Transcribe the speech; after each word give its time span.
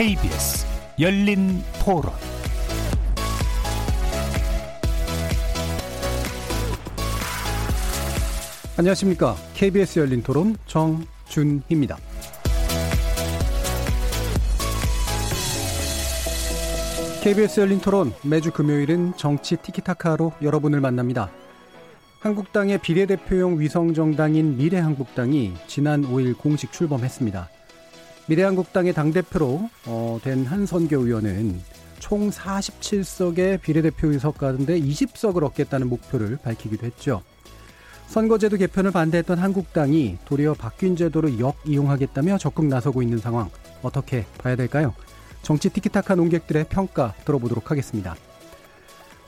KBS 0.00 0.66
열린 0.98 1.62
토론 1.84 2.04
안녕하십니까. 8.78 9.36
KBS 9.52 9.98
열린 9.98 10.22
토론 10.22 10.56
정준희입니다. 10.64 11.98
KBS 17.22 17.60
열린 17.60 17.78
토론 17.80 18.14
매주 18.24 18.52
금요일은 18.52 19.18
정치 19.18 19.56
티키타카로 19.56 20.32
여러분을 20.40 20.80
만납니다. 20.80 21.28
한국당의 22.20 22.78
비례대표용 22.78 23.60
위성정당인 23.60 24.56
미래한국당이 24.56 25.52
지난 25.66 26.00
5일 26.04 26.38
공식 26.38 26.72
출범했습니다. 26.72 27.50
미래한국당의 28.30 28.92
당대표로 28.92 29.68
어, 29.86 30.20
된 30.22 30.44
한선교 30.44 30.98
의원은 31.00 31.60
총 31.98 32.30
47석의 32.30 33.60
비례대표 33.60 34.06
의석 34.12 34.38
가운데 34.38 34.80
20석을 34.80 35.42
얻겠다는 35.42 35.88
목표를 35.88 36.38
밝히기도 36.40 36.86
했죠. 36.86 37.22
선거제도 38.06 38.56
개편을 38.56 38.92
반대했던 38.92 39.38
한국당이 39.38 40.18
도리어 40.26 40.54
바뀐 40.54 40.94
제도를 40.94 41.40
역이용하겠다며 41.40 42.38
적극 42.38 42.66
나서고 42.66 43.02
있는 43.02 43.18
상황 43.18 43.50
어떻게 43.82 44.24
봐야 44.38 44.54
될까요? 44.54 44.94
정치 45.42 45.68
티키타카 45.68 46.14
논객들의 46.14 46.66
평가 46.68 47.14
들어보도록 47.24 47.72
하겠습니다. 47.72 48.14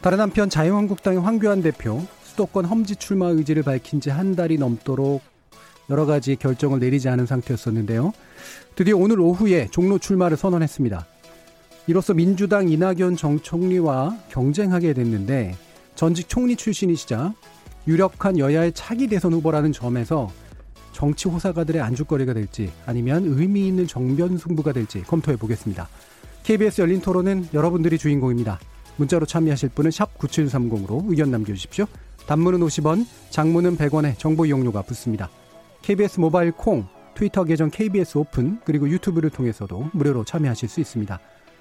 다른 0.00 0.20
한편 0.20 0.48
자유한국당의 0.48 1.20
황교안 1.20 1.60
대표 1.62 2.04
수도권 2.22 2.66
험지 2.66 2.96
출마 2.96 3.26
의지를 3.26 3.64
밝힌 3.64 4.00
지 4.00 4.10
한 4.10 4.36
달이 4.36 4.58
넘도록 4.58 5.22
여러 5.90 6.06
가지 6.06 6.36
결정을 6.36 6.78
내리지 6.78 7.08
않은 7.08 7.26
상태였었는데요. 7.26 8.12
드디어 8.74 8.96
오늘 8.96 9.20
오후에 9.20 9.68
종로 9.70 9.98
출마를 9.98 10.36
선언했습니다. 10.36 11.06
이로써 11.86 12.14
민주당 12.14 12.68
이낙연 12.68 13.16
정 13.16 13.38
총리와 13.38 14.16
경쟁하게 14.30 14.94
됐는데 14.94 15.54
전직 15.94 16.28
총리 16.28 16.56
출신이시자 16.56 17.34
유력한 17.86 18.38
여야의 18.38 18.72
차기 18.72 19.08
대선 19.08 19.32
후보라는 19.34 19.72
점에서 19.72 20.30
정치 20.92 21.28
호사가들의 21.28 21.82
안주거리가 21.82 22.32
될지 22.32 22.70
아니면 22.86 23.24
의미 23.26 23.66
있는 23.66 23.86
정변 23.86 24.38
승부가 24.38 24.72
될지 24.72 25.02
검토해 25.02 25.36
보겠습니다. 25.36 25.88
KBS 26.44 26.80
열린 26.80 27.00
토론은 27.00 27.48
여러분들이 27.52 27.98
주인공입니다. 27.98 28.58
문자로 28.96 29.26
참여하실 29.26 29.70
분은 29.70 29.90
9730으로 29.90 31.04
의견 31.08 31.30
남겨주십시오. 31.30 31.86
단문은 32.26 32.60
50원, 32.60 33.06
장문은 33.30 33.76
100원에 33.76 34.18
정보 34.18 34.46
이용료가 34.46 34.82
붙습니다. 34.82 35.28
KBS 35.82 36.20
모바일 36.20 36.52
콩, 36.52 36.86
트위터 37.14 37.44
계정 37.44 37.70
KBS 37.70 38.18
오픈, 38.18 38.60
그리고 38.64 38.88
유튜브를 38.88 39.30
통해서도 39.30 39.90
무료로 39.92 40.24
참여하실 40.24 40.68
수 40.68 40.80
있습니다. 40.80 41.20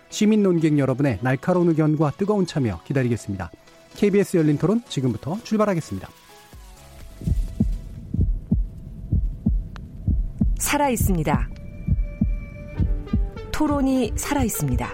시민 0.09 0.43
논객 0.43 0.77
여러분의 0.77 1.19
날카로운 1.21 1.69
의견과 1.69 2.11
뜨거운 2.17 2.45
참여 2.45 2.81
기다리겠습니다. 2.83 3.51
KBS 3.95 4.37
열린 4.37 4.57
토론 4.57 4.81
지금부터 4.87 5.37
출발하겠습니다. 5.43 6.09
살아 10.57 10.89
있습니다. 10.89 11.49
토론이 13.51 14.13
살아 14.15 14.43
있습니다. 14.43 14.89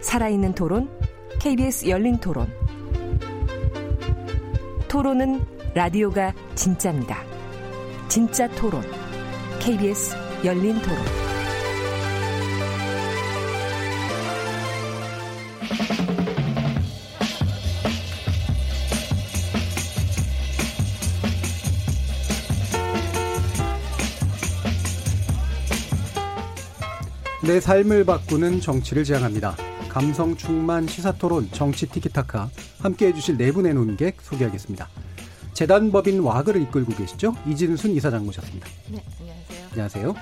살아있는 0.00 0.54
토론, 0.54 0.90
KBS 1.38 1.88
열린 1.88 2.18
토론. 2.18 2.48
토론은 4.88 5.44
라디오가 5.74 6.34
진짜입니다. 6.54 7.37
진짜 8.18 8.48
토론, 8.48 8.82
KBS 9.60 10.16
열린 10.44 10.74
토론. 10.82 10.98
내 27.46 27.60
삶을 27.60 28.04
바꾸는 28.04 28.60
정치를 28.60 29.04
지향합니다. 29.04 29.54
감성 29.88 30.34
충만 30.34 30.88
시사 30.88 31.12
토론 31.12 31.48
정치 31.52 31.86
티키타카 31.86 32.50
함께 32.80 33.06
해주실 33.06 33.36
네 33.36 33.52
분의 33.52 33.74
논객 33.74 34.20
소개하겠습니다. 34.22 34.88
재단법인 35.58 36.20
와그를 36.20 36.62
이끌고 36.62 36.94
계시죠? 36.94 37.34
이진순 37.44 37.90
이사장 37.96 38.24
모셨습니다. 38.24 38.68
네, 38.92 39.02
안녕하세요. 39.18 39.66
안녕하세요. 39.72 40.14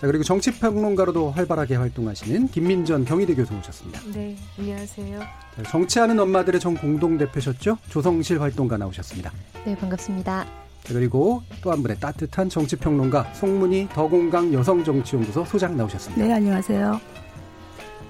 자, 0.00 0.06
그리고 0.06 0.22
정치평론가로도 0.22 1.32
활발하게 1.32 1.74
활동하시는 1.74 2.46
김민전 2.52 3.04
경희대 3.04 3.34
교수 3.34 3.52
모셨습니다. 3.52 4.00
네, 4.14 4.36
안녕하세요. 4.56 5.18
자, 5.18 5.62
정치하는 5.64 6.20
엄마들의 6.20 6.60
정 6.60 6.74
공동대표셨죠? 6.74 7.78
조성실 7.88 8.40
활동가 8.40 8.76
나오셨습니다. 8.76 9.32
네, 9.64 9.74
반갑습니다. 9.76 10.44
자, 10.44 10.94
그리고 10.94 11.42
또 11.62 11.72
한 11.72 11.82
분의 11.82 11.98
따뜻한 11.98 12.48
정치평론가 12.48 13.34
송문희 13.34 13.88
더공강 13.92 14.52
여성정치연구소 14.54 15.46
소장 15.46 15.76
나오셨습니다. 15.76 16.24
네, 16.24 16.32
안녕하세요. 16.32 17.00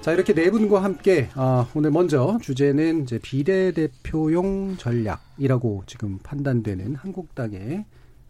자, 0.07 0.13
이렇게 0.13 0.33
네 0.33 0.49
분과 0.49 0.85
함께 0.85 1.27
어, 1.35 1.67
오늘 1.75 1.91
먼저 1.91 2.37
주제는 2.41 3.03
이제 3.03 3.19
비례대표용 3.19 4.77
전략이라고 4.77 5.83
지금 5.85 6.17
판단되는 6.19 6.95
한국당의 6.95 7.83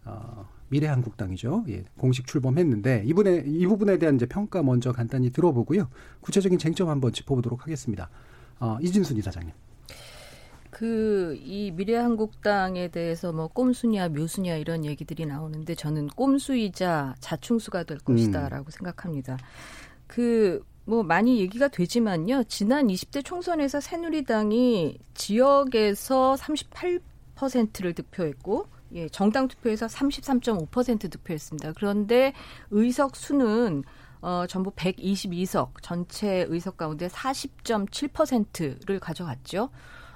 어, 0.04 0.48
미래한국당이죠. 0.70 1.66
예, 1.68 1.84
공식 1.96 2.26
출범했는데 2.26 3.04
이분의 3.06 3.44
이 3.46 3.64
부분에 3.68 3.98
대한 3.98 4.16
이제 4.16 4.26
평가 4.26 4.60
먼저 4.64 4.90
간단히 4.90 5.30
들어보고요. 5.30 5.88
구체적인 6.20 6.58
쟁점 6.58 6.88
한번 6.88 7.12
짚어보도록 7.12 7.62
하겠습니다. 7.62 8.10
어, 8.58 8.76
이진순 8.82 9.16
이사장님. 9.16 9.52
그 10.70 11.38
이 11.40 11.70
미래한국당에 11.70 12.88
대해서 12.88 13.32
뭐 13.32 13.46
꼼수냐 13.46 14.08
묘수냐 14.08 14.56
이런 14.56 14.84
얘기들이 14.84 15.26
나오는데 15.26 15.76
저는 15.76 16.08
꼼수이자 16.08 17.14
자충수가 17.20 17.84
될 17.84 17.98
것이다라고 17.98 18.72
생각합니다. 18.72 19.38
그 20.08 20.64
뭐 20.88 21.02
많이 21.02 21.38
얘기가 21.38 21.68
되지만요. 21.68 22.44
지난 22.44 22.86
20대 22.86 23.22
총선에서 23.22 23.78
새누리당이 23.78 24.98
지역에서 25.12 26.34
38%를 26.36 27.92
득표했고 27.92 28.66
예, 28.94 29.06
정당 29.10 29.48
투표에서 29.48 29.84
33.5% 29.84 31.10
득표했습니다. 31.10 31.74
그런데 31.76 32.32
의석 32.70 33.16
수는 33.16 33.84
어, 34.22 34.46
전부 34.48 34.70
122석, 34.70 35.72
전체 35.82 36.46
의석 36.48 36.78
가운데 36.78 37.06
40.7%를 37.08 38.98
가져갔죠. 38.98 39.68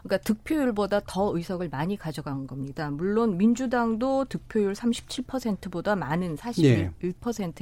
그러니까 0.02 0.18
득표율보다 0.18 1.00
더 1.06 1.36
의석을 1.36 1.68
많이 1.68 1.96
가져간 1.96 2.46
겁니다. 2.46 2.90
물론 2.90 3.38
민주당도 3.38 4.26
득표율 4.26 4.72
37%보다 4.72 5.94
많은 5.96 6.36
41% 6.36 6.64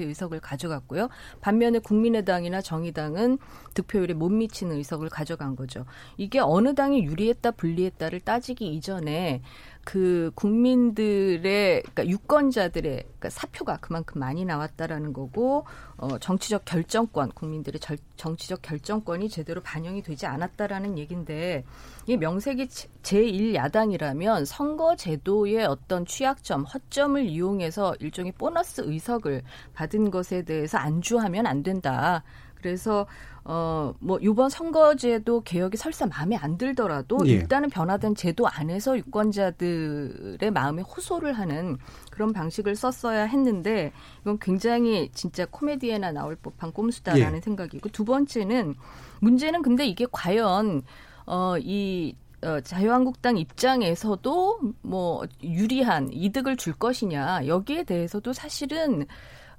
예. 0.01 0.05
의석을 0.05 0.41
가져갔고요. 0.41 1.09
반면에 1.41 1.79
국민의당이나 1.79 2.63
정의당은 2.63 3.39
득표율에 3.75 4.15
못 4.15 4.29
미치는 4.31 4.77
의석을 4.77 5.09
가져간 5.09 5.57
거죠. 5.57 5.85
이게 6.17 6.39
어느 6.39 6.75
당이 6.75 7.05
유리했다 7.05 7.53
불리했다를 7.53 8.21
따지기 8.21 8.73
이전에 8.75 9.43
그 9.85 10.31
국민들의 10.35 11.83
그러니까 11.83 12.07
유권자들의 12.07 12.93
그러니까 12.97 13.31
사표가 13.31 13.79
그만큼 13.79 14.21
많이 14.21 14.45
나왔다라는 14.45 15.13
거고 15.13 15.65
어 15.97 16.19
정치적 16.19 16.65
결정권 16.65 17.31
국민들의 17.31 17.81
절, 17.81 17.97
정치적 18.17 18.61
결정권이 18.63 19.29
제대로 19.31 19.63
반영이 19.63 20.03
되지 20.03 20.27
않았다라는 20.27 20.99
얘기인데 20.99 21.65
이 22.07 22.17
명색이 22.17 22.67
제1 23.03 23.55
야당이라면 23.55 24.45
선거 24.45 24.97
제도의 24.97 25.65
어떤 25.65 26.05
취약점, 26.05 26.65
허점을 26.65 27.25
이용해서 27.25 27.95
일종의 28.01 28.33
보너스 28.33 28.83
의석을 28.85 29.43
받은 29.75 30.11
것에 30.11 30.43
대해서 30.43 30.79
안주하면 30.79 31.47
안 31.47 31.63
된다. 31.63 32.23
그래서 32.61 33.07
어뭐 33.45 34.19
이번 34.21 34.51
선거제도 34.51 35.41
개혁이 35.43 35.77
설사 35.77 36.07
마음에 36.07 36.37
안 36.37 36.59
들더라도 36.59 37.19
예. 37.27 37.33
일단은 37.33 37.71
변화된 37.71 38.15
제도 38.15 38.47
안에서 38.47 38.99
유권자들의 38.99 40.51
마음에 40.53 40.83
호소를 40.83 41.33
하는 41.33 41.79
그런 42.11 42.33
방식을 42.33 42.77
썼어야 42.77 43.25
했는데 43.25 43.93
이건 44.23 44.39
굉장히 44.39 45.11
진짜 45.15 45.47
코미디에나 45.47 46.13
나올 46.13 46.37
법한 46.37 46.73
꼼수다라는 46.73 47.39
예. 47.39 47.41
생각이고 47.41 47.89
두 47.89 48.05
번째는 48.05 48.75
문제는 49.21 49.63
근데 49.63 49.87
이게 49.87 50.07
과연 50.11 50.83
어이 51.27 52.15
어, 52.43 52.61
자유한국당 52.61 53.37
입장에서도 53.37 54.61
뭐 54.83 55.23
유리한 55.43 56.09
이득을 56.11 56.57
줄 56.57 56.73
것이냐 56.73 57.47
여기에 57.47 57.85
대해서도 57.85 58.33
사실은 58.33 59.07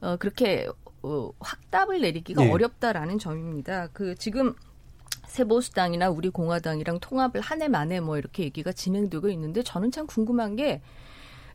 어, 0.02 0.18
그렇게 0.18 0.68
어, 1.04 1.32
확답을 1.40 2.02
내리기가 2.02 2.44
네. 2.44 2.52
어렵다라는 2.52 3.20
점입니다. 3.20 3.88
그 3.94 4.16
지금 4.16 4.54
새보수당이나 5.28 6.10
우리 6.10 6.30
공화당이랑 6.30 7.00
통합을 7.00 7.42
한 7.42 7.62
해 7.62 7.68
만에 7.68 8.00
뭐 8.00 8.18
이렇게 8.18 8.44
얘기가 8.44 8.72
진행되고 8.72 9.30
있는데 9.30 9.64
저는 9.64 9.92
참 9.92 10.08
궁금한 10.08 10.56
게 10.56 10.82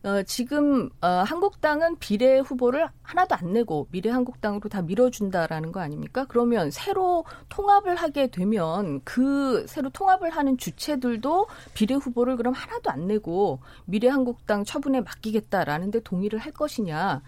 어, 0.05 0.23
지금 0.23 0.89
어, 1.01 1.09
한국당은 1.27 1.97
비례 1.99 2.39
후보를 2.39 2.89
하나도 3.03 3.35
안 3.35 3.53
내고 3.53 3.89
미래 3.91 4.11
한국당으로 4.11 4.69
다 4.69 4.81
밀어준다라는 4.83 5.73
거 5.73 5.81
아닙니까? 5.81 6.27
그러면 6.29 6.71
새로 6.71 7.25
통합을 7.49 7.97
하게 7.97 8.29
되면 8.29 9.01
그 9.05 9.67
새로 9.67 9.91
통합을 9.91 10.31
하는 10.31 10.59
주체들도 10.59 11.49
비례 11.75 11.95
후보를 11.97 12.37
그럼 12.37 12.53
하나도 12.55 12.91
안 12.91 13.09
내고 13.09 13.59
미래 13.85 14.09
한국당 14.09 14.65
처분에 14.65 15.01
맡기겠다라는데 15.01 16.01
동의를 16.01 16.39
할 16.39 16.53
것이냐? 16.53 17.23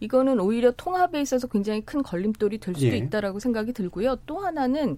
이거는 0.00 0.40
오히려 0.40 0.72
통합에 0.76 1.20
있어서 1.20 1.46
굉장히 1.46 1.80
큰 1.84 2.02
걸림돌이 2.02 2.58
될 2.58 2.74
수도 2.74 2.86
예. 2.86 2.96
있다라고 2.96 3.38
생각이 3.38 3.72
들고요. 3.72 4.16
또 4.26 4.38
하나는 4.38 4.96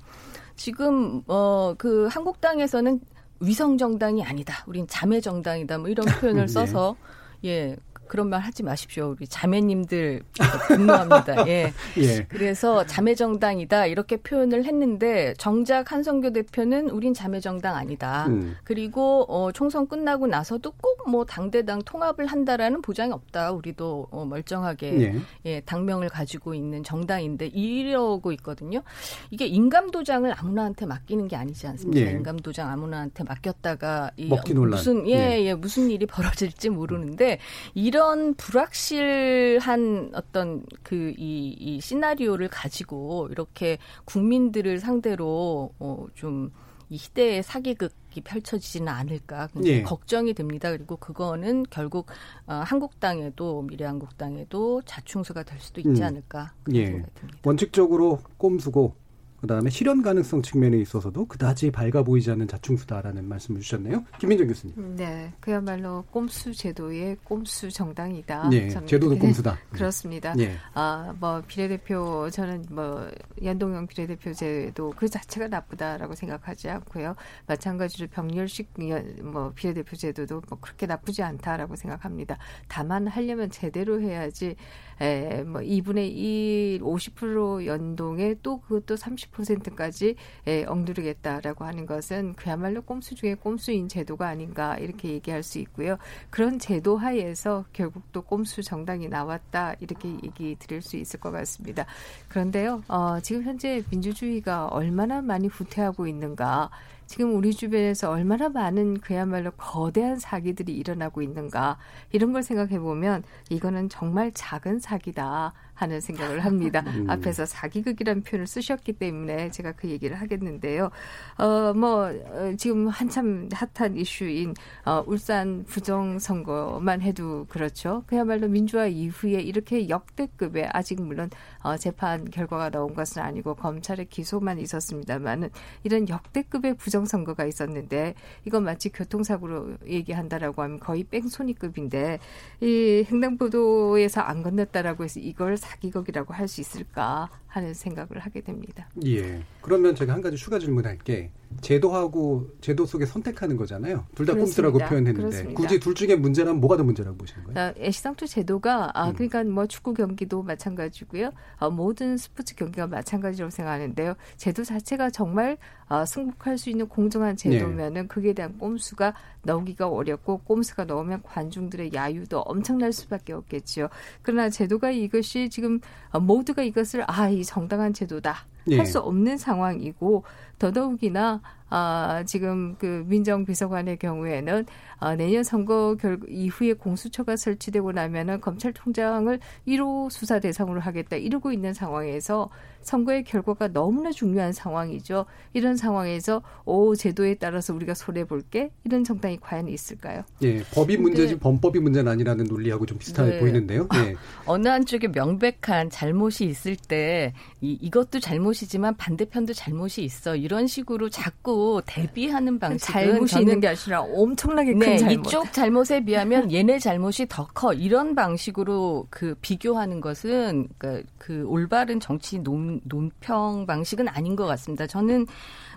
지금 0.57 1.23
어 1.27 1.75
그 1.79 2.07
한국당에서는 2.07 3.01
위성 3.41 3.77
정당이 3.77 4.23
아니다. 4.25 4.65
우린 4.67 4.87
자매 4.89 5.21
정당이다. 5.21 5.79
뭐 5.79 5.89
이런 5.89 6.07
표현을 6.07 6.43
예. 6.45 6.47
써서 6.47 6.97
예. 7.45 7.77
그런 8.09 8.29
말 8.29 8.41
하지 8.41 8.63
마십시오. 8.63 9.15
우리 9.17 9.27
자매님들 9.27 10.23
분노합니다. 10.69 11.47
예. 11.49 11.73
예. 11.99 12.25
그래서 12.29 12.85
자매정당이다 12.87 13.87
이렇게 13.87 14.17
표현을 14.17 14.65
했는데 14.65 15.35
정작 15.39 15.93
한성교 15.93 16.33
대표는 16.33 16.91
우린 16.91 17.15
자매정당 17.15 17.77
아니다. 17.77 18.27
음. 18.29 18.57
그리고 18.65 19.25
어, 19.29 19.53
총선 19.53 19.87
끝나고 19.87 20.27
나서도 20.27 20.73
꼭 20.73 20.97
뭐 21.07 21.25
당대당 21.25 21.83
통합을 21.83 22.27
한다라는 22.27 22.83
보장이 22.83 23.13
없다. 23.13 23.53
우리도 23.53 24.09
어, 24.11 24.25
멀쩡하게 24.25 25.01
예. 25.01 25.15
예, 25.45 25.61
당명을 25.61 26.09
가지고 26.09 26.55
있는 26.55 26.83
정당인데 26.83 27.47
이러고 27.47 28.33
있거든요. 28.33 28.83
이게 29.31 29.47
인감도장을 29.47 30.33
아무나한테 30.37 30.87
맡기는 30.87 31.29
게 31.29 31.37
아니지 31.37 31.67
않습니까? 31.69 32.07
예. 32.07 32.11
인감도장 32.11 32.69
아무나한테 32.71 33.25
맡겼다가 33.25 34.11
이. 34.17 34.29
무슨 34.77 35.09
예, 35.09 35.43
예, 35.45 35.55
무슨 35.55 35.91
일이 35.91 36.07
벌어질지 36.07 36.71
모르는데 36.71 37.39
이런 37.75 37.96
불확실한 38.35 40.13
어떤 40.15 40.65
그 40.83 41.15
이 41.19 41.57
이 41.59 41.81
시나리오를 41.81 42.49
가지고 42.49 43.29
이렇게 43.31 43.79
국민들을 44.05 44.79
상대로 44.81 45.71
어, 45.79 46.07
좀 46.15 46.51
이 46.89 46.97
희대의 46.97 47.43
사기극이 47.43 48.21
펼쳐지지는 48.23 48.89
않을까 48.89 49.49
예. 49.65 49.83
걱정이 49.83 50.35
됩니다. 50.35 50.71
그리고 50.71 50.97
그거는 50.97 51.65
결국 51.69 52.07
어, 52.47 52.55
한국당에도 52.65 53.63
미래한국당에도 53.63 54.83
자충수가 54.83 55.43
될 55.43 55.59
수도 55.59 55.81
있지 55.81 56.01
음. 56.01 56.07
않을까 56.07 56.53
그런 56.63 56.77
예. 56.77 56.87
생각이 56.87 57.13
듭니다. 57.15 57.39
원칙적으로 57.45 58.21
꼼수고 58.39 58.95
그다음에 59.41 59.71
실현 59.71 60.03
가능성 60.03 60.43
측면에 60.43 60.79
있어서도 60.79 61.27
그다지 61.27 61.71
밝아 61.71 62.03
보이지 62.03 62.31
않는 62.31 62.49
자충수다라는 62.49 63.29
말씀을 63.29 63.61
주셨네요. 63.61 64.05
김민정 64.19 64.49
교수님. 64.49 64.97
네, 64.97 65.33
그야말로 65.41 66.05
꼼수 66.11 66.53
제도의 66.55 67.17
꼼수 67.25 67.71
정당이다. 67.71 68.49
예. 68.53 68.69
저는 68.71 68.87
제도도 68.87 69.11
그렇게 69.11 69.27
꼼수다. 69.27 69.59
그렇습니다. 69.71 70.35
예. 70.39 70.57
아, 70.75 71.15
뭐 71.21 71.43
비례대표 71.47 72.29
저는 72.31 72.67
뭐 72.71 73.09
연동형 73.43 73.87
비례대표 73.87 74.33
제도 74.33 74.93
그 74.97 75.09
자체가 75.09 75.49
나쁘다라고 75.49 76.15
생각하지 76.15 76.69
않고요. 76.71 77.15
마찬가지로 77.47 78.09
병렬식 78.09 78.71
연- 78.89 79.17
뭐 79.23 79.53
비례대표 79.55 79.97
제도도 79.97 80.43
뭐 80.49 80.59
그렇게 80.61 80.87
나쁘지 80.87 81.23
않다라고 81.23 81.77
생각합니다. 81.77 82.39
다만 82.69 83.07
하려면 83.07 83.51
제대로 83.51 84.01
해야지 84.01 84.57
에, 85.01 85.43
뭐 85.43 85.61
2분의 85.61 86.11
1, 86.17 86.81
50% 86.81 87.67
연동에 87.67 88.35
또 88.43 88.61
그것도 88.61 88.95
30%까지 88.95 90.17
에, 90.47 90.65
엉두르겠다라고 90.65 91.65
하는 91.65 91.87
것은 91.87 92.35
그야말로 92.35 92.83
꼼수 92.83 93.15
중에 93.15 93.35
꼼수인 93.35 93.89
제도가 93.89 94.29
아닌가 94.29 94.77
이렇게 94.79 95.11
얘기할 95.11 95.43
수 95.43 95.59
있고요. 95.59 95.99
그런 96.31 96.59
제도 96.59 96.97
하에서 96.97 97.65
결국 97.73 98.03
또 98.13 98.23
꼼수 98.23 98.63
정당이 98.63 99.09
나왔다 99.09 99.75
이렇게 99.81 100.09
얘기 100.23 100.57
드릴 100.59 100.83
수 100.83 100.97
있을 100.97 101.21
것 101.21 101.31
같습니다. 101.31 101.87
그런데요, 102.29 102.83
어, 102.89 103.21
지금 103.21 103.43
현재 103.43 103.83
민주주의가 103.91 104.67
얼마나 104.69 105.21
많이 105.21 105.49
후퇴하고 105.49 106.07
있는가. 106.07 106.71
지금 107.07 107.37
우리 107.37 107.55
주변에서 107.55 108.11
얼마나 108.11 108.49
많은 108.49 109.01
그야말로 109.01 109.53
거대한 109.53 110.19
사기들이 110.19 110.75
일어나고 110.77 111.23
있는가 111.23 111.79
이런 112.13 112.33
걸 112.33 112.43
생각해 112.43 112.79
보면 112.81 113.23
이거는 113.49 113.89
정말 113.89 114.33
작은 114.33 114.81
사기다 114.81 115.53
하는 115.77 116.01
생각을 116.01 116.45
합니다. 116.45 116.83
음. 116.87 117.09
앞에서 117.09 117.47
사기극이라는 117.47 118.23
표현을 118.23 118.47
쓰셨기 118.47 118.95
때문에 118.95 119.51
제가 119.51 119.73
그 119.73 119.89
얘기를 119.89 120.17
하겠는데요. 120.21 120.91
어, 121.39 121.73
뭐 121.75 122.07
어, 122.07 122.53
지금 122.57 122.89
한참 122.89 123.49
핫한 123.53 123.97
이슈인 123.97 124.55
어, 124.85 125.05
울산 125.07 125.65
부정선거만 125.69 127.03
해도 127.03 127.47
그렇죠. 127.49 128.03
그야말로 128.07 128.49
민주화 128.49 128.87
이후에 128.87 129.41
이렇게 129.41 129.89
역대급의 129.89 130.71
아직 130.73 131.01
물론 131.01 131.31
어, 131.63 131.77
재판 131.77 132.25
결과가 132.31 132.71
나온 132.71 132.95
것은 132.95 133.23
아니고 133.23 133.55
검찰의 133.55 134.07
기소만 134.07 134.59
있었습니다만은 134.59 135.51
이런 135.85 136.09
역대급의 136.09 136.77
부정선거가 136.77 137.45
있었는데 137.45 138.15
이건 138.47 138.65
마치 138.65 138.89
교통사고로 138.89 139.77
얘기한다라고 139.87 140.63
하면 140.63 140.81
거의 140.81 141.05
뺑소니급인데 141.05 142.19
이 142.61 143.07
횡단보도에서 143.11 144.23
안 144.23 144.43
건넜다라고 144.43 145.05
해서 145.05 145.21
이걸 145.21 145.59
사기극이라고 145.67 146.33
할 146.33 146.47
수 146.47 146.61
있을까 146.61 147.29
하는 147.49 147.75
생각을 147.75 148.21
하게 148.21 148.41
됩니다. 148.41 148.89
예. 149.05 149.43
그러면 149.61 149.97
제가 149.97 150.13
한 150.13 150.21
가지 150.23 150.37
추가 150.37 150.61
질문할게. 150.61 151.33
제도하고 151.61 152.49
제도 152.61 152.85
속에 152.87 153.07
선택하는 153.07 153.57
거잖아요. 153.57 154.05
둘 154.15 154.27
다 154.27 154.35
꼼수라고. 154.35 154.79
표현했는데 154.79 155.13
그렇습니다. 155.21 155.61
굳이 155.61 155.81
둘 155.81 155.95
중에 155.95 156.17
문제라면 156.17 156.61
뭐가 156.61 156.77
더 156.77 156.85
문제라고 156.85 157.17
보시는 157.17 157.45
거예요? 157.45 157.59
아, 157.59 157.73
애시당초 157.79 158.27
제도가 158.27 158.91
아 158.95 159.09
음. 159.09 159.15
그러니까 159.15 159.43
뭐 159.45 159.67
축구 159.67 159.95
경기도 159.95 160.43
마찬가지고요. 160.43 161.31
어, 161.59 161.71
모든 161.71 162.17
스포츠 162.17 162.55
경기가 162.55 162.87
마찬가지라고 162.87 163.51
생각하는데요. 163.51 164.15
제도 164.37 164.65
자체가 164.65 165.11
정말 165.11 165.57
어, 165.89 166.05
승복할 166.05 166.59
수 166.59 166.69
있는 166.71 166.89
공정한 166.89 167.37
제도면은 167.37 168.09
그에 168.09 168.33
대한 168.33 168.59
꼼수가 168.59 169.15
나오기가 169.43 169.89
어렵고 169.89 170.39
꼼수가 170.39 170.85
나오면 170.85 171.23
관중들의 171.23 171.93
야유도 171.95 172.41
엄청날 172.41 172.93
수밖에 172.93 173.33
없겠지요. 173.33 173.89
그러나 174.23 174.51
제도가 174.51 174.91
이것이 174.91 175.49
지금 175.49 175.81
어, 176.11 176.21
모두가 176.21 176.63
이것을 176.63 177.05
아 177.07 177.27
이 177.31 177.45
정당한 177.45 177.93
제도다 177.93 178.47
예. 178.69 178.77
할수 178.79 179.01
없는 179.01 179.37
상황이고 179.39 180.25
더더욱이나 180.59 181.41
아, 181.69 182.23
지금 182.27 182.77
그 182.79 183.05
민정비서관의 183.09 183.99
경우에는 183.99 184.67
아, 184.99 185.17
내년 185.17 185.43
선거 185.43 185.97
결 186.01 186.19
이후에 186.29 186.73
공수처가 186.75 187.37
설치되고 187.37 187.93
나면은 187.93 188.41
검찰총장을 188.41 189.39
1호 189.67 190.11
수사 190.11 190.39
대상으로 190.39 190.81
하겠다 190.81 191.17
이러고 191.17 191.53
있는 191.53 191.75
상황에서 191.75 192.51
선거의 192.83 193.25
결과가 193.25 193.69
너무나 193.69 194.13
중요한 194.13 194.53
상황이죠. 194.53 195.27
이런 195.53 195.77
상황에서 195.77 196.41
오 196.65 196.95
제도에 196.95 197.35
따라서 197.35 197.75
우리가 197.75 197.95
손해 197.95 198.25
볼게 198.25 198.71
이런 198.85 199.03
정당이 199.03 199.39
과연 199.41 199.69
있을까요? 199.69 200.23
예. 200.43 200.63
법이 200.73 200.97
근데- 200.97 201.03
문제지 201.03 201.39
범법이 201.39 201.81
문제는 201.81 202.11
아니라는 202.13 202.45
논리하고 202.45 202.87
좀 202.87 202.97
비슷해 202.99 203.25
네. 203.25 203.39
보이는데요. 203.41 203.89
예. 203.97 204.15
어느 204.47 204.69
한쪽에 204.69 205.09
명백한 205.09 205.91
잘못이 205.91 206.45
있을 206.45 206.77
때 206.77 207.33
이, 207.61 207.73
이것도 207.81 208.21
잘못이지만 208.21 208.97
반대편도 208.97 209.53
잘못이 209.53 210.05
있어 210.05 210.37
이런 210.37 210.69
식으로 210.69 211.11
자꾸 211.11 211.56
대비하는 211.87 212.59
방식은 212.59 212.93
잘못이 212.93 213.41
있는 213.41 213.61
게 213.61 213.69
아니라 213.69 214.03
엄청나게 214.03 214.73
큰 214.73 214.79
네, 214.79 214.99
잘못. 214.99 215.27
이쪽 215.27 215.53
잘못에 215.53 216.05
비하면 216.05 216.53
얘네 216.53 216.79
잘못이 216.79 217.27
더 217.29 217.47
커. 217.55 217.73
이런 217.73 218.15
방식으로 218.15 219.07
그 219.11 219.35
비교하는 219.41 220.01
것은 220.01 220.69
그, 220.79 221.03
그 221.19 221.45
올바른 221.47 222.01
정치 222.01 222.39
논, 222.39 222.81
논평 222.85 223.67
방식은 223.67 224.09
아닌 224.09 224.37
것 224.37 224.47
같습니다. 224.47 224.87
저는 224.87 225.27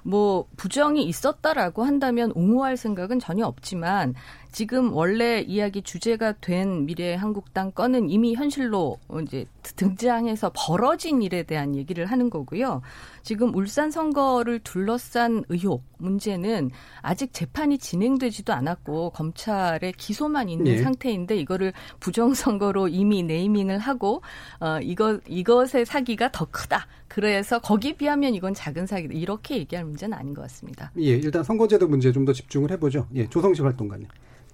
뭐 0.03 0.45
부정이 0.57 1.03
있었다라고 1.03 1.83
한다면 1.83 2.31
옹호할 2.35 2.77
생각은 2.77 3.19
전혀 3.19 3.45
없지만 3.45 4.15
지금 4.51 4.93
원래 4.93 5.41
이야기 5.41 5.81
주제가 5.81 6.33
된 6.41 6.85
미래 6.85 7.13
한국당 7.13 7.71
건은 7.71 8.09
이미 8.09 8.33
현실로 8.33 8.97
이제 9.21 9.45
등장해서 9.75 10.51
벌어진 10.55 11.21
일에 11.21 11.43
대한 11.43 11.75
얘기를 11.75 12.07
하는 12.07 12.29
거고요. 12.29 12.81
지금 13.21 13.53
울산 13.53 13.91
선거를 13.91 14.59
둘러싼 14.59 15.43
의혹 15.49 15.83
문제는 15.97 16.71
아직 17.01 17.31
재판이 17.31 17.77
진행되지도 17.77 18.51
않았고 18.53 19.11
검찰에 19.11 19.91
기소만 19.97 20.49
있는 20.49 20.71
예. 20.73 20.77
상태인데 20.81 21.37
이거를 21.37 21.73
부정 21.99 22.33
선거로 22.33 22.87
이미 22.87 23.21
네이밍을 23.21 23.77
하고 23.77 24.21
어 24.59 24.79
이거 24.81 25.19
이것의 25.27 25.85
사기가 25.85 26.31
더 26.31 26.45
크다. 26.45 26.87
그래서 27.09 27.59
거기 27.59 27.93
비하면 27.93 28.33
이건 28.35 28.53
작은 28.53 28.85
사기다. 28.87 29.13
이렇게 29.13 29.57
얘기할 29.57 29.83
문제는 29.83 30.17
아닌 30.17 30.33
것 30.33 30.41
같습니다. 30.43 30.91
예. 30.97 31.03
일단 31.09 31.43
선거제도 31.43 31.87
문제 31.87 32.11
좀 32.11 32.23
더 32.25 32.31
집중을 32.33 32.71
해보죠. 32.71 33.07
예. 33.15 33.27
조성식 33.29 33.65
활동가님. 33.65 34.07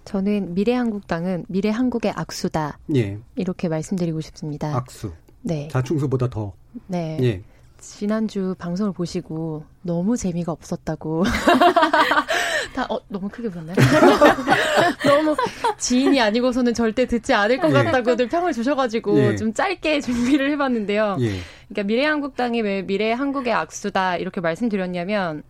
저는 0.05 0.53
미래한국당은 0.53 1.45
미래한국의 1.49 2.13
악수다 2.15 2.77
예. 2.95 3.17
이렇게 3.35 3.67
말씀드리고 3.67 4.21
싶습니다. 4.21 4.75
악수. 4.75 5.11
네, 5.41 5.67
자충수보다 5.71 6.29
더. 6.29 6.53
네. 6.87 7.17
예. 7.21 7.41
지난주 7.79 8.55
방송을 8.57 8.93
보시고 8.93 9.63
너무 9.83 10.15
재미가 10.17 10.51
없었다고 10.51 11.23
다, 12.73 12.85
어, 12.89 12.99
너무 13.09 13.29
크게 13.29 13.49
불었나요? 13.49 13.75
너무 15.05 15.35
지인이 15.77 16.19
아니고서는 16.19 16.73
절대 16.73 17.05
듣지 17.05 17.33
않을 17.33 17.59
것 17.59 17.69
예. 17.69 17.73
같다고들 17.73 18.27
평을 18.29 18.53
주셔가지고 18.53 19.19
예. 19.19 19.35
좀 19.35 19.53
짧게 19.53 20.01
준비를 20.01 20.51
해봤는데요. 20.51 21.17
예. 21.19 21.39
그러니까 21.67 21.83
미래한국당이 21.83 22.61
왜 22.61 22.81
미래 22.81 23.11
한국의 23.11 23.53
악수다 23.53 24.17
이렇게 24.17 24.41
말씀드렸냐면 24.41 25.43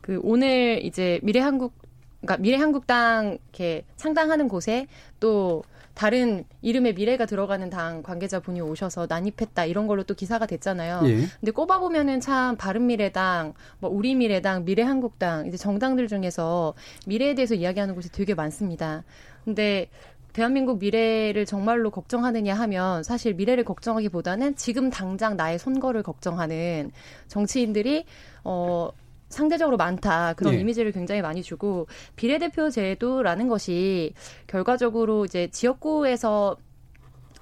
그 0.00 0.20
오늘 0.22 0.84
이제 0.84 1.20
미래한국 1.22 1.72
그러니까 2.20 2.42
미래한국당 2.42 3.38
이렇게 3.42 3.84
창당하는 3.96 4.48
곳에 4.48 4.86
또 5.20 5.64
다른 5.96 6.44
이름의 6.60 6.94
미래가 6.94 7.24
들어가는 7.24 7.70
당 7.70 8.02
관계자 8.02 8.38
분이 8.38 8.60
오셔서 8.60 9.06
난입했다 9.08 9.64
이런 9.64 9.86
걸로 9.86 10.02
또 10.02 10.12
기사가 10.12 10.44
됐잖아요. 10.44 11.00
예. 11.04 11.26
근데 11.40 11.52
꼽아 11.52 11.78
보면은 11.78 12.20
참 12.20 12.56
바른 12.56 12.86
미래당, 12.86 13.54
뭐 13.78 13.88
우리 13.90 14.14
미래당, 14.14 14.66
미래한국당 14.66 15.46
이제 15.46 15.56
정당들 15.56 16.06
중에서 16.06 16.74
미래에 17.06 17.34
대해서 17.34 17.54
이야기하는 17.54 17.94
곳이 17.94 18.12
되게 18.12 18.34
많습니다. 18.34 19.04
근데 19.46 19.88
대한민국 20.36 20.78
미래를 20.80 21.46
정말로 21.46 21.90
걱정하느냐 21.90 22.52
하면 22.52 23.02
사실 23.02 23.32
미래를 23.32 23.64
걱정하기보다는 23.64 24.54
지금 24.54 24.90
당장 24.90 25.34
나의 25.34 25.58
선거를 25.58 26.02
걱정하는 26.02 26.90
정치인들이 27.26 28.04
어 28.44 28.90
상대적으로 29.30 29.78
많다 29.78 30.34
그런 30.34 30.52
네. 30.52 30.60
이미지를 30.60 30.92
굉장히 30.92 31.22
많이 31.22 31.42
주고 31.42 31.86
비례대표 32.16 32.68
제도라는 32.68 33.48
것이 33.48 34.12
결과적으로 34.46 35.24
이제 35.24 35.48
지역구에서 35.50 36.58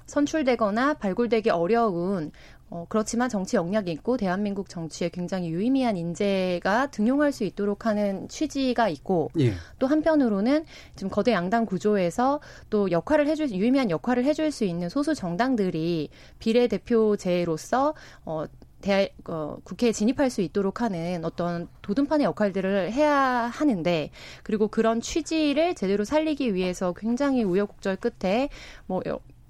선출되거나 0.05 0.93
발굴되기 0.93 1.49
어려운 1.49 2.31
어, 2.75 2.85
그렇지만 2.89 3.29
정치 3.29 3.55
역량이 3.55 3.89
있고 3.93 4.17
대한민국 4.17 4.67
정치에 4.67 5.07
굉장히 5.07 5.49
유의미한 5.49 5.95
인재가 5.95 6.87
등용할 6.87 7.31
수 7.31 7.45
있도록 7.45 7.85
하는 7.85 8.27
취지가 8.27 8.89
있고 8.89 9.31
예. 9.39 9.53
또 9.79 9.87
한편으로는 9.87 10.65
지금 10.97 11.09
거대 11.09 11.31
양당 11.31 11.65
구조에서 11.65 12.41
또 12.69 12.91
역할을 12.91 13.27
해줄 13.27 13.49
유의미한 13.51 13.89
역할을 13.89 14.25
해줄 14.25 14.51
수 14.51 14.65
있는 14.65 14.89
소수 14.89 15.15
정당들이 15.15 16.09
비례대표제로서 16.39 17.93
어, 18.25 18.43
대, 18.81 19.13
어, 19.29 19.57
국회에 19.63 19.93
진입할 19.93 20.29
수 20.29 20.41
있도록 20.41 20.81
하는 20.81 21.23
어떤 21.23 21.69
도든판의 21.81 22.25
역할들을 22.25 22.91
해야 22.91 23.15
하는데 23.15 24.11
그리고 24.43 24.67
그런 24.67 24.99
취지를 24.99 25.75
제대로 25.75 26.03
살리기 26.03 26.53
위해서 26.53 26.93
굉장히 26.93 27.43
우여곡절 27.43 27.95
끝에 27.95 28.49
뭐, 28.85 29.01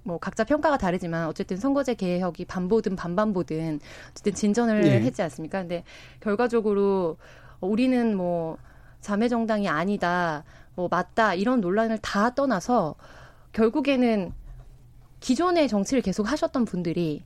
뭐 0.06 0.20
각자 0.20 0.44
평가가 0.44 0.78
다르지만 0.78 1.28
어쨌든 1.28 1.58
선거제 1.58 1.96
개혁이 1.96 2.46
반보든 2.46 2.96
반반보든 2.96 3.80
어쨌든 4.12 4.34
진전을 4.34 4.82
네. 4.82 5.02
했지 5.02 5.24
않습니까? 5.24 5.60
근데 5.62 5.84
결과적으로 6.20 7.18
우리는 7.60 8.16
뭐 8.16 8.58
자매 9.02 9.28
정당이 9.28 9.68
아니다, 9.68 10.44
뭐 10.76 10.88
맞다 10.90 11.34
이런 11.34 11.60
논란을 11.60 11.98
다 11.98 12.36
떠나서 12.36 12.96
결국에는 13.52 14.32
기존의 15.22 15.68
정치를 15.68 16.04
계속 16.04 16.32
하셨던 16.32 16.66
분들이 16.66 17.24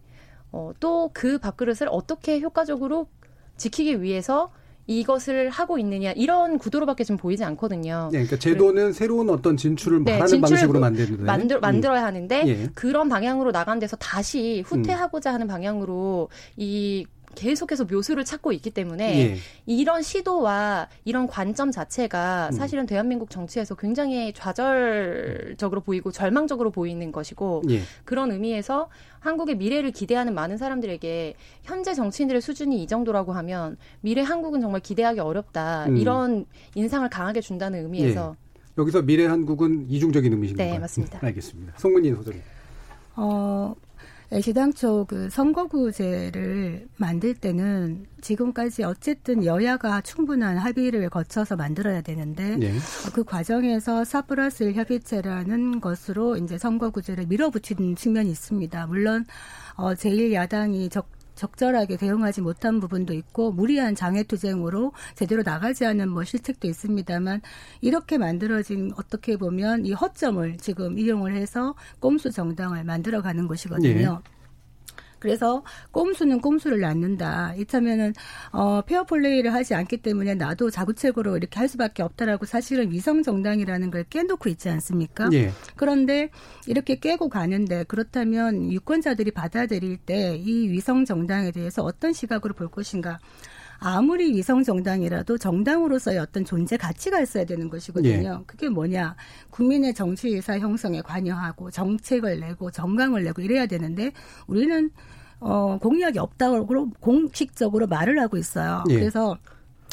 어, 0.53 0.71
또 0.79 1.11
그 1.13 1.37
밥그릇을 1.37 1.89
어떻게 1.91 2.39
효과적으로 2.39 3.07
지키기 3.57 4.01
위해서 4.01 4.53
이것을 4.89 5.51
하고 5.51 5.77
있느냐 5.77 6.11
이런 6.13 6.57
구도로밖에 6.57 7.03
좀 7.03 7.15
보이지 7.15 7.43
않거든요. 7.43 8.09
네, 8.11 8.23
그러니까 8.23 8.37
제도는 8.37 8.83
그래. 8.85 8.93
새로운 8.93 9.29
어떤 9.29 9.55
진출을 9.55 10.03
네, 10.03 10.13
말하는 10.13 10.27
진출 10.27 10.49
방식으로 10.49 10.79
만드는 10.79 11.25
만들 11.25 11.57
음. 11.57 11.61
만들어야 11.61 12.03
하는데 12.03 12.43
예. 12.47 12.69
그런 12.73 13.07
방향으로 13.07 13.51
나간 13.51 13.77
데서 13.77 13.95
다시 13.97 14.63
후퇴하고자 14.65 15.29
음. 15.29 15.33
하는 15.35 15.47
방향으로 15.47 16.29
이 16.57 17.05
계속해서 17.35 17.85
묘수를 17.85 18.25
찾고 18.25 18.51
있기 18.53 18.71
때문에 18.71 19.31
예. 19.31 19.37
이런 19.65 20.01
시도와 20.01 20.87
이런 21.05 21.27
관점 21.27 21.71
자체가 21.71 22.49
음. 22.51 22.51
사실은 22.51 22.85
대한민국 22.85 23.29
정치에서 23.29 23.75
굉장히 23.75 24.33
좌절적으로 24.33 25.81
보이고 25.81 26.11
절망적으로 26.11 26.71
보이는 26.71 27.11
것이고 27.11 27.63
예. 27.69 27.81
그런 28.05 28.31
의미에서 28.31 28.89
한국의 29.19 29.57
미래를 29.57 29.91
기대하는 29.91 30.33
많은 30.33 30.57
사람들에게 30.57 31.35
현재 31.63 31.93
정치인들의 31.93 32.41
수준이 32.41 32.81
이 32.83 32.87
정도라고 32.87 33.33
하면 33.33 33.77
미래 34.01 34.21
한국은 34.21 34.61
정말 34.61 34.81
기대하기 34.81 35.19
어렵다 35.19 35.85
음. 35.87 35.97
이런 35.97 36.45
인상을 36.75 37.07
강하게 37.09 37.41
준다는 37.41 37.83
의미에서 37.83 38.35
예. 38.37 38.49
여기서 38.77 39.01
미래 39.01 39.25
한국은 39.25 39.87
이중적인 39.89 40.31
의미신 40.31 40.55
네? 40.55 40.79
맞습니다. 40.79 41.19
알겠습니다. 41.21 41.73
송문희 41.77 42.11
소장님. 42.11 42.41
어, 43.17 43.75
애시당초 44.31 45.05
그 45.07 45.29
선거구제를 45.29 46.87
만들 46.97 47.33
때는 47.33 48.05
지금까지 48.21 48.83
어쨌든 48.83 49.43
여야가 49.43 50.01
충분한 50.01 50.57
합의를 50.57 51.09
거쳐서 51.09 51.55
만들어야 51.55 52.01
되는데 52.01 52.57
네. 52.57 52.73
그 53.13 53.23
과정에서 53.23 54.03
4 54.03 54.21
플러스 54.23 54.63
1 54.63 54.75
협의체라는 54.75 55.81
것으로 55.81 56.37
이제 56.37 56.57
선거구제를 56.57 57.25
밀어붙인 57.25 57.95
측면이 57.95 58.29
있습니다. 58.29 58.87
물론 58.87 59.25
어 59.75 59.93
제1야당이 59.93 60.91
적 60.91 61.07
적절하게 61.39 61.95
대응하지 61.95 62.41
못한 62.41 62.81
부분도 62.81 63.13
있고 63.13 63.53
무리한 63.53 63.95
장애투쟁으로 63.95 64.91
제대로 65.15 65.41
나가지 65.41 65.85
않은 65.85 66.09
뭐 66.09 66.25
실책도 66.25 66.67
있습니다만 66.67 67.41
이렇게 67.79 68.17
만들어진 68.17 68.91
어떻게 68.97 69.37
보면 69.37 69.85
이 69.85 69.93
허점을 69.93 70.57
지금 70.57 70.99
이용을 70.99 71.33
해서 71.35 71.75
꼼수 72.01 72.31
정당을 72.31 72.83
만들어가는 72.83 73.47
것이거든요. 73.47 74.21
네. 74.23 74.38
그래서 75.19 75.63
꼼수는 75.91 76.41
꼼수를 76.41 76.79
낳는다. 76.79 77.53
이참에는 77.55 78.13
어 78.51 78.81
페어 78.81 79.03
플레이를 79.03 79.53
하지 79.53 79.73
않기 79.75 79.97
때문에 79.97 80.35
나도 80.35 80.69
자구책으로 80.69 81.37
이렇게 81.37 81.59
할 81.59 81.67
수밖에 81.67 82.03
없다라고 82.03 82.45
사실은 82.45 82.91
위성 82.91 83.23
정당이라는 83.23 83.91
걸 83.91 84.03
깨놓고 84.05 84.49
있지 84.49 84.69
않습니까? 84.69 85.29
예. 85.33 85.51
그런데 85.75 86.29
이렇게 86.67 86.99
깨고 86.99 87.29
가는데 87.29 87.83
그렇다면 87.87 88.71
유권자들이 88.71 89.31
받아들일 89.31 89.97
때 89.97 90.37
이 90.39 90.69
위성 90.69 91.05
정당에 91.05 91.51
대해서 91.51 91.83
어떤 91.83 92.13
시각으로 92.13 92.53
볼 92.53 92.69
것인가? 92.69 93.19
아무리 93.79 94.33
위성 94.33 94.63
정당이라도 94.63 95.37
정당으로서의 95.37 96.19
어떤 96.19 96.43
존재 96.45 96.77
가치가 96.77 97.19
있어야 97.21 97.45
되는 97.45 97.69
것이거든요. 97.69 98.37
예. 98.39 98.43
그게 98.45 98.69
뭐냐? 98.69 99.15
국민의 99.49 99.93
정치 99.93 100.29
의사 100.29 100.59
형성에 100.59 101.01
관여하고 101.01 101.71
정책을 101.71 102.39
내고 102.39 102.71
정강을 102.71 103.23
내고 103.23 103.41
이래야 103.41 103.65
되는데 103.65 104.11
우리는 104.47 104.89
어 105.39 105.77
공약이 105.79 106.19
없다고 106.19 106.91
공식적으로 106.99 107.87
말을 107.87 108.19
하고 108.19 108.37
있어요. 108.37 108.83
예. 108.89 108.95
그래서 108.95 109.37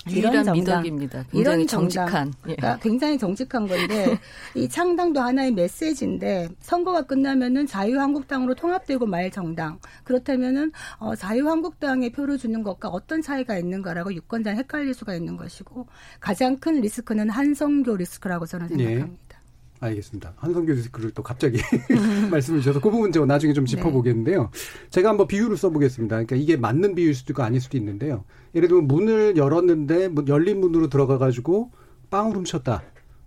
이런 0.08 0.52
미덕입니다. 0.52 1.24
굉장히 1.32 1.66
정직한. 1.66 2.32
예. 2.48 2.54
그러니까 2.54 2.78
굉장히 2.78 3.18
정직한 3.18 3.66
건데 3.66 4.18
이 4.54 4.68
창당도 4.68 5.20
하나의 5.20 5.52
메시지인데 5.52 6.48
선거가 6.60 7.02
끝나면은 7.02 7.66
자유한국당으로 7.66 8.54
통합되고 8.54 9.06
말 9.06 9.30
정당 9.30 9.78
그렇다면은 10.04 10.72
어, 10.98 11.14
자유한국당에 11.14 12.10
표를 12.10 12.38
주는 12.38 12.62
것과 12.62 12.88
어떤 12.88 13.22
차이가 13.22 13.58
있는가라고 13.58 14.14
유권자 14.14 14.50
는 14.50 14.58
헷갈릴 14.58 14.94
수가 14.94 15.14
있는 15.14 15.36
것이고 15.36 15.86
가장 16.20 16.56
큰 16.58 16.80
리스크는 16.80 17.30
한성교 17.30 17.96
리스크라고 17.96 18.46
저는 18.46 18.68
예. 18.78 18.84
생각합니다. 18.84 19.16
예. 19.20 19.25
알겠습니다. 19.80 20.34
한성교 20.36 20.72
리스크를 20.72 21.10
또 21.10 21.22
갑자기 21.22 21.58
말씀을 22.30 22.60
주셔서 22.60 22.80
그 22.80 22.90
부분 22.90 23.12
제가 23.12 23.26
나중에 23.26 23.52
좀 23.52 23.64
네. 23.64 23.70
짚어보겠는데요. 23.76 24.50
네. 24.50 24.90
제가 24.90 25.10
한번 25.10 25.26
비유를 25.26 25.56
써보겠습니다. 25.56 26.16
그러니까 26.16 26.36
이게 26.36 26.56
맞는 26.56 26.94
비유일 26.94 27.14
수도 27.14 27.32
있고 27.32 27.42
아닐 27.42 27.60
수도 27.60 27.76
있는데요. 27.76 28.24
예를 28.54 28.68
들면 28.68 28.86
문을 28.86 29.36
열었는데 29.36 30.10
열린 30.28 30.60
문으로 30.60 30.88
들어가가지고 30.88 31.70
빵을 32.10 32.36
훔쳤다. 32.36 32.82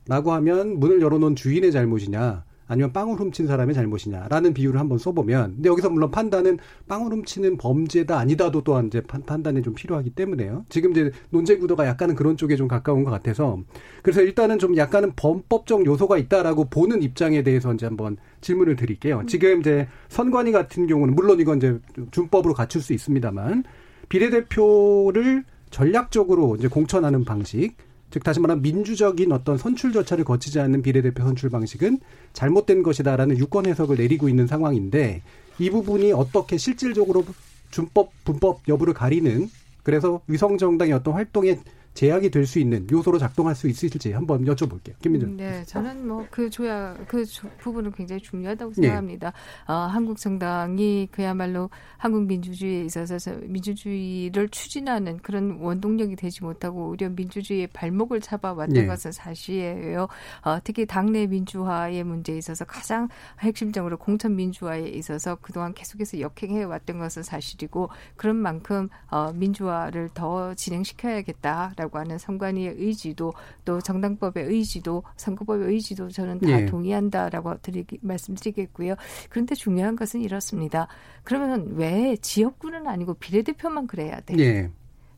라고 0.08 0.34
하면 0.34 0.79
문을 0.79 1.01
열어놓은 1.01 1.36
주인의 1.36 1.72
잘못이냐 1.72 2.44
아니면 2.70 2.94
빵을 2.94 3.16
훔친 3.16 3.48
사람의 3.48 3.76
잘못이냐라는 3.76 4.54
비유를 4.54 4.80
한번 4.80 5.00
써보면 5.00 5.56
근데 5.56 5.70
여기서 5.70 5.90
물론 5.90 6.12
판단은 6.12 6.60
빵을 6.88 7.12
훔치는 7.12 7.58
범죄다 7.58 8.18
아니다도 8.18 8.64
또한 8.64 8.88
이제 8.88 9.02
판단이 9.02 9.64
좀 9.64 9.74
필요하기 9.74 10.12
때문에요. 10.12 10.66
지금 10.70 10.92
이제 10.92 11.12
논제 11.32 11.58
구도가 11.58 11.88
약간은 11.88 12.16
그런 12.16 12.38
쪽에 12.38 12.56
좀 12.56 12.68
가까운 12.68 13.04
것 13.04 13.10
같아서 13.10 13.60
그래서 14.04 14.22
일단은 14.22 14.60
좀 14.60 14.78
약간은 14.78 15.14
범법적 15.16 15.86
요소가 15.88 16.20
있다라고 16.20 16.66
보는 16.70 17.02
입장에 17.02 17.42
대해서 17.42 17.74
이제 17.74 17.88
한번 17.88 18.18
질문을 18.42 18.76
드릴게요. 18.76 19.24
지금 19.28 19.62
이제 19.62 19.88
선관위 20.10 20.52
같은 20.52 20.86
경우는 20.86 21.16
물론 21.16 21.40
이건 21.40 21.58
이제 21.58 21.80
준법으로 22.12 22.54
갖출 22.54 22.82
수 22.82 22.94
있습니다만 22.94 23.64
비례대표를 24.10 25.44
전략적으로 25.72 26.56
이제 26.56 26.68
공천하는 26.68 27.26
방식 27.26 27.76
즉 28.12 28.24
다시 28.24 28.39
말하면 28.39 28.62
민주적인 28.62 29.32
어떤 29.32 29.58
선출 29.58 29.94
절차를 29.94 30.24
거치지 30.24 30.60
않는 30.60 30.82
비례대표 30.82 31.24
선출 31.24 31.50
방식은 31.50 32.00
잘못된 32.34 32.84
것이다라는 32.84 33.38
유권 33.38 33.68
해석을 33.68 33.98
내리고 33.98 34.30
있는 34.30 34.48
상황인데 34.48 35.22
이 35.60 35.70
부분이 35.70 36.12
어떻게 36.13 36.58
실질적으로 36.58 37.24
준법 37.72 38.12
분법 38.24 38.62
여부를 38.68 38.94
가리는 38.94 39.50
그래서 39.84 40.22
위성 40.28 40.58
정당의 40.58 40.94
어떤 40.94 41.13
활동에 41.13 41.60
제약이 41.93 42.29
될 42.31 42.46
수 42.46 42.60
있는 42.60 42.88
요소로 42.89 43.17
작동할 43.19 43.55
수 43.55 43.67
있을지 43.67 44.12
한번 44.13 44.43
여쭤볼게요. 44.46 44.98
김민준. 45.01 45.38
네, 45.38 45.63
저는 45.65 46.08
뭐 46.08 46.25
그 46.31 46.50
조약 46.50 47.08
그 47.08 47.25
부분은 47.60 47.91
굉장히 47.91 48.22
중요하다고 48.22 48.74
네. 48.74 48.81
생각합니다. 48.84 49.31
네. 49.31 49.74
어, 49.74 49.77
한국 49.88 50.17
정당이 50.17 51.10
그야말로 51.12 51.69
한국 51.98 52.25
민주주의에 52.25 52.86
있어서 52.86 53.36
민주주의를 53.41 54.50
추진하는 54.50 55.17
그런 55.17 55.60
원동력이 55.60 56.15
되지 56.15 56.43
못하고 56.43 56.89
오히려 56.89 57.10
민주주의의 57.10 57.67
발목을 57.67 58.22
잡아왔던 58.22 58.74
네. 58.74 58.86
것은 58.86 59.12
사실이에요. 59.12 60.08
어, 60.46 60.58
특히 60.63 60.86
당내 60.86 61.27
민주화의 61.27 62.03
문제에 62.03 62.38
있어서 62.38 62.65
가장 62.65 63.10
핵심적으로 63.39 63.98
공천 63.98 64.36
민주화에 64.36 64.88
있어서 64.89 65.36
그동안 65.41 65.74
계속해서 65.74 66.19
역행해 66.22 66.63
왔던 66.63 67.00
것은 67.00 67.24
사실이고 67.24 67.89
그런 68.15 68.36
만큼 68.38 68.89
어, 69.10 69.31
민주화를 69.34 70.10
더 70.13 70.53
진행시켜야겠다 70.53 71.74
라고 71.79 71.98
하는 71.98 72.17
선관위의 72.17 72.75
의지도 72.77 73.31
또 73.63 73.79
정당법의 73.79 74.43
의지도 74.48 75.03
선거법의 75.15 75.69
의지도 75.69 76.09
저는 76.09 76.39
다 76.39 76.48
네. 76.48 76.65
동의한다라고 76.65 77.62
드리기 77.62 78.00
말씀드리겠고요. 78.01 78.95
그런데 79.29 79.55
중요한 79.55 79.95
것은 79.95 80.19
이렇습니다. 80.19 80.89
그러면 81.24 81.75
왜 81.75 82.17
지역구는 82.17 82.86
아니고 82.86 83.13
비례대표만 83.13 83.88
그래야 83.88 84.19
돼요? 84.19 84.38
네. 84.38 84.69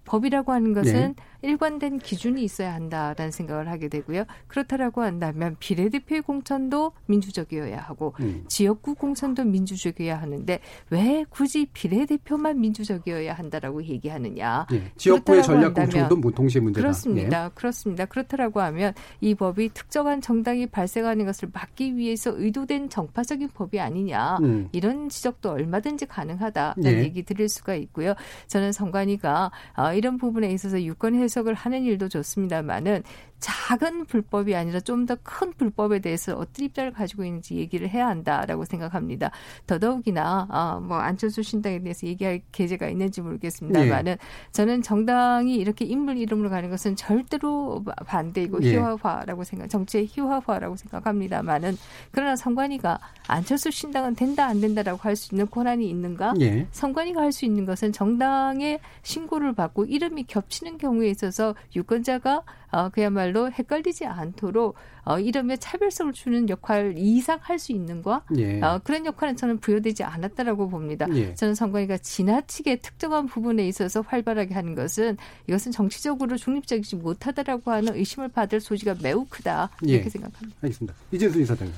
법이라고 0.06 0.52
하는 0.52 0.74
것은 0.74 0.94
네. 0.94 1.16
일관된 1.42 2.00
기준이 2.00 2.44
있어야 2.44 2.74
한다라는 2.74 3.32
생각을 3.32 3.70
하게 3.70 3.88
되고요. 3.88 4.26
그렇다라고 4.48 5.02
한다면 5.02 5.56
비례대표의 5.60 6.22
공천도 6.22 6.94
민주적이어야 7.08 7.80
하고 7.80 8.14
음. 8.20 8.44
지역구 8.48 8.96
공천도 8.96 9.46
민주적이어야 9.46 10.22
하는데 10.22 10.60
왜 10.90 11.26
굳이 11.30 11.66
비례대표만 11.74 12.60
민주적이어야 12.60 13.34
한다라고 13.34 13.84
얘기하느냐? 13.84 14.68
예. 14.72 14.92
지역구의 14.98 15.44
전략 15.44 15.74
공천도 15.74 16.18
뭐 16.18 16.32
동시에 16.32 16.62
문제다. 16.62 16.82
그렇습니다. 16.82 17.46
예. 17.46 17.50
그렇습니다. 17.54 18.06
그렇다라고 18.06 18.62
하면 18.62 18.94
이 19.20 19.36
법이 19.36 19.70
특정한 19.74 20.22
정당이 20.22 20.68
발생하는 20.68 21.26
것을 21.26 21.50
막기 21.54 21.98
위해서 21.98 22.32
의도된 22.36 22.90
정파적인 22.90 23.50
법이 23.54 23.80
아니냐 23.80 24.38
음. 24.42 24.70
이런 24.72 25.10
지적도 25.10 25.52
얼마든지 25.52 26.06
가능하다는 26.06 26.86
예. 26.86 27.00
얘기 27.00 27.24
드릴 27.24 27.50
수가 27.50 27.76
있고요. 27.76 28.14
저는 28.48 28.72
선관위가 28.72 29.52
어, 29.78 29.94
이런 29.94 30.18
부분에 30.18 30.52
있어서 30.52 30.82
유권 30.82 31.16
해 31.16 31.28
해석을 31.32 31.54
하는 31.54 31.84
일도 31.84 32.10
좋습니다만은 32.10 33.04
작은 33.42 34.06
불법이 34.06 34.56
아니라 34.56 34.80
좀 34.80 35.06
더 35.06 35.18
큰 35.24 35.52
불법에 35.54 36.00
대해서 36.00 36.36
어떤 36.38 36.66
입장을 36.66 36.92
가지고 36.94 37.26
있는지 37.26 37.56
얘기를 37.56 37.90
해야 37.90 38.08
한다라고 38.08 38.66
생각합니다. 38.66 39.32
더더욱이나 39.68 40.48
어, 40.50 40.80
뭐 40.80 40.98
안철수 40.98 41.42
신당에 41.44 41.80
대해서 41.82 42.06
얘기할 42.08 42.42
계제가 42.52 42.88
있는지 42.88 43.22
모르겠습니다만은 43.22 44.04
네. 44.14 44.18
저는 44.52 44.82
정당이 44.84 45.56
이렇게 45.56 45.86
인물 45.86 46.18
이름으로 46.18 46.50
가는 46.50 46.70
것은 46.70 46.96
절대로 46.96 47.84
반대이고 48.06 48.60
네. 48.60 48.74
희화화라고 48.74 49.44
생각, 49.44 49.70
정치의 49.70 50.08
희화화라고 50.10 50.76
생각합니다만은 50.76 51.78
그러나 52.12 52.36
선관위가 52.36 53.00
안철수 53.28 53.72
신당은 53.72 54.16
된다 54.16 54.46
안 54.46 54.62
된다라고 54.62 55.00
할 55.02 55.16
수 55.16 55.34
있는 55.36 55.50
권한이 55.50 55.90
있는가? 55.90 56.34
네. 56.38 56.68
선관위가 56.72 57.22
할 57.22 57.32
수 57.32 57.46
있는 57.46 57.66
것은 57.66 57.92
정당의 57.92 58.80
신고를 59.04 59.54
받고 59.54 59.86
이름이 59.86 60.24
겹치는 60.26 60.78
경우에 60.78 61.10
있어서 61.10 61.56
유권자가 61.76 62.44
어, 62.74 62.90
그야말로 62.90 63.31
헷갈리지 63.50 64.06
않도록 64.06 64.76
어, 65.04 65.20
이름에 65.20 65.58
차별성을 65.58 66.14
주는 66.14 66.50
역할 66.50 66.94
이상 66.98 67.40
할 67.42 67.62
수 67.62 67.72
있는가 67.72 68.24
예. 68.38 68.60
어, 68.62 68.82
그런 68.84 69.06
역할은 69.06 69.36
저는 69.36 69.60
부여되지 69.60 70.04
않았다라고 70.04 70.70
봅니다. 70.70 71.08
예. 71.14 71.36
저는 71.36 71.54
선관위가 71.54 72.00
지나치게 72.00 72.78
특정한 72.78 73.28
부분에 73.28 73.68
있어서 73.68 74.02
활발하게 74.02 74.56
하는 74.56 74.74
것은 74.74 75.18
이것은 75.48 75.72
정치적으로 75.72 76.38
중립적이지 76.38 76.96
못하다라고 76.96 77.72
하는 77.72 77.96
의심을 77.96 78.30
받을 78.30 78.60
소지가 78.60 78.96
매우 79.02 79.26
크다 79.30 79.70
이렇게 79.82 80.06
예. 80.06 80.10
생각합니다. 80.10 80.58
알겠습니다. 80.62 80.96
이재수 81.12 81.40
이사장님. 81.42 81.74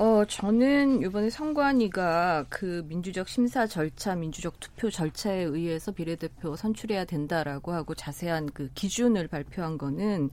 어, 0.00 0.24
저는 0.24 1.02
이번에 1.02 1.28
선관위가 1.28 2.46
그 2.48 2.84
민주적 2.88 3.28
심사 3.28 3.66
절차, 3.66 4.14
민주적 4.14 4.60
투표 4.60 4.90
절차에 4.90 5.42
의해서 5.42 5.90
비례대표 5.90 6.54
선출해야 6.54 7.04
된다라고 7.04 7.72
하고 7.72 7.94
자세한 7.96 8.50
그 8.54 8.68
기준을 8.74 9.26
발표한 9.26 9.76
거는 9.76 10.30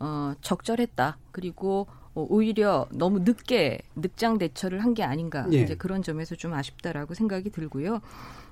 어, 0.00 0.32
적절했다. 0.40 1.16
그리고 1.30 1.86
어, 2.14 2.26
오히려 2.28 2.88
너무 2.90 3.20
늦게 3.20 3.82
늑장 3.94 4.38
대처를 4.38 4.80
한 4.82 4.94
게 4.94 5.04
아닌가. 5.04 5.46
예. 5.52 5.58
이제 5.62 5.76
그런 5.76 6.02
점에서 6.02 6.34
좀 6.34 6.52
아쉽다라고 6.54 7.14
생각이 7.14 7.50
들고요. 7.50 8.00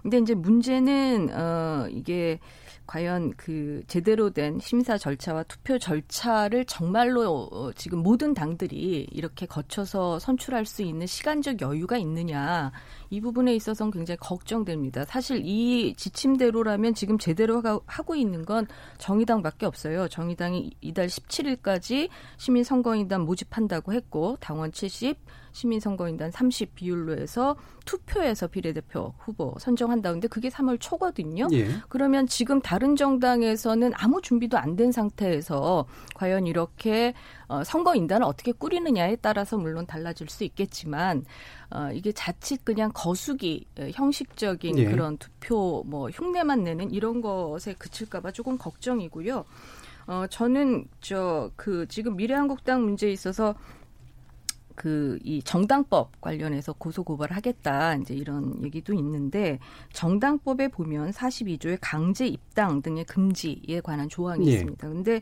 근데 0.02 0.18
이제 0.18 0.34
문제는 0.34 1.30
어 1.32 1.88
이게 1.90 2.38
과연 2.86 3.32
그 3.36 3.82
제대로 3.88 4.30
된 4.30 4.58
심사 4.60 4.96
절차와 4.96 5.42
투표 5.44 5.78
절차를 5.78 6.64
정말로 6.66 7.48
어, 7.50 7.72
지금 7.72 7.98
모든 8.02 8.32
당들이 8.34 9.06
이렇게 9.10 9.46
거쳐서 9.46 10.18
선출할 10.18 10.66
수 10.66 10.82
있는 10.82 11.06
시간적 11.06 11.60
여유가 11.60 11.96
있느냐 11.98 12.72
이 13.10 13.20
부분에 13.20 13.54
있어서는 13.54 13.90
굉장히 13.90 14.18
걱정됩니다. 14.18 15.04
사실 15.04 15.42
이 15.44 15.94
지침대로라면 15.96 16.94
지금 16.94 17.18
제대로 17.18 17.62
하고 17.86 18.14
있는 18.14 18.44
건 18.44 18.66
정의당밖에 18.98 19.66
없어요. 19.66 20.08
정의당이 20.08 20.72
이달 20.80 21.06
17일까지 21.06 22.08
시민선거인단 22.36 23.22
모집한다고 23.22 23.92
했고 23.92 24.36
당원 24.40 24.72
70, 24.72 25.16
시민선거인단 25.56 26.30
30 26.30 26.74
비율로 26.74 27.16
해서 27.18 27.56
투표에서 27.86 28.46
비례대표 28.46 29.14
후보 29.18 29.54
선정한다는데 29.58 30.28
그게 30.28 30.48
3월 30.48 30.76
초거든요. 30.78 31.48
예. 31.52 31.68
그러면 31.88 32.26
지금 32.26 32.60
다른 32.60 32.94
정당에서는 32.96 33.92
아무 33.94 34.20
준비도 34.20 34.58
안 34.58 34.76
된 34.76 34.92
상태에서 34.92 35.86
과연 36.14 36.46
이렇게 36.46 37.14
어, 37.48 37.64
선거인단을 37.64 38.26
어떻게 38.26 38.52
꾸리느냐에 38.52 39.16
따라서 39.22 39.56
물론 39.56 39.86
달라질 39.86 40.28
수 40.28 40.44
있겠지만 40.44 41.24
어, 41.70 41.88
이게 41.94 42.12
자칫 42.12 42.62
그냥 42.62 42.90
거수기 42.92 43.64
형식적인 43.94 44.78
예. 44.78 44.84
그런 44.90 45.16
투표 45.16 45.82
뭐 45.86 46.10
흉내만 46.10 46.62
내는 46.64 46.90
이런 46.90 47.22
것에 47.22 47.72
그칠까봐 47.78 48.32
조금 48.32 48.58
걱정이고요. 48.58 49.44
어, 50.08 50.24
저는 50.28 50.86
저 51.00 51.50
그 51.56 51.86
지금 51.88 52.16
미래한국당 52.16 52.82
문제에 52.84 53.10
있어서 53.10 53.54
그 54.76 55.18
이 55.24 55.42
정당법 55.42 56.20
관련해서 56.20 56.72
고소 56.74 57.02
고발을 57.02 57.34
하겠다 57.36 57.96
이제 57.96 58.14
이런 58.14 58.62
얘기도 58.62 58.92
있는데 58.94 59.58
정당법에 59.92 60.68
보면 60.68 61.10
42조의 61.10 61.78
강제 61.80 62.26
입당 62.26 62.82
등의 62.82 63.04
금지에 63.06 63.80
관한 63.82 64.08
조항이 64.08 64.46
예. 64.48 64.52
있습니다. 64.52 64.88
근데 64.88 65.20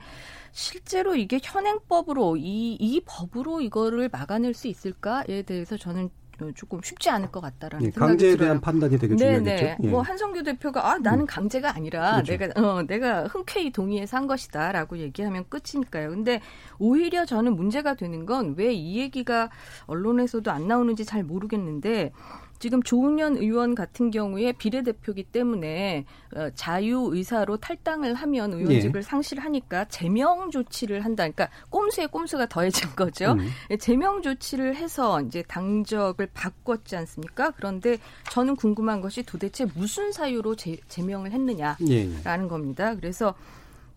실제로 0.53 1.17
이게 1.17 1.41
현행법으로 1.43 2.37
이 2.37 2.77
이 2.81 3.01
법으로 3.07 3.61
이거를 3.61 4.09
막아낼 4.13 4.53
수 4.55 4.69
있을까에 4.69 5.43
대해서 5.43 5.77
저는 5.77 6.05
어, 6.07 6.11
조금 6.55 6.81
쉽지 6.83 7.11
않을 7.11 7.31
것 7.31 7.41
같다라는 7.41 7.87
예, 7.87 7.91
생각이 7.91 8.09
강제에 8.11 8.31
들어요. 8.33 8.47
대한 8.47 8.61
판단이 8.61 8.99
되게 8.99 9.15
네, 9.17 9.41
중요하겠죠. 9.41 9.65
네. 9.65 9.77
예. 9.83 9.89
뭐 9.89 10.01
한성규 10.03 10.43
대표가 10.43 10.91
아 10.93 10.99
나는 10.99 11.21
음. 11.21 11.27
강제가 11.27 11.75
아니라 11.75 12.23
그렇죠. 12.23 12.37
내가 12.37 12.61
어 12.61 12.83
내가 12.83 13.25
흔쾌히 13.27 13.71
동의해서 13.71 14.17
한 14.17 14.27
것이다라고 14.27 14.99
얘기하면 14.99 15.45
끝이니까요. 15.49 16.11
근데 16.11 16.41
오히려 16.79 17.25
저는 17.25 17.55
문제가 17.57 17.95
되는 17.95 18.27
건 18.27 18.55
왜 18.57 18.73
이 18.75 18.99
얘기가 18.99 19.51
언론에서도 19.87 20.51
안 20.51 20.67
나오는지 20.69 21.05
잘 21.05 21.23
모르겠는데 21.23 22.13
지금 22.59 22.83
조은현 22.83 23.37
의원 23.37 23.75
같은 23.75 24.11
경우에 24.11 24.53
비례대표기 24.53 25.25
때문에 25.25 26.05
어, 26.35 26.51
자유 26.55 27.11
의사로 27.13 27.57
탈당을 27.57 28.15
하면 28.15 28.53
의원직을 28.55 28.99
예. 28.99 29.03
상실하니까 29.03 29.87
제명 29.87 30.51
조치를 30.51 31.05
한다. 31.05 31.25
그러니까 31.25 31.49
꼼수에 31.71 32.07
꼼수가 32.07 32.47
더해진 32.47 32.91
거죠. 32.97 33.33
음. 33.33 33.49
예, 33.71 33.77
제명 33.77 34.23
조치를 34.23 34.77
해서 34.77 35.21
이제 35.23 35.43
당적을 35.47 36.29
바꿨지 36.33 36.97
않습니까? 36.97 37.51
그런데 37.53 37.99
저는 38.31 38.57
궁금한 38.57 39.01
것이 39.01 39.23
도대체 39.23 39.67
무슨 39.75 40.13
사유로 40.13 40.57
제, 40.57 40.77
제명을 40.89 41.33
했느냐라는 41.33 41.89
예. 41.91 42.49
겁니다. 42.49 42.95
그래서 42.95 43.35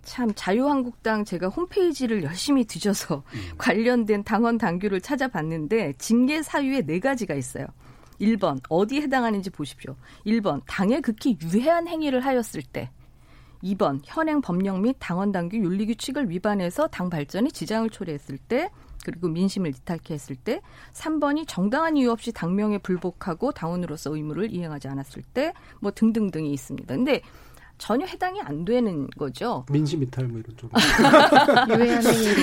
참 0.03 0.31
자유한국당 0.35 1.25
제가 1.25 1.49
홈페이지를 1.49 2.23
열심히 2.23 2.63
뒤져서 2.63 3.23
음. 3.33 3.39
관련된 3.57 4.23
당원 4.23 4.57
당규를 4.57 5.01
찾아봤는데 5.01 5.93
징계 5.97 6.41
사유에 6.41 6.83
네 6.83 6.99
가지가 6.99 7.35
있어요. 7.35 7.65
1번 8.21 8.59
어디에 8.69 9.01
해당하는지 9.01 9.49
보십시오. 9.49 9.95
1번 10.25 10.61
당에 10.67 11.01
극히 11.01 11.37
유해한 11.41 11.87
행위를 11.87 12.25
하였을 12.25 12.61
때 12.61 12.89
2번 13.63 14.01
현행 14.03 14.41
법령 14.41 14.81
및 14.81 14.95
당원 14.99 15.31
당규 15.31 15.57
윤리 15.57 15.85
규칙을 15.87 16.29
위반해서 16.29 16.87
당 16.87 17.09
발전에 17.09 17.49
지장을 17.49 17.89
초래했을 17.89 18.37
때 18.37 18.69
그리고 19.03 19.29
민심을 19.29 19.69
이탈케 19.69 20.13
했을 20.13 20.35
때 20.35 20.61
3번이 20.93 21.45
정당한 21.47 21.95
이유 21.97 22.11
없이 22.11 22.31
당명에 22.31 22.77
불복하고 22.79 23.51
당원으로서 23.51 24.15
의무를 24.15 24.53
이행하지 24.53 24.87
않았을 24.87 25.23
때 25.33 25.53
뭐 25.79 25.91
등등등이 25.91 26.51
있습니다. 26.53 26.95
근데 26.95 27.21
전혀 27.77 28.05
해당이 28.05 28.41
안 28.41 28.65
되는 28.65 29.07
거죠. 29.17 29.65
민심 29.71 30.03
이탈 30.03 30.27
뭐 30.27 30.39
이런 30.39 30.55
쪽. 30.57 30.71
유해한 31.69 32.03
행위로. 32.05 32.37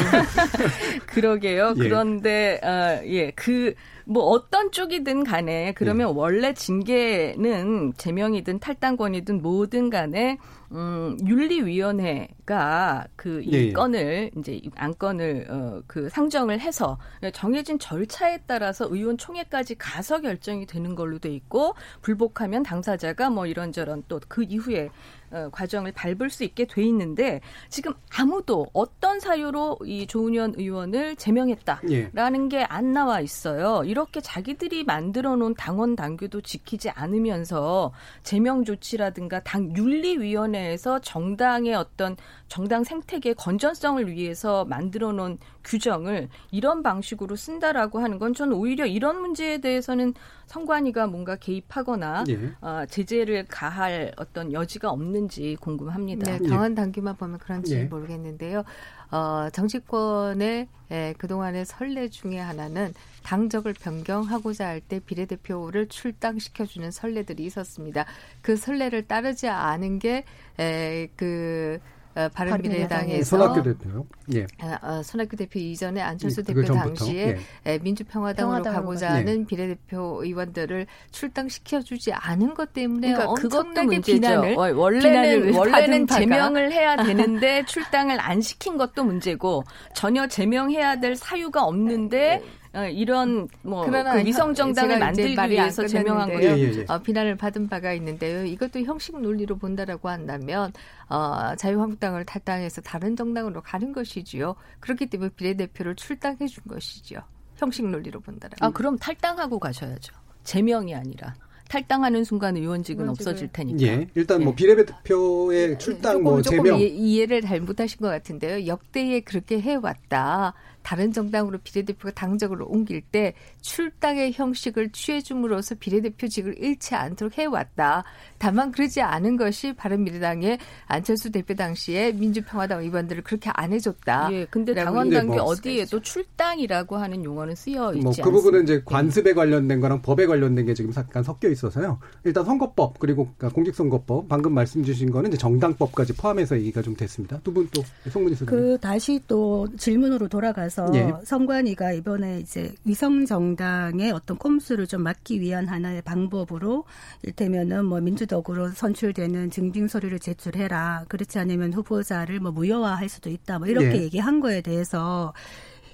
그러게요. 1.06 1.74
예. 1.76 1.80
그런데 1.82 2.60
어, 2.62 3.02
예, 3.06 3.30
그 3.32 3.74
뭐 4.06 4.24
어떤 4.24 4.70
쪽이든 4.70 5.24
간에 5.24 5.72
그러면 5.72 6.10
예. 6.10 6.12
원래 6.14 6.52
징계는 6.52 7.94
제명이든 7.96 8.58
탈당권이든 8.58 9.42
뭐든 9.42 9.90
간에 9.90 10.38
음, 10.74 11.16
윤리위원회가 11.24 13.06
그이 13.16 13.52
예, 13.52 13.58
예. 13.66 13.72
건을 13.72 14.30
이제 14.36 14.60
안건을 14.74 15.46
어, 15.48 15.82
그 15.86 16.08
상정을 16.08 16.60
해서 16.60 16.98
정해진 17.32 17.78
절차에 17.78 18.40
따라서 18.46 18.86
의원 18.90 19.16
총회까지 19.16 19.76
가서 19.76 20.20
결정이 20.20 20.66
되는 20.66 20.94
걸로 20.94 21.18
돼 21.18 21.30
있고 21.30 21.74
불복하면 22.02 22.62
당사자가 22.64 23.30
뭐 23.30 23.46
이런저런 23.46 24.02
또 24.08 24.20
그 24.28 24.42
이후에 24.42 24.90
어, 25.30 25.48
과정을 25.50 25.92
밟을 25.92 26.30
수 26.30 26.44
있게 26.44 26.64
돼 26.64 26.82
있는데 26.84 27.40
지금 27.68 27.92
아무도 28.16 28.66
어떤 28.72 29.18
사유로 29.18 29.78
이 29.84 30.06
조은현 30.06 30.54
의원을 30.56 31.16
제명했다라는 31.16 32.52
예. 32.52 32.58
게안 32.58 32.92
나와 32.92 33.20
있어요. 33.20 33.82
이렇게 33.84 34.20
자기들이 34.20 34.84
만들어 34.84 35.34
놓은 35.36 35.54
당원 35.54 35.96
당규도 35.96 36.40
지키지 36.40 36.90
않으면서 36.90 37.92
제명 38.22 38.64
조치라든가 38.64 39.40
당 39.40 39.74
윤리위원회 39.76 40.63
에서 40.64 40.98
정당의 41.00 41.74
어떤 41.74 42.16
정당 42.48 42.84
생태계 42.84 43.34
건전성을 43.34 44.10
위해서 44.10 44.64
만들어 44.64 45.12
놓은 45.12 45.38
규정을 45.64 46.28
이런 46.50 46.82
방식으로 46.82 47.36
쓴다라고 47.36 48.00
하는 48.00 48.18
건 48.18 48.34
저는 48.34 48.56
오히려 48.56 48.86
이런 48.86 49.20
문제에 49.20 49.58
대해서는 49.58 50.14
선관위가 50.46 51.06
뭔가 51.06 51.36
개입하거나 51.36 52.24
예. 52.28 52.52
어, 52.60 52.84
제재를 52.88 53.46
가할 53.48 54.12
어떤 54.16 54.52
여지가 54.52 54.90
없는지 54.90 55.56
궁금합니다. 55.60 56.38
네, 56.38 56.48
당원 56.48 56.74
당규만 56.74 57.16
보면 57.16 57.38
그런지 57.38 57.74
예. 57.76 57.84
모르겠는데요. 57.84 58.64
어, 59.10 59.48
정치권의 59.52 60.68
예, 60.90 61.14
그동안의 61.18 61.64
선례 61.64 62.08
중에 62.08 62.38
하나는 62.38 62.92
당적을 63.22 63.72
변경하고자 63.74 64.66
할 64.68 64.80
때 64.82 65.00
비례대표를 65.00 65.88
출당시켜주는 65.88 66.90
선례들이 66.90 67.44
있었습니다. 67.46 68.04
그 68.42 68.56
선례를 68.56 69.06
따르지 69.06 69.48
않은 69.48 69.98
게, 69.98 70.24
에, 70.58 71.08
그, 71.16 71.78
어, 71.80 71.93
바른미래당에서 72.14 73.36
손학규 73.36 73.62
대표요. 73.62 74.06
예. 74.34 74.42
어, 74.62 74.78
어, 74.82 75.02
손학규 75.02 75.36
대표 75.36 75.58
이전에 75.58 76.00
안철수 76.00 76.40
예, 76.40 76.44
대표 76.44 76.62
당시에 76.62 77.38
예. 77.66 77.78
민주평화당으로 77.78 78.62
가고자 78.62 79.12
네. 79.12 79.18
하는 79.18 79.46
비례대표 79.46 80.22
의원들을 80.22 80.86
출당시켜 81.10 81.82
주지 81.82 82.12
않은 82.12 82.54
것 82.54 82.72
때문에 82.72 83.12
그러니까 83.12 83.30
엄청나게 83.30 84.00
비난을 84.00 84.54
원래는 84.54 85.54
원래는 85.54 86.06
제명을 86.06 86.72
해야 86.72 86.96
되는데 87.02 87.64
출당을 87.66 88.20
안 88.20 88.40
시킨 88.40 88.76
것도 88.76 89.04
문제고 89.04 89.64
전혀 89.94 90.26
제명해야 90.26 91.00
될 91.00 91.16
사유가 91.16 91.64
없는데 91.64 92.18
네. 92.18 92.42
어, 92.42 92.63
이런 92.92 93.48
뭐 93.62 93.84
그 93.86 94.24
위성 94.24 94.52
정당을 94.54 94.98
만들기 94.98 95.36
위해서 95.50 95.86
제명한 95.86 96.28
거예요. 96.28 96.50
예, 96.56 96.58
예, 96.58 96.78
예. 96.80 96.84
어, 96.88 96.98
비난을 96.98 97.36
받은 97.36 97.68
바가 97.68 97.92
있는데요. 97.94 98.44
이것도 98.44 98.80
형식 98.80 99.20
논리로 99.20 99.56
본다라고 99.56 100.08
한다면 100.08 100.72
어, 101.08 101.54
자유한국당을 101.56 102.24
탈당해서 102.24 102.80
다른 102.80 103.14
정당으로 103.16 103.60
가는 103.62 103.92
것이지요. 103.92 104.56
그렇기 104.80 105.06
때문에 105.06 105.30
비례대표를 105.36 105.94
출당해 105.94 106.46
준 106.46 106.64
것이죠. 106.68 107.20
형식 107.56 107.86
논리로 107.86 108.20
본다라면. 108.20 108.56
아 108.60 108.70
그럼 108.70 108.98
탈당하고 108.98 109.58
가셔야죠. 109.58 110.14
제명이 110.42 110.94
아니라. 110.94 111.34
탈당하는 111.68 112.24
순간 112.24 112.56
의원직은 112.56 113.08
없어질 113.08 113.48
테니까. 113.52 113.82
예. 113.86 114.06
일단 114.14 114.42
뭐 114.42 114.52
예. 114.52 114.56
비례대표의 114.56 115.78
출당 115.78 116.12
조금, 116.12 116.24
뭐 116.24 116.42
제명 116.42 116.78
이해를 116.78 117.40
잘못하신 117.40 117.98
것 118.00 118.08
같은데요. 118.08 118.66
역대에 118.66 119.20
그렇게 119.20 119.60
해왔다. 119.60 120.54
다른 120.84 121.12
정당으로 121.12 121.58
비례대표가 121.64 122.12
당적으로 122.12 122.66
옮길 122.66 123.00
때 123.00 123.34
출당의 123.62 124.32
형식을 124.34 124.90
취해줌으로써 124.90 125.74
비례대표직을 125.76 126.58
잃지 126.62 126.94
않도록 126.94 127.38
해왔다. 127.38 128.04
다만 128.38 128.70
그러지 128.70 129.00
않은 129.00 129.36
것이 129.36 129.72
바른미래당의 129.72 130.58
안철수 130.86 131.32
대표 131.32 131.54
당시에 131.54 132.12
민주평화당 132.12 132.82
의원들을 132.82 133.22
그렇게 133.22 133.50
안 133.54 133.72
해줬다. 133.72 134.28
예, 134.32 134.44
근데 134.50 134.74
당원 134.74 135.08
당규 135.10 135.34
뭐 135.34 135.42
어디에도 135.44 136.00
출당이라고 136.00 136.96
하는 136.96 137.24
용어는 137.24 137.54
쓰여 137.54 137.94
있지 137.94 138.04
뭐그 138.04 138.30
부분은 138.30 138.64
이제 138.64 138.82
관습에 138.84 139.32
관련된 139.32 139.80
거랑 139.80 140.02
법에 140.02 140.26
관련된 140.26 140.66
게 140.66 140.74
지금 140.74 140.92
잠깐 140.92 141.22
섞여 141.22 141.48
있어서요. 141.48 141.98
일단 142.24 142.44
선거법 142.44 142.98
그리고 142.98 143.24
그러니까 143.38 143.48
공직선거법 143.54 144.28
방금 144.28 144.52
말씀 144.52 144.84
주신 144.84 145.10
거는 145.10 145.30
이제 145.30 145.38
정당법까지 145.38 146.12
포함해서 146.12 146.58
얘기가 146.58 146.82
좀 146.82 146.94
됐습니다. 146.94 147.40
두 147.40 147.54
분 147.54 147.66
또 147.72 147.82
송문희 148.10 148.34
선생님. 148.36 148.46
그 148.46 148.78
다시 148.78 149.18
또 149.26 149.66
질문으로 149.78 150.28
돌아가서 150.28 150.73
예. 150.94 151.12
선관위가 151.24 151.92
이번에 151.92 152.40
이제 152.40 152.74
위성 152.84 153.24
정당의 153.24 154.10
어떤 154.12 154.36
꼼수를 154.36 154.86
좀 154.86 155.02
막기 155.02 155.40
위한 155.40 155.66
하나의 155.66 156.02
방법으로 156.02 156.84
일테면은 157.22 157.86
뭐 157.86 158.00
민주당 158.00 158.34
적으로 158.34 158.68
선출되는 158.70 159.50
증빙 159.50 159.86
서류를 159.86 160.18
제출해라. 160.18 161.04
그렇지 161.08 161.38
않으면 161.38 161.72
후보자를 161.72 162.40
뭐 162.40 162.50
무효화할 162.50 163.08
수도 163.08 163.30
있다. 163.30 163.60
뭐 163.60 163.68
이렇게 163.68 163.90
네. 163.90 164.02
얘기한 164.02 164.40
거에 164.40 164.60
대해서 164.60 165.32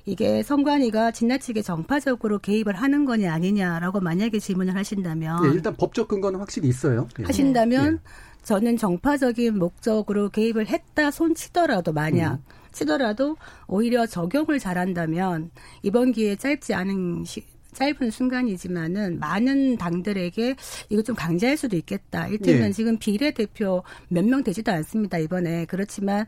이게 0.06 0.42
선관위가 0.42 1.10
지나치게 1.10 1.60
정파적으로 1.60 2.38
개입을 2.38 2.74
하는 2.74 3.04
거냐 3.04 3.32
아니냐라고 3.34 4.00
만약에 4.00 4.38
질문을 4.38 4.74
하신다면 4.74 5.42
네, 5.42 5.54
일단 5.54 5.76
법적 5.76 6.08
근거는 6.08 6.40
확실히 6.40 6.68
있어요. 6.68 7.08
네. 7.18 7.24
하신다면 7.24 7.94
네. 7.96 8.00
저는 8.42 8.78
정파적인 8.78 9.58
목적으로 9.58 10.30
개입을 10.30 10.66
했다 10.68 11.10
손치더라도 11.10 11.92
만약 11.92 12.34
음. 12.34 12.59
치더라도 12.72 13.36
오히려 13.66 14.06
적용을 14.06 14.58
잘한다면 14.58 15.50
이번 15.82 16.12
기회에 16.12 16.36
짧지 16.36 16.74
않은 16.74 17.24
시, 17.24 17.44
짧은 17.74 18.10
순간이지만은 18.10 19.18
많은 19.18 19.76
당들에게 19.76 20.56
이거 20.88 21.02
좀 21.02 21.14
강제할 21.14 21.56
수도 21.56 21.76
있겠다. 21.76 22.26
일테면 22.28 22.62
네. 22.62 22.72
지금 22.72 22.98
비례대표 22.98 23.82
몇 24.08 24.24
명 24.24 24.42
되지도 24.44 24.70
않습니다. 24.72 25.18
이번에. 25.18 25.64
그렇지만 25.66 26.24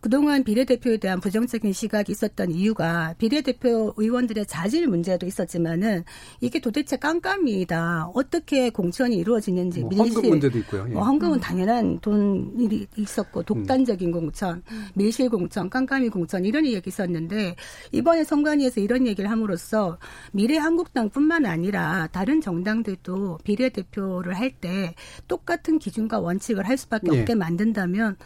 그동안 0.00 0.44
비례대표에 0.44 0.98
대한 0.98 1.20
부정적인 1.20 1.72
시각이 1.72 2.12
있었던 2.12 2.50
이유가 2.50 3.14
비례대표 3.18 3.94
의원들의 3.96 4.46
자질 4.46 4.86
문제도 4.88 5.26
있었지만은 5.26 6.04
이게 6.40 6.60
도대체 6.60 6.96
깜깜이다. 6.96 8.10
어떻게 8.14 8.70
공천이 8.70 9.16
이루어지는지 9.16 9.80
뭐 9.80 9.90
밀실 9.90 10.14
헌금 10.16 10.30
문제도 10.30 10.58
있고요. 10.58 10.86
예. 10.88 10.92
뭐 10.92 11.02
헌금은 11.04 11.38
음. 11.38 11.40
당연한 11.40 11.98
돈이 12.00 12.86
있었고 12.96 13.42
독단적인 13.42 14.08
음. 14.08 14.12
공천, 14.12 14.62
밀실 14.94 15.30
공천, 15.30 15.70
깜깜이 15.70 16.08
공천 16.10 16.44
이런 16.44 16.66
얘기 16.66 16.82
있었는데 16.86 17.56
이번에 17.92 18.24
선관위에서 18.24 18.80
이런 18.80 19.06
얘기를 19.06 19.30
함으로써 19.30 19.98
미래 20.32 20.56
한국 20.58 20.85
한국당뿐만 20.86 21.46
아니라 21.46 22.08
다른 22.12 22.40
정당들도 22.40 23.38
비례대표를 23.44 24.34
할 24.34 24.46
때 24.60 24.94
똑같은 25.28 25.78
기준과 25.78 26.20
원칙을 26.20 26.66
할 26.66 26.78
수밖에 26.78 27.10
네. 27.10 27.18
없게 27.20 27.34
만든다면 27.34 28.16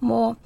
뭐 0.00 0.36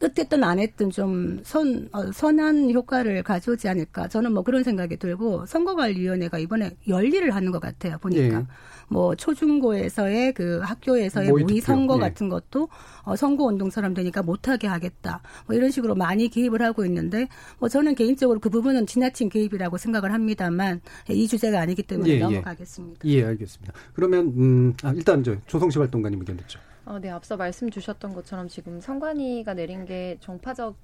뜻했든 0.00 0.42
안 0.42 0.58
했든 0.58 0.90
좀 0.90 1.40
선, 1.44 1.88
어, 1.92 2.10
선한 2.10 2.70
효과를 2.72 3.22
가져오지 3.22 3.68
않을까. 3.68 4.08
저는 4.08 4.32
뭐 4.32 4.42
그런 4.42 4.62
생각이 4.64 4.96
들고 4.96 5.46
선거관리위원회가 5.46 6.38
이번에 6.38 6.76
열일을 6.88 7.34
하는 7.34 7.52
것 7.52 7.60
같아요. 7.60 7.98
보니까. 7.98 8.38
네. 8.40 8.46
뭐 8.88 9.14
초중고에서의 9.14 10.32
그 10.34 10.58
학교에서의 10.62 11.30
모의 11.30 11.60
선거 11.60 11.94
네. 11.94 12.00
같은 12.00 12.28
것도 12.28 12.68
어, 13.02 13.14
선거 13.14 13.44
운동처럼 13.44 13.94
되니까 13.94 14.22
못하게 14.22 14.66
하겠다. 14.66 15.20
뭐 15.46 15.54
이런 15.54 15.70
식으로 15.70 15.94
많이 15.94 16.28
개입을 16.28 16.60
하고 16.60 16.84
있는데 16.84 17.28
뭐 17.60 17.68
저는 17.68 17.94
개인적으로 17.94 18.40
그 18.40 18.50
부분은 18.50 18.86
지나친 18.86 19.28
개입이라고 19.28 19.78
생각을 19.78 20.12
합니다만 20.12 20.80
이 21.08 21.28
주제가 21.28 21.60
아니기 21.60 21.84
때문에 21.84 22.10
예, 22.10 22.14
예. 22.16 22.18
넘어가겠습니다. 22.18 23.00
예, 23.04 23.24
알겠습니다. 23.24 23.72
그러면 23.94 24.26
음, 24.36 24.74
아, 24.82 24.92
일단 24.92 25.22
저 25.22 25.36
조성시 25.46 25.78
활동가님 25.78 26.18
의견 26.18 26.36
듣죠. 26.38 26.58
어, 26.90 26.98
네, 26.98 27.08
앞서 27.08 27.36
말씀 27.36 27.70
주셨던 27.70 28.14
것처럼 28.14 28.48
지금 28.48 28.80
선관위가 28.80 29.54
내린 29.54 29.84
게 29.84 30.16
정파적 30.18 30.76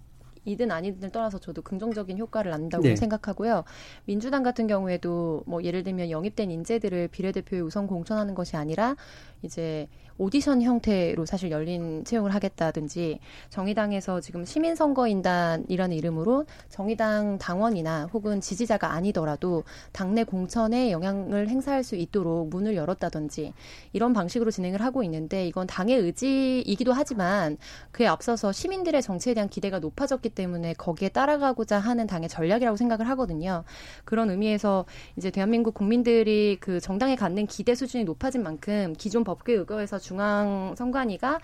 이든 0.46 0.70
아니든 0.70 1.11
떠나서 1.11 1.38
저도 1.38 1.61
긍정적인 1.61 2.16
효과를 2.16 2.52
난다고 2.52 2.85
네. 2.85 2.96
생각하고요. 2.96 3.64
민주당 4.06 4.42
같은 4.42 4.66
경우에도 4.66 5.42
뭐 5.46 5.62
예를 5.62 5.82
들면 5.82 6.11
영입된 6.11 6.50
인재들을 6.50 7.09
비례대표에 7.09 7.61
우선 7.61 7.87
공천하는 7.87 8.35
것이 8.35 8.56
아니라 8.56 8.96
이제 9.42 9.88
오디션 10.18 10.62
형태로 10.62 11.26
사실 11.26 11.50
열린 11.50 12.04
채용을 12.04 12.32
하겠다든지 12.35 13.18
정의당에서 13.50 14.20
지금 14.20 14.44
시민선거인단이라는 14.44 15.94
이름으로 15.94 16.46
정의당 16.70 17.38
당원이나 17.38 18.06
혹은 18.12 18.40
지지자가 18.40 18.92
아니더라도 18.92 19.64
당내 19.92 20.24
공천에 20.24 20.90
영향을 20.90 21.48
행사할 21.48 21.85
수 21.85 21.96
있도록 21.96 22.48
문을 22.48 22.76
열었다든지 22.76 23.52
이런 23.92 24.14
방식으로 24.14 24.50
진행을 24.50 24.80
하고 24.80 25.02
있는데 25.02 25.46
이건 25.46 25.66
당의 25.66 25.98
의지이기도 25.98 26.92
하지만 26.92 27.59
그에 27.92 28.06
앞서서 28.06 28.52
시민들의 28.52 29.02
정치에 29.02 29.35
대한 29.35 29.48
기대가 29.50 29.78
높아졌기 29.80 30.30
때문에 30.37 30.75
거기에 30.75 31.09
따라가고자 31.09 31.81
하는 31.81 32.07
당의 32.07 32.29
전략이라고 32.29 32.77
생각을 32.77 33.09
하거든요. 33.11 33.64
그런 34.05 34.31
의미에서 34.31 34.85
이제 35.16 35.33
대한민국 35.33 35.75
국민들이 35.75 36.59
그 36.61 36.79
정당에 36.79 37.16
갖는 37.16 37.49
기대 37.49 37.75
수준이 37.75 38.05
높아진 38.05 38.44
만큼 38.44 38.94
기존 38.96 39.25
법규에 39.25 39.57
의거해서 39.57 39.99
중앙 39.99 40.77
선관위가 40.77 41.40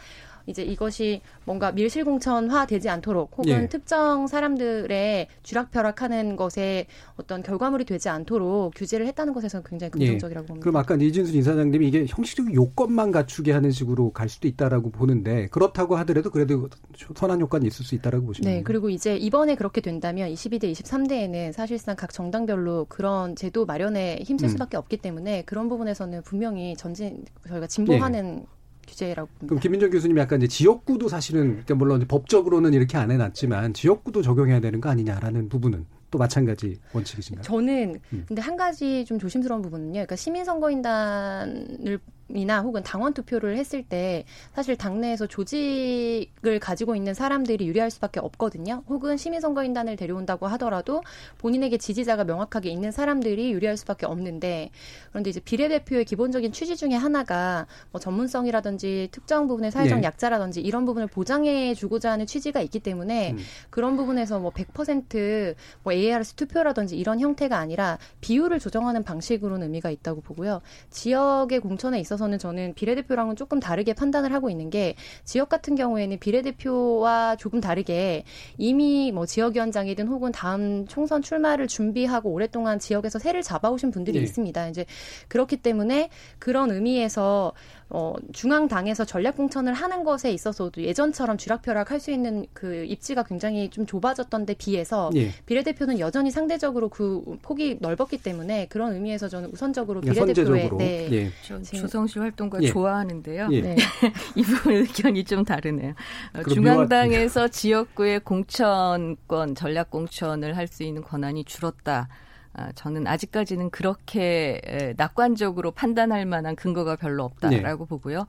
이제 0.46 0.62
이것이 0.62 1.20
뭔가 1.44 1.72
밀실공천화 1.72 2.66
되지 2.66 2.88
않도록 2.88 3.32
혹은 3.36 3.62
예. 3.62 3.68
특정 3.68 4.26
사람들의 4.26 5.28
쥐락펴락하는 5.42 6.36
것에 6.36 6.86
어떤 7.16 7.42
결과물이 7.42 7.84
되지 7.84 8.08
않도록 8.08 8.72
규제를 8.74 9.06
했다는 9.06 9.32
것에서는 9.32 9.64
굉장히 9.68 9.92
예. 10.00 10.06
긍정적이라고 10.06 10.44
예. 10.44 10.48
봅니다. 10.48 10.62
그럼 10.62 10.76
아까 10.76 10.94
이진수 10.94 11.36
이사장님이 11.36 11.88
이게 11.88 12.06
형식적 12.08 12.54
요건만 12.54 13.10
갖추게 13.10 13.52
하는 13.52 13.70
식으로 13.70 14.12
갈 14.12 14.28
수도 14.28 14.48
있다라고 14.48 14.90
보는데 14.90 15.48
그렇다고 15.48 15.96
하더라도 15.96 16.30
그래도 16.30 16.68
선한 17.16 17.40
효과는 17.40 17.66
있을 17.66 17.84
수 17.84 17.94
있다라고 17.94 18.26
보시는 18.26 18.50
네, 18.50 18.62
그리고 18.62 18.90
이제 18.90 19.16
이번에 19.16 19.54
그렇게 19.54 19.80
된다면 19.80 20.30
22대 20.30 20.72
23대에는 20.72 21.52
사실상 21.52 21.96
각 21.96 22.12
정당별로 22.12 22.86
그런 22.88 23.36
제도 23.36 23.64
마련에 23.66 24.20
힘쓸 24.24 24.46
음. 24.46 24.50
수밖에 24.50 24.76
없기 24.76 24.98
때문에 24.98 25.42
그런 25.42 25.68
부분에서는 25.68 26.22
분명히 26.22 26.74
전진 26.76 27.24
저희가 27.48 27.66
진보하는 27.66 28.40
예. 28.42 28.61
규제라고 28.86 29.28
봅니다. 29.28 29.46
그럼 29.46 29.60
김민정 29.60 29.90
교수님 29.90 30.18
약간 30.18 30.40
이제 30.40 30.48
지역구도 30.48 31.08
사실은 31.08 31.50
그러니까 31.50 31.74
물론 31.74 32.04
법적으로는 32.06 32.74
이렇게 32.74 32.98
안 32.98 33.10
해놨지만 33.10 33.74
지역구도 33.74 34.22
적용해야 34.22 34.60
되는 34.60 34.80
거 34.80 34.88
아니냐라는 34.88 35.48
부분은 35.48 35.86
또 36.10 36.18
마찬가지 36.18 36.78
원칙이신가요? 36.92 37.42
저는 37.42 37.98
음. 38.12 38.24
근데 38.28 38.42
한 38.42 38.56
가지 38.56 39.04
좀 39.04 39.18
조심스러운 39.18 39.62
부분은요. 39.62 39.92
그러니까 39.92 40.14
시민선거인단을 40.14 41.98
이나 42.34 42.60
혹은 42.60 42.82
당원 42.82 43.12
투표를 43.12 43.56
했을 43.56 43.82
때 43.82 44.24
사실 44.54 44.76
당내에서 44.76 45.26
조직을 45.26 46.58
가지고 46.60 46.96
있는 46.96 47.14
사람들이 47.14 47.66
유리할 47.66 47.90
수밖에 47.90 48.20
없거든요. 48.20 48.82
혹은 48.88 49.16
시민선거인단을 49.16 49.96
데려온다고 49.96 50.46
하더라도 50.48 51.02
본인에게 51.38 51.76
지지자가 51.78 52.24
명확하게 52.24 52.70
있는 52.70 52.90
사람들이 52.90 53.52
유리할 53.52 53.76
수밖에 53.76 54.06
없는데 54.06 54.70
그런데 55.10 55.30
이제 55.30 55.40
비례대표의 55.40 56.04
기본적인 56.04 56.52
취지 56.52 56.76
중에 56.76 56.94
하나가 56.94 57.66
뭐 57.90 58.00
전문성이라든지 58.00 59.08
특정 59.12 59.46
부분의 59.46 59.70
사회적 59.70 60.00
네. 60.00 60.06
약자라든지 60.06 60.60
이런 60.60 60.84
부분을 60.84 61.08
보장해 61.08 61.74
주고자 61.74 62.12
하는 62.12 62.26
취지가 62.26 62.60
있기 62.62 62.80
때문에 62.80 63.32
음. 63.32 63.38
그런 63.70 63.96
부분에서 63.96 64.38
뭐 64.38 64.50
100%뭐 64.52 65.92
ARS 65.92 66.34
투표라든지 66.34 66.96
이런 66.96 67.20
형태가 67.20 67.58
아니라 67.58 67.98
비율을 68.20 68.58
조정하는 68.58 69.02
방식으로는 69.02 69.64
의미가 69.64 69.90
있다고 69.90 70.22
보고요. 70.22 70.62
지역의 70.90 71.60
공천에 71.60 72.00
있어서 72.00 72.21
있어서는 72.22 72.38
저는 72.38 72.74
비례대표랑은 72.74 73.36
조금 73.36 73.58
다르게 73.58 73.92
판단을 73.92 74.32
하고 74.32 74.48
있는 74.48 74.70
게 74.70 74.94
지역 75.24 75.48
같은 75.48 75.74
경우에는 75.74 76.18
비례대표와 76.18 77.36
조금 77.36 77.60
다르게 77.60 78.24
이미 78.56 79.10
뭐 79.12 79.26
지역위원장이든 79.26 80.06
혹은 80.06 80.30
다음 80.30 80.86
총선 80.86 81.22
출마를 81.22 81.66
준비하고 81.66 82.30
오랫동안 82.30 82.78
지역에서 82.78 83.18
새를 83.18 83.42
잡아오신 83.42 83.90
분들이 83.90 84.18
네. 84.18 84.24
있습니다. 84.24 84.68
이제 84.68 84.86
그렇기 85.28 85.56
때문에 85.56 86.10
그런 86.38 86.70
의미에서 86.70 87.52
어, 87.94 88.14
중앙당에서 88.32 89.04
전략 89.04 89.36
공천을 89.36 89.74
하는 89.74 90.02
것에 90.02 90.32
있어서도 90.32 90.82
예전처럼 90.82 91.36
쥐락펴락 91.36 91.90
할 91.90 92.02
수 92.02 92.10
있는 92.10 92.46
그 92.52 92.84
입지가 92.84 93.22
굉장히 93.22 93.70
좀 93.70 93.86
좁아졌던 93.86 94.44
데 94.44 94.54
비해서 94.54 95.08
예. 95.14 95.30
비례대표는 95.46 96.00
여전히 96.00 96.32
상대적으로 96.32 96.88
그 96.88 97.38
폭이 97.42 97.76
넓었기 97.80 98.20
때문에 98.20 98.66
그런 98.70 98.92
의미에서 98.94 99.28
저는 99.28 99.50
우선적으로 99.52 100.00
비례대표에 100.00 100.68
네. 100.78 101.08
예. 101.12 101.30
조성 101.62 102.08
실 102.12 102.20
활동과 102.20 102.58
예. 102.62 102.66
좋아하는데요. 102.68 103.48
예. 103.52 103.60
네. 103.62 103.76
이 104.36 104.42
부분 104.42 104.74
의견이 104.74 105.24
좀 105.24 105.44
다르네요. 105.44 105.94
어, 106.34 106.42
중앙당에서 106.42 107.48
지역구의 107.48 108.20
공천권 108.20 109.54
전략 109.54 109.90
공천을 109.90 110.56
할 110.56 110.68
수 110.72 110.82
있는 110.84 111.02
권한이 111.02 111.44
줄었다. 111.44 112.08
아, 112.54 112.70
저는 112.72 113.06
아직까지는 113.06 113.70
그렇게 113.70 114.94
낙관적으로 114.96 115.70
판단할 115.70 116.24
만한 116.26 116.54
근거가 116.54 116.96
별로 116.96 117.24
없다라고 117.24 117.84
네. 117.84 117.88
보고요. 117.88 118.26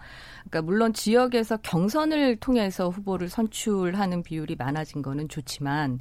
그러니까 0.50 0.62
물론 0.62 0.94
지역에서 0.94 1.58
경선을 1.58 2.38
통해서 2.38 2.90
후보를 2.90 3.30
선출하는 3.30 4.24
비율이 4.24 4.56
많아진 4.58 5.02
거는 5.02 5.28
좋지만 5.30 6.00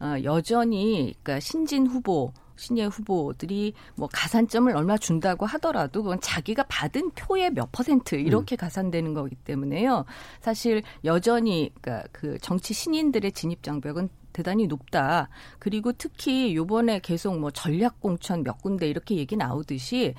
어, 0.00 0.16
여전히 0.24 1.14
그러니까 1.22 1.40
신진 1.40 1.86
후보 1.86 2.32
신예 2.62 2.84
후보들이 2.84 3.74
뭐 3.96 4.08
가산점을 4.12 4.74
얼마 4.76 4.96
준다고 4.96 5.46
하더라도 5.46 6.04
그건 6.04 6.20
자기가 6.20 6.64
받은 6.68 7.10
표의 7.16 7.50
몇 7.50 7.72
퍼센트 7.72 8.14
이렇게 8.14 8.54
음. 8.54 8.58
가산되는 8.58 9.14
거기 9.14 9.34
때문에요. 9.34 10.04
사실 10.40 10.82
여전히 11.04 11.72
그러니까 11.80 12.08
그 12.12 12.38
정치 12.38 12.72
신인들의 12.72 13.32
진입 13.32 13.64
장벽은 13.64 14.08
대단히 14.32 14.68
높다. 14.68 15.28
그리고 15.58 15.92
특히 15.92 16.54
요번에 16.54 17.00
계속 17.00 17.38
뭐 17.38 17.50
전략 17.50 18.00
공천 18.00 18.44
몇 18.44 18.62
군데 18.62 18.88
이렇게 18.88 19.16
얘기 19.16 19.36
나오듯이 19.36 20.14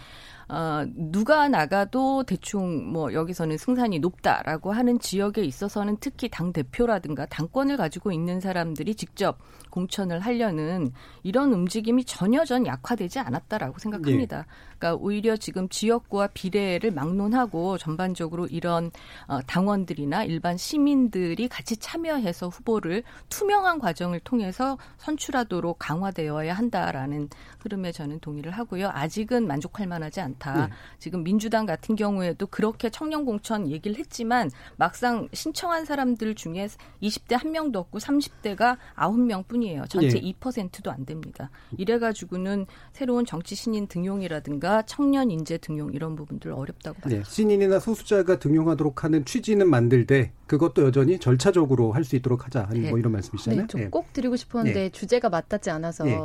어, 0.50 0.86
누가 0.96 1.48
나가도 1.48 2.24
대충 2.24 2.92
뭐 2.92 3.14
여기서는 3.14 3.58
승산이 3.58 4.00
높다라고 4.00 4.72
하는 4.72 5.00
지역에 5.00 5.44
있어서는 5.44 5.98
특히 6.00 6.30
당 6.30 6.54
대표라든가 6.54 7.26
당권을 7.26 7.78
가지고 7.78 8.12
있는 8.12 8.40
사람들이 8.40 8.96
직접 8.96 9.38
공천을 9.70 10.20
하려는 10.20 10.92
이런 11.24 11.54
움직임이 11.54 12.04
전혀 12.06 12.46
전 12.46 12.66
약화되지 12.66 13.20
않았다라고 13.20 13.80
생각합니다. 13.80 14.38
네. 14.38 14.46
그러니까 14.78 15.02
오히려 15.02 15.38
지금 15.38 15.70
지역구와 15.70 16.28
비례를 16.34 16.92
막론하고 16.92 17.78
전반적으로 17.78 18.46
이런 18.48 18.92
어, 19.28 19.40
당원들이나 19.48 20.26
일반 20.26 20.58
시민들이 20.58 21.48
같이 21.48 21.78
참여해서 21.78 22.50
후보를 22.50 23.04
투명한 23.30 23.80
과정을 23.80 24.20
통해서 24.20 24.78
선출하도록 24.98 25.78
강화되어야 25.80 26.54
한다라는 26.54 27.30
흐름에 27.60 27.92
저는 27.92 28.20
동의를 28.20 28.52
하고요. 28.52 28.90
아직은 28.94 29.48
만족할 29.48 29.88
만하지 29.88 30.22
않 30.22 30.33
다. 30.38 30.68
네. 30.68 30.74
지금 31.00 31.24
민주당 31.24 31.66
같은 31.66 31.96
경우에도 31.96 32.48
그렇게 32.48 32.90
청년 32.90 33.26
공천 33.26 33.68
얘기를 33.68 33.98
했지만 33.98 34.52
막상 34.76 35.28
신청한 35.34 35.86
사람들 35.86 36.36
중에 36.36 36.68
20대 37.02 37.36
한 37.36 37.52
명도 37.52 37.80
없고 37.80 38.00
30대가 38.00 38.78
9명 38.96 39.48
뿐이에요. 39.48 39.86
전체 39.90 40.20
네. 40.20 40.34
2%도 40.40 40.92
안 40.92 41.06
됩니다. 41.06 41.50
이래 41.78 41.98
가지고는 42.00 42.68
새로운 42.92 43.26
정치 43.26 43.56
신인 43.56 43.88
등용이라든가 43.88 44.84
청년 44.84 45.32
인재 45.32 45.58
등용 45.58 45.92
이런 45.94 46.16
부분들 46.16 46.52
어렵다고 46.52 47.02
봐요. 47.02 47.18
네, 47.18 47.24
신인이나 47.26 47.80
소수자가 47.80 48.40
등용하도록 48.40 49.04
하는 49.04 49.26
취지는 49.26 49.70
만들되 49.70 50.32
그것도 50.48 50.84
여전히 50.84 51.18
절차적으로 51.20 51.92
할 51.92 52.04
수 52.04 52.16
있도록 52.18 52.46
하자. 52.46 52.68
네. 52.72 52.90
뭐 52.90 53.00
이런 53.00 53.14
말씀이시잖아요. 53.14 53.62
네, 53.62 53.68
좀꼭 53.68 54.06
네. 54.08 54.14
드리고 54.14 54.36
싶었는데 54.36 54.80
네. 54.80 54.90
주제가 54.90 55.30
맞닿지 55.30 55.70
않아서 55.70 56.04
네. 56.04 56.20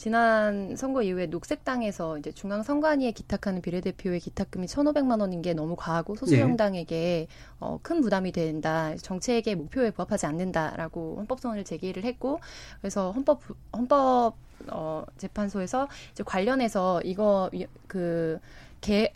지난 0.00 0.76
선거 0.76 1.02
이후에 1.02 1.26
녹색당에서 1.26 2.16
이제 2.16 2.32
중앙선관위에 2.32 3.10
기탁하는 3.10 3.60
비례대표의 3.60 4.20
기탁금이 4.20 4.66
1,500만 4.66 5.20
원인 5.20 5.42
게 5.42 5.52
너무 5.52 5.76
과하고 5.76 6.16
소수정당에게 6.16 7.26
어, 7.58 7.78
큰 7.82 8.00
부담이 8.00 8.32
된다. 8.32 8.96
정책의 8.96 9.56
목표에 9.56 9.90
부합하지 9.90 10.24
않는다라고 10.24 11.16
헌법소원을 11.18 11.64
제기를 11.64 12.04
했고 12.04 12.40
그래서 12.80 13.12
헌법 13.12 13.42
헌법 13.76 14.36
어, 14.68 15.04
재판소에서 15.18 15.86
이제 16.12 16.24
관련해서 16.24 17.02
이거 17.04 17.50
그 17.86 18.38
개, 18.80 19.12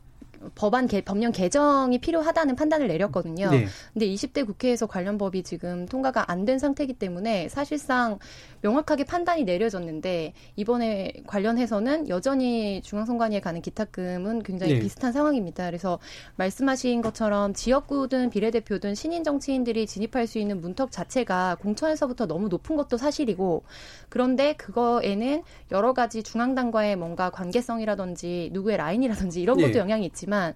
법안 0.54 0.86
개, 0.86 1.00
법령 1.00 1.32
개정이 1.32 1.98
필요하다는 1.98 2.54
판단을 2.56 2.86
내렸거든요. 2.88 3.50
네. 3.50 3.66
근데 3.92 4.06
20대 4.06 4.46
국회에서 4.46 4.86
관련 4.86 5.18
법이 5.18 5.42
지금 5.42 5.86
통과가 5.86 6.30
안 6.30 6.44
된 6.44 6.58
상태이기 6.58 6.94
때문에 6.94 7.48
사실상 7.48 8.18
명확하게 8.60 9.04
판단이 9.04 9.44
내려졌는데 9.44 10.32
이번에 10.56 11.12
관련해서는 11.26 12.08
여전히 12.08 12.80
중앙선관위에 12.82 13.40
가는 13.40 13.60
기탁금은 13.60 14.42
굉장히 14.42 14.74
네. 14.74 14.80
비슷한 14.80 15.12
상황입니다. 15.12 15.66
그래서 15.66 15.98
말씀하신 16.36 17.02
것처럼 17.02 17.52
지역구든 17.52 18.30
비례대표든 18.30 18.94
신인 18.94 19.22
정치인들이 19.22 19.86
진입할 19.86 20.26
수 20.26 20.38
있는 20.38 20.60
문턱 20.60 20.90
자체가 20.90 21.56
공천에서부터 21.60 22.26
너무 22.26 22.48
높은 22.48 22.76
것도 22.76 22.96
사실이고 22.96 23.64
그런데 24.08 24.54
그거에는 24.54 25.42
여러 25.72 25.92
가지 25.92 26.22
중앙당과의 26.22 26.96
뭔가 26.96 27.30
관계성이라든지 27.30 28.50
누구의 28.52 28.78
라인이라든지 28.78 29.42
이런 29.42 29.56
것도 29.56 29.72
네. 29.72 29.78
영향이 29.78 30.06
있지만 30.06 30.33
있지만 30.34 30.54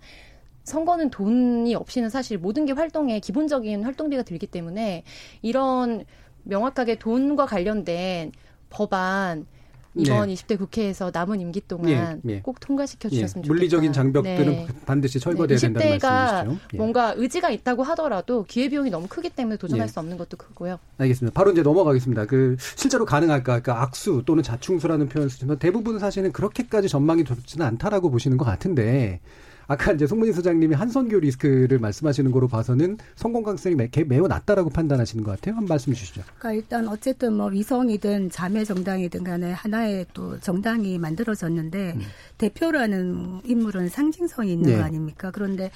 선거는 0.64 1.10
돈이 1.10 1.74
없이는 1.74 2.10
사실 2.10 2.36
모든 2.36 2.66
게 2.66 2.72
활동에 2.72 3.20
기본적인 3.20 3.84
활동비가 3.84 4.22
들기 4.22 4.46
때문에 4.46 5.04
이런 5.40 6.04
명확하게 6.42 6.98
돈과 6.98 7.46
관련된 7.46 8.32
법안 8.68 9.46
이번 9.94 10.28
네. 10.28 10.34
20대 10.34 10.58
국회에서 10.58 11.10
남은 11.12 11.40
임기 11.40 11.62
동안 11.66 12.20
네. 12.22 12.34
네. 12.34 12.42
꼭 12.42 12.60
통과시켜 12.60 13.08
주셨으면 13.08 13.42
네. 13.42 13.46
좋겠다. 13.46 13.52
물리적인 13.52 13.92
장벽들은 13.92 14.46
네. 14.46 14.66
반드시 14.84 15.18
철거돼야 15.18 15.58
된다는 15.58 15.98
말씀이시죠. 15.98 16.66
예. 16.74 16.76
뭔가 16.76 17.14
의지가 17.16 17.50
있다고 17.50 17.82
하더라도 17.82 18.44
기회 18.44 18.68
비용이 18.68 18.90
너무 18.90 19.06
크기 19.08 19.30
때문에 19.30 19.56
도전할 19.56 19.88
예. 19.88 19.90
수 19.90 19.98
없는 19.98 20.18
것도 20.18 20.36
크고요. 20.36 20.78
알겠습니다. 20.98 21.34
바로 21.34 21.50
이제 21.50 21.62
넘어가겠습니다. 21.62 22.26
그 22.26 22.56
실제로 22.76 23.06
가능할까? 23.06 23.60
그러니까 23.60 23.82
악수 23.82 24.22
또는 24.24 24.42
자충수라는 24.42 25.08
표현을 25.08 25.30
쓰지만 25.30 25.58
대부분 25.58 25.98
사실은 25.98 26.30
그렇게까지 26.30 26.88
전망이 26.88 27.24
좋지는 27.24 27.66
않다라고 27.66 28.10
보시는 28.10 28.36
것 28.36 28.44
같은데 28.44 29.20
아까 29.68 29.92
이제 29.92 30.06
송문희 30.06 30.32
소장님이 30.32 30.74
한선교 30.74 31.20
리스크를 31.20 31.78
말씀하시는 31.78 32.32
거로 32.32 32.48
봐서는 32.48 32.96
성공 33.14 33.42
가능성이 33.42 33.74
매, 33.76 34.18
우 34.18 34.26
낮다라고 34.26 34.70
판단하시는 34.70 35.22
것 35.22 35.32
같아요. 35.32 35.56
한 35.56 35.66
말씀 35.66 35.92
주시죠. 35.92 36.22
그러니까 36.38 36.52
일단 36.52 36.88
어쨌든 36.88 37.34
뭐 37.34 37.48
위성이든 37.48 38.30
자매 38.30 38.64
정당이든 38.64 39.24
간에 39.24 39.52
하나의 39.52 40.06
또 40.14 40.40
정당이 40.40 40.98
만들어졌는데 40.98 41.92
음. 41.96 42.00
대표라는 42.38 43.42
인물은 43.44 43.90
상징성이 43.90 44.54
있는 44.54 44.70
네. 44.70 44.78
거 44.78 44.84
아닙니까? 44.84 45.30
그런데 45.30 45.70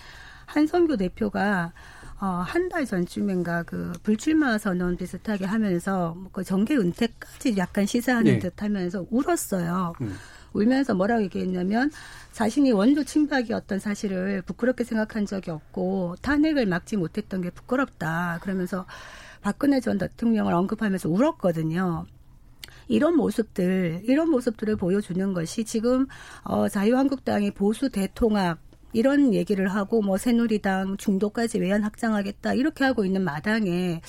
한선교 0.47 0.97
대표가 0.97 1.73
어, 2.19 2.43
한 2.47 2.69
달 2.69 2.87
전쯤인가 2.87 3.65
그 3.65 3.93
불출마 4.05 4.57
선언 4.57 4.97
비슷하게 4.97 5.45
하면서 5.45 6.15
뭐그 6.15 6.45
정계 6.45 6.77
은퇴까지 6.77 7.59
약간 7.59 7.85
시사하는 7.85 8.35
네. 8.35 8.39
듯 8.39 8.63
하면서 8.63 9.05
울었어요. 9.11 9.93
음. 10.01 10.15
울면서 10.53 10.95
뭐라고 10.95 11.23
얘기했냐면 11.23 11.91
자신이 12.33 12.73
원조 12.73 13.05
친박이었던 13.05 13.79
사실을 13.79 14.43
부끄럽게 14.43 14.85
생각한 14.85 15.27
적이 15.27 15.51
없고 15.51 16.17
탄핵을 16.23 16.67
막지 16.67 16.97
못했던 16.97 17.41
게 17.41 17.51
부끄럽다. 17.51 18.39
그러면서 18.43 18.87
박근혜 19.41 19.81
전 19.81 19.99
대통령을 19.99 20.55
언급하면서 20.55 21.09
울었거든요. 21.09 22.07
이런 22.89 23.17
모습들, 23.17 24.03
이런 24.05 24.31
모습들을 24.31 24.77
보여주는 24.77 25.33
것이 25.33 25.65
지금 25.65 26.07
어 26.45 26.69
자유한국당의 26.69 27.53
보수 27.53 27.91
대통합 27.91 28.59
이런 28.93 29.33
얘기를 29.33 29.69
하고 29.69 30.03
뭐 30.03 30.19
새누리당 30.19 30.99
중도까지 30.99 31.59
외연 31.59 31.83
확장하겠다 31.83 32.55
이렇게 32.55 32.85
하고 32.85 33.05
있는 33.05 33.23
마당에 33.23 34.03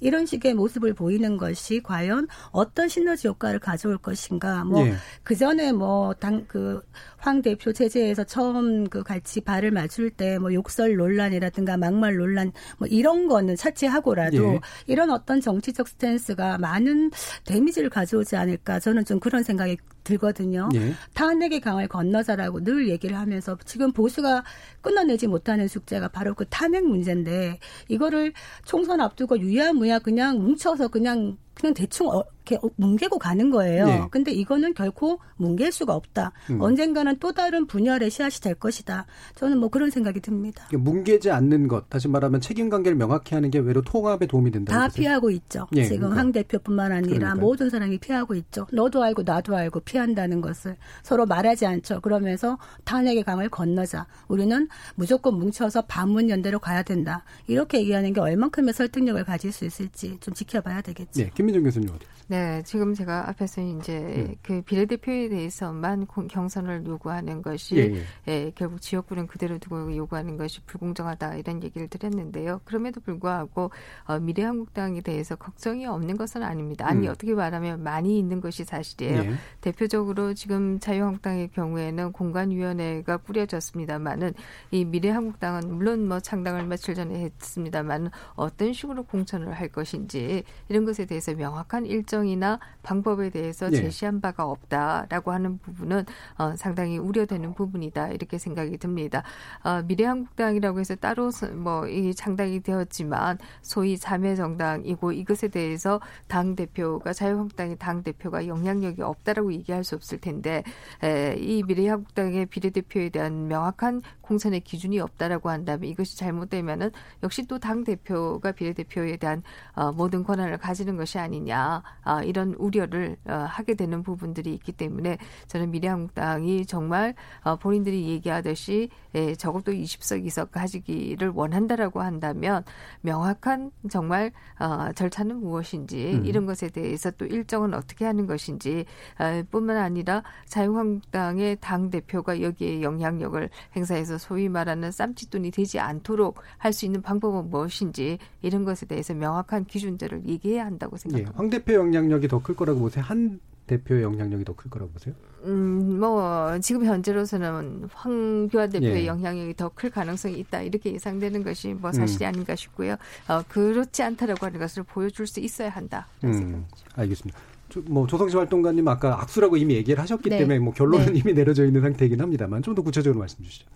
이런 0.00 0.26
식의 0.26 0.54
모습을 0.54 0.94
보이는 0.94 1.36
것이 1.36 1.80
과연 1.82 2.28
어떤 2.50 2.88
시너지 2.88 3.28
효과를 3.28 3.58
가져올 3.58 3.98
것인가. 3.98 4.64
뭐, 4.64 4.84
네. 4.84 4.94
그 5.22 5.34
전에 5.34 5.72
뭐, 5.72 6.14
당, 6.14 6.44
그, 6.46 6.82
황 7.18 7.42
대표 7.42 7.72
체제에서 7.72 8.22
처음 8.24 8.88
그 8.88 9.02
같이 9.02 9.40
발을 9.40 9.72
맞출 9.72 10.10
때 10.10 10.36
뭐 10.38 10.52
욕설 10.52 10.96
논란이라든가 10.96 11.76
막말 11.76 12.16
논란 12.16 12.52
뭐 12.78 12.88
이런 12.88 13.28
거는 13.28 13.56
차치하고라도 13.56 14.52
네. 14.52 14.60
이런 14.86 15.10
어떤 15.10 15.40
정치적 15.40 15.88
스탠스가 15.88 16.58
많은 16.58 17.10
데미지를 17.44 17.90
가져오지 17.90 18.36
않을까 18.36 18.80
저는 18.80 19.04
좀 19.04 19.20
그런 19.20 19.42
생각이 19.42 19.76
들거든요. 20.06 20.68
네. 20.72 20.94
탄핵의 21.14 21.60
강을 21.60 21.88
건너자라고 21.88 22.62
늘 22.64 22.88
얘기를 22.88 23.18
하면서 23.18 23.58
지금 23.64 23.92
보수가 23.92 24.44
끊어내지 24.80 25.26
못하는 25.26 25.68
숙제가 25.68 26.08
바로 26.08 26.34
그 26.34 26.46
탄핵 26.48 26.86
문제인데 26.86 27.58
이거를 27.88 28.32
총선 28.64 29.00
앞두고 29.00 29.38
유야무야 29.40 29.98
그냥 29.98 30.38
뭉쳐서 30.38 30.88
그냥 30.88 31.36
그냥 31.58 31.74
대충 31.74 32.08
어, 32.08 32.22
이렇게 32.48 32.64
뭉개고 32.76 33.18
가는 33.18 33.50
거예요. 33.50 33.86
네. 33.86 34.02
근데 34.10 34.30
이거는 34.30 34.74
결코 34.74 35.18
뭉갤 35.36 35.72
수가 35.72 35.94
없다. 35.94 36.32
음. 36.50 36.60
언젠가는 36.60 37.16
또 37.18 37.32
다른 37.32 37.66
분열의 37.66 38.10
씨앗이 38.10 38.40
될 38.40 38.54
것이다. 38.54 39.06
저는 39.34 39.58
뭐 39.58 39.68
그런 39.68 39.90
생각이 39.90 40.20
듭니다. 40.20 40.68
뭉개지 40.72 41.30
않는 41.30 41.66
것, 41.66 41.88
다시 41.90 42.06
말하면 42.08 42.40
책임 42.40 42.68
관계를 42.68 42.96
명확히 42.96 43.34
하는 43.34 43.50
게 43.50 43.58
외로 43.58 43.82
통합에 43.82 44.26
도움이 44.26 44.52
된다. 44.52 44.72
다 44.78 44.88
피하고 44.88 45.30
있죠. 45.30 45.66
네, 45.72 45.84
지금 45.84 45.98
그러니까. 46.00 46.20
황 46.20 46.32
대표뿐만 46.32 46.92
아니라 46.92 47.16
그러니까요. 47.16 47.40
모든 47.40 47.68
사람이 47.70 47.98
피하고 47.98 48.34
있죠. 48.36 48.66
너도 48.72 49.02
알고 49.02 49.22
나도 49.24 49.56
알고 49.56 49.80
피한다는 49.80 50.40
것을 50.40 50.76
서로 51.02 51.26
말하지 51.26 51.66
않죠. 51.66 52.00
그러면서 52.00 52.58
탄핵의 52.84 53.24
강을 53.24 53.48
건너자. 53.48 54.06
우리는 54.28 54.68
무조건 54.94 55.38
뭉쳐서 55.38 55.82
반문 55.82 56.30
연대로 56.30 56.58
가야 56.60 56.82
된다. 56.82 57.24
이렇게 57.48 57.80
얘기하는 57.80 58.12
게 58.12 58.20
얼만큼의 58.20 58.72
설득력을 58.72 59.24
가질 59.24 59.50
수 59.50 59.64
있을지 59.64 60.18
좀 60.20 60.32
지켜봐야 60.34 60.82
되겠죠. 60.82 61.22
네, 61.22 61.30
김민정 61.46 61.62
교수님 61.62 61.88
어디? 61.90 62.04
네, 62.28 62.60
지금 62.64 62.92
제가 62.92 63.28
앞에서 63.28 63.60
이제 63.62 63.98
음. 63.98 64.34
그 64.42 64.60
비례대표에 64.62 65.28
대해서만 65.28 66.06
경선을 66.06 66.84
요구하는 66.86 67.40
것이 67.40 67.76
예, 67.76 67.94
예. 67.94 68.02
예, 68.26 68.52
결국 68.56 68.80
지역구는 68.80 69.28
그대로 69.28 69.58
두고 69.58 69.94
요구하는 69.96 70.36
것이 70.36 70.60
불공정하다 70.62 71.36
이런 71.36 71.62
얘기를 71.62 71.86
드렸는데요. 71.86 72.60
그럼에도 72.64 73.00
불구하고 73.00 73.70
어, 74.06 74.18
미래한국당에 74.18 75.02
대해서 75.02 75.36
걱정이 75.36 75.86
없는 75.86 76.16
것은 76.16 76.42
아닙니다. 76.42 76.88
아니 76.88 77.06
음. 77.06 77.12
어떻게 77.12 77.32
말하면 77.32 77.84
많이 77.84 78.18
있는 78.18 78.40
것이 78.40 78.64
사실이에요. 78.64 79.18
예. 79.18 79.34
대표적으로 79.60 80.34
지금 80.34 80.80
자유한국당의 80.80 81.50
경우에는 81.50 82.10
공관위원회가 82.10 83.18
꾸려졌습니다만은 83.18 84.34
이 84.72 84.84
미래한국당은 84.84 85.72
물론 85.72 86.08
뭐 86.08 86.18
창당을 86.18 86.66
며칠 86.66 86.96
전에 86.96 87.20
했습니다만 87.20 88.10
어떤 88.34 88.72
식으로 88.72 89.04
공천을 89.04 89.52
할 89.52 89.68
것인지 89.68 90.42
이런 90.68 90.84
것에 90.84 91.04
대해서 91.04 91.32
명확한 91.32 91.86
일정 91.86 92.15
일정이나 92.16 92.58
방법에 92.82 93.30
대해서 93.30 93.68
네. 93.68 93.76
제시한 93.76 94.20
바가 94.20 94.46
없다라고 94.46 95.32
하는 95.32 95.58
부분은 95.58 96.04
어, 96.38 96.56
상당히 96.56 96.98
우려되는 96.98 97.54
부분이다 97.54 98.08
이렇게 98.08 98.38
생각이 98.38 98.78
듭니다. 98.78 99.22
어, 99.62 99.82
미래한국당이라고 99.82 100.80
해서 100.80 100.94
따로 100.94 101.30
뭐이 101.54 102.14
창당이 102.14 102.60
되었지만 102.60 103.38
소위 103.62 103.98
자매 103.98 104.34
정당이고 104.34 105.12
이것에 105.12 105.48
대해서 105.48 106.00
당 106.28 106.56
대표가 106.56 107.12
자유한국당의 107.12 107.76
당 107.78 108.02
대표가 108.02 108.46
영향력이 108.46 109.02
없다라고 109.02 109.52
얘기할 109.52 109.84
수 109.84 109.94
없을 109.94 110.18
텐데 110.18 110.62
에, 111.02 111.36
이 111.38 111.62
미래한국당의 111.64 112.46
비례대표에 112.46 113.10
대한 113.10 113.48
명확한 113.48 114.02
공천의 114.22 114.60
기준이 114.60 115.00
없다라고 115.00 115.50
한다면 115.50 115.88
이것이 115.90 116.16
잘못되면은 116.16 116.90
역시 117.22 117.46
또 117.46 117.58
당 117.58 117.82
대표가 117.82 118.52
비례대표에 118.52 119.16
대한 119.16 119.42
어, 119.74 119.90
모든 119.90 120.22
권한을 120.22 120.58
가지는 120.58 120.96
것이 120.96 121.18
아니냐 121.18 121.82
아, 122.06 122.22
이런 122.22 122.54
우려를 122.54 123.16
어, 123.26 123.32
하게 123.48 123.74
되는 123.74 124.02
부분들이 124.02 124.54
있기 124.54 124.72
때문에 124.72 125.18
저는 125.48 125.72
미래한국당이 125.72 126.66
정말 126.66 127.14
어, 127.42 127.56
본인들이 127.56 128.08
얘기하듯이 128.08 128.88
예, 129.14 129.34
적어도 129.34 129.72
20석 129.72 130.24
이석 130.24 130.52
가지기를 130.52 131.30
원한다라고 131.30 132.02
한다면 132.02 132.62
명확한 133.00 133.72
정말 133.90 134.30
어, 134.60 134.92
절차는 134.94 135.40
무엇인지 135.40 136.20
음. 136.20 136.26
이런 136.26 136.46
것에 136.46 136.68
대해서 136.68 137.10
또 137.10 137.26
일정은 137.26 137.74
어떻게 137.74 138.04
하는 138.04 138.26
것인지 138.26 138.84
어, 139.18 139.42
뿐만 139.50 139.76
아니라 139.76 140.22
자유한국당의 140.46 141.56
당 141.60 141.90
대표가 141.90 142.40
여기에 142.40 142.82
영향력을 142.82 143.48
행사해서 143.74 144.18
소위 144.18 144.48
말하는 144.48 144.92
쌈짓돈이 144.92 145.50
되지 145.50 145.80
않도록 145.80 146.40
할 146.58 146.76
수 146.76 146.84
있는 146.84 147.02
방법은 147.02 147.50
무엇인지 147.50 148.18
이런 148.42 148.64
것에 148.64 148.86
대해서 148.86 149.14
명확한 149.14 149.64
기준들을 149.64 150.26
얘기해야 150.26 150.64
한다고 150.64 150.96
생각합니다. 150.96 151.32
예, 151.32 151.36
황 151.36 151.50
대표 151.50 151.72
영향 151.72 151.95
력이 152.08 152.28
더 152.28 152.40
클 152.40 152.54
거라고 152.56 152.80
보세요? 152.80 153.04
한 153.04 153.40
대표의 153.66 154.02
영향력이 154.02 154.44
더 154.44 154.54
클 154.54 154.70
거라고 154.70 154.90
보세요? 154.92 155.14
음, 155.44 155.98
뭐 156.00 156.58
지금 156.60 156.84
현재로서는 156.84 157.88
황교안 157.92 158.70
대표의 158.70 159.02
예. 159.02 159.06
영향력이 159.06 159.54
더 159.54 159.68
클 159.70 159.90
가능성이 159.90 160.38
있다 160.40 160.62
이렇게 160.62 160.92
예상되는 160.92 161.42
것이 161.44 161.74
뭐 161.74 161.92
사실이 161.92 162.24
음. 162.24 162.28
아닌가 162.28 162.54
싶고요. 162.56 162.96
어, 163.28 163.42
그렇지 163.48 164.02
않다라고 164.02 164.44
하는 164.46 164.58
것을 164.60 164.82
보여줄 164.84 165.26
수 165.26 165.40
있어야 165.40 165.68
한다. 165.70 166.06
음, 166.24 166.66
알겠습니다. 166.94 167.38
뭐 167.86 168.06
조성시 168.06 168.36
활동가님 168.36 168.86
아까 168.88 169.20
악수라고 169.20 169.56
이미 169.56 169.74
얘기를 169.74 170.00
하셨기 170.00 170.30
네. 170.30 170.38
때문에 170.38 170.58
뭐 170.60 170.72
결론은 170.72 171.12
네. 171.12 171.18
이미 171.18 171.32
내려져 171.34 171.64
있는 171.66 171.80
상태이긴 171.82 172.20
합니다만 172.20 172.62
좀 172.62 172.74
더 172.74 172.82
구체적으로 172.82 173.18
말씀 173.20 173.42
주시죠. 173.44 173.66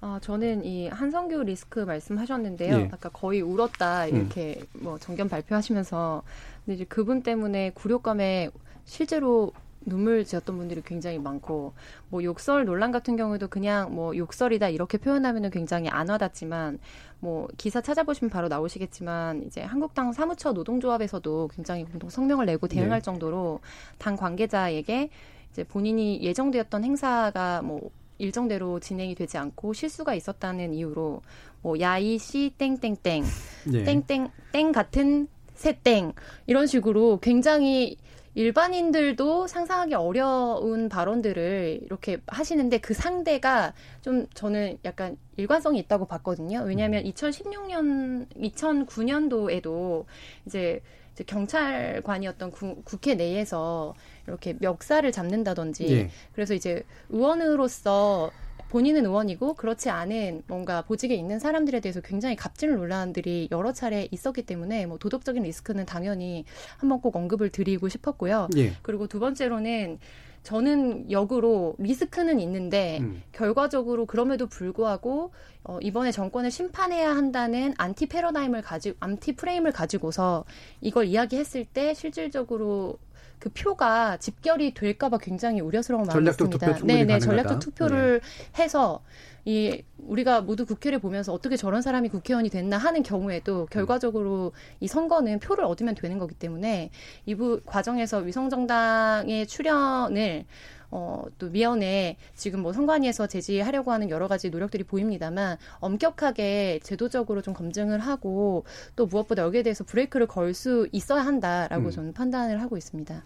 아, 0.00 0.18
저는 0.22 0.64
이 0.64 0.88
한성규 0.88 1.42
리스크 1.42 1.80
말씀하셨는데요. 1.80 2.76
예. 2.76 2.88
아까 2.92 3.08
거의 3.08 3.40
울었다 3.40 4.06
이렇게 4.06 4.60
음. 4.76 4.80
뭐 4.84 4.98
정견 4.98 5.28
발표하시면서 5.28 6.22
근데 6.66 6.74
이제 6.74 6.84
그분 6.84 7.22
때문에 7.22 7.70
굴욕감에 7.70 8.50
실제로 8.84 9.52
눈물 9.86 10.24
지었던 10.24 10.56
분들이 10.56 10.82
굉장히 10.84 11.18
많고 11.18 11.72
뭐 12.08 12.24
욕설 12.24 12.64
논란 12.64 12.90
같은 12.90 13.16
경우에도 13.16 13.46
그냥 13.46 13.94
뭐 13.94 14.16
욕설이다 14.16 14.68
이렇게 14.68 14.98
표현하면은 14.98 15.50
굉장히 15.50 15.88
안 15.88 16.08
와닿지만 16.08 16.80
뭐 17.20 17.46
기사 17.56 17.80
찾아보시면 17.80 18.30
바로 18.30 18.48
나오시겠지만 18.48 19.44
이제 19.44 19.62
한국당 19.62 20.12
사무처 20.12 20.52
노동조합에서도 20.52 21.50
굉장히 21.54 21.84
공동 21.84 22.10
성명을 22.10 22.46
내고 22.46 22.66
대응할 22.66 22.98
네. 22.98 23.02
정도로 23.02 23.60
당 23.98 24.16
관계자에게 24.16 25.08
이제 25.52 25.64
본인이 25.64 26.20
예정되었던 26.20 26.82
행사가 26.82 27.62
뭐 27.62 27.90
일정대로 28.18 28.80
진행이 28.80 29.14
되지 29.14 29.38
않고 29.38 29.72
실수가 29.72 30.14
있었다는 30.14 30.74
이유로 30.74 31.22
뭐 31.62 31.80
야이 31.80 32.18
씨 32.18 32.52
땡땡땡 32.58 33.24
네. 33.70 33.84
땡땡 33.84 34.30
땡 34.52 34.72
같은 34.72 35.28
새땡 35.56 36.12
이런 36.46 36.66
식으로 36.66 37.18
굉장히 37.20 37.96
일반인들도 38.36 39.46
상상하기 39.46 39.94
어려운 39.94 40.90
발언들을 40.90 41.80
이렇게 41.82 42.18
하시는데 42.26 42.78
그 42.78 42.92
상대가 42.92 43.72
좀 44.02 44.26
저는 44.34 44.78
약간 44.84 45.16
일관성이 45.38 45.78
있다고 45.80 46.06
봤거든요. 46.06 46.60
왜냐하면 46.66 47.02
2016년, 47.04 47.80
음. 47.80 48.26
2009년도에도 48.36 50.04
이제, 50.44 50.82
이제 51.14 51.24
경찰관이었던 51.24 52.50
구, 52.50 52.82
국회 52.84 53.14
내에서 53.14 53.94
이렇게 54.26 54.54
멱살을 54.60 55.12
잡는다든지 55.12 55.90
예. 55.90 56.10
그래서 56.34 56.52
이제 56.52 56.84
의원으로서 57.08 58.30
본인은 58.76 59.06
의원이고 59.06 59.54
그렇지 59.54 59.88
않은 59.88 60.42
뭔가 60.48 60.82
보직에 60.82 61.14
있는 61.14 61.38
사람들에 61.38 61.80
대해서 61.80 62.02
굉장히 62.02 62.36
갑질 62.36 62.74
논란들이 62.74 63.48
여러 63.50 63.72
차례 63.72 64.06
있었기 64.10 64.42
때문에 64.42 64.84
뭐 64.84 64.98
도덕적인 64.98 65.44
리스크는 65.44 65.86
당연히 65.86 66.44
한번 66.76 67.00
꼭 67.00 67.16
언급을 67.16 67.48
드리고 67.48 67.88
싶었고요. 67.88 68.48
예. 68.58 68.74
그리고 68.82 69.06
두 69.06 69.18
번째로는 69.18 69.98
저는 70.42 71.10
역으로 71.10 71.74
리스크는 71.78 72.38
있는데 72.38 72.98
음. 73.00 73.22
결과적으로 73.32 74.04
그럼에도 74.04 74.46
불구하고 74.46 75.32
어, 75.64 75.78
이번에 75.80 76.12
정권을 76.12 76.50
심판해야 76.50 77.16
한다는 77.16 77.72
안티 77.78 78.04
패러다임을 78.06 78.60
가지고 78.60 78.98
안티 79.00 79.36
프레임을 79.36 79.72
가지고서 79.72 80.44
이걸 80.82 81.06
이야기했을 81.06 81.64
때 81.64 81.94
실질적으로 81.94 82.98
그 83.38 83.50
표가 83.50 84.16
집결이 84.16 84.74
될까봐 84.74 85.18
굉장히 85.18 85.60
우려스러운 85.60 86.04
마음이 86.04 86.28
있습니다. 86.30 86.66
네, 86.84 87.04
네, 87.04 87.18
전략적 87.18 87.58
투표를 87.60 88.20
네. 88.20 88.62
해서 88.62 89.02
이 89.44 89.82
우리가 89.98 90.40
모두 90.40 90.66
국회를 90.66 90.98
보면서 90.98 91.32
어떻게 91.32 91.56
저런 91.56 91.80
사람이 91.80 92.08
국회의원이 92.08 92.48
됐나 92.50 92.78
하는 92.78 93.04
경우에도 93.04 93.66
결과적으로 93.66 94.52
이 94.80 94.88
선거는 94.88 95.38
표를 95.38 95.64
얻으면 95.64 95.94
되는 95.94 96.18
거기 96.18 96.34
때문에 96.34 96.90
이 97.26 97.34
부 97.36 97.60
과정에서 97.64 98.18
위성정당의 98.18 99.46
출연을 99.46 100.46
어, 100.90 101.24
또 101.38 101.46
위원회 101.52 102.16
지금 102.34 102.60
뭐 102.60 102.72
선관위에서 102.72 103.26
제지하려고 103.26 103.92
하는 103.92 104.10
여러 104.10 104.28
가지 104.28 104.50
노력들이 104.50 104.84
보입니다만 104.84 105.56
엄격하게 105.80 106.80
제도적으로 106.82 107.42
좀 107.42 107.54
검증을 107.54 107.98
하고 108.00 108.64
또 108.96 109.06
무엇보다 109.06 109.42
여기에 109.42 109.62
대해서 109.62 109.84
브레이크를 109.84 110.26
걸 110.26 110.46
수 110.54 110.88
있어야 110.92 111.22
한다라고 111.26 111.86
음. 111.86 111.90
저는 111.90 112.12
판단을 112.12 112.62
하고 112.62 112.76
있습니다. 112.76 113.22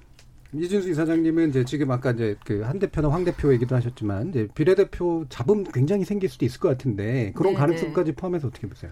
이준수 0.52 0.90
이사장님은 0.90 1.50
이제 1.50 1.64
지금 1.64 1.90
아까 1.92 2.10
이제 2.10 2.34
그 2.44 2.62
한 2.64 2.78
대표나 2.80 3.08
황 3.08 3.24
대표 3.24 3.52
얘기도 3.52 3.76
하셨지만 3.76 4.30
이제 4.30 4.48
비례대표 4.54 5.24
잡음 5.28 5.62
굉장히 5.64 6.04
생길 6.04 6.28
수도 6.28 6.44
있을 6.44 6.58
것 6.58 6.68
같은데 6.68 7.32
그런 7.36 7.52
네네. 7.54 7.60
가능성까지 7.60 8.12
포함해서 8.12 8.48
어떻게 8.48 8.66
보세요? 8.66 8.90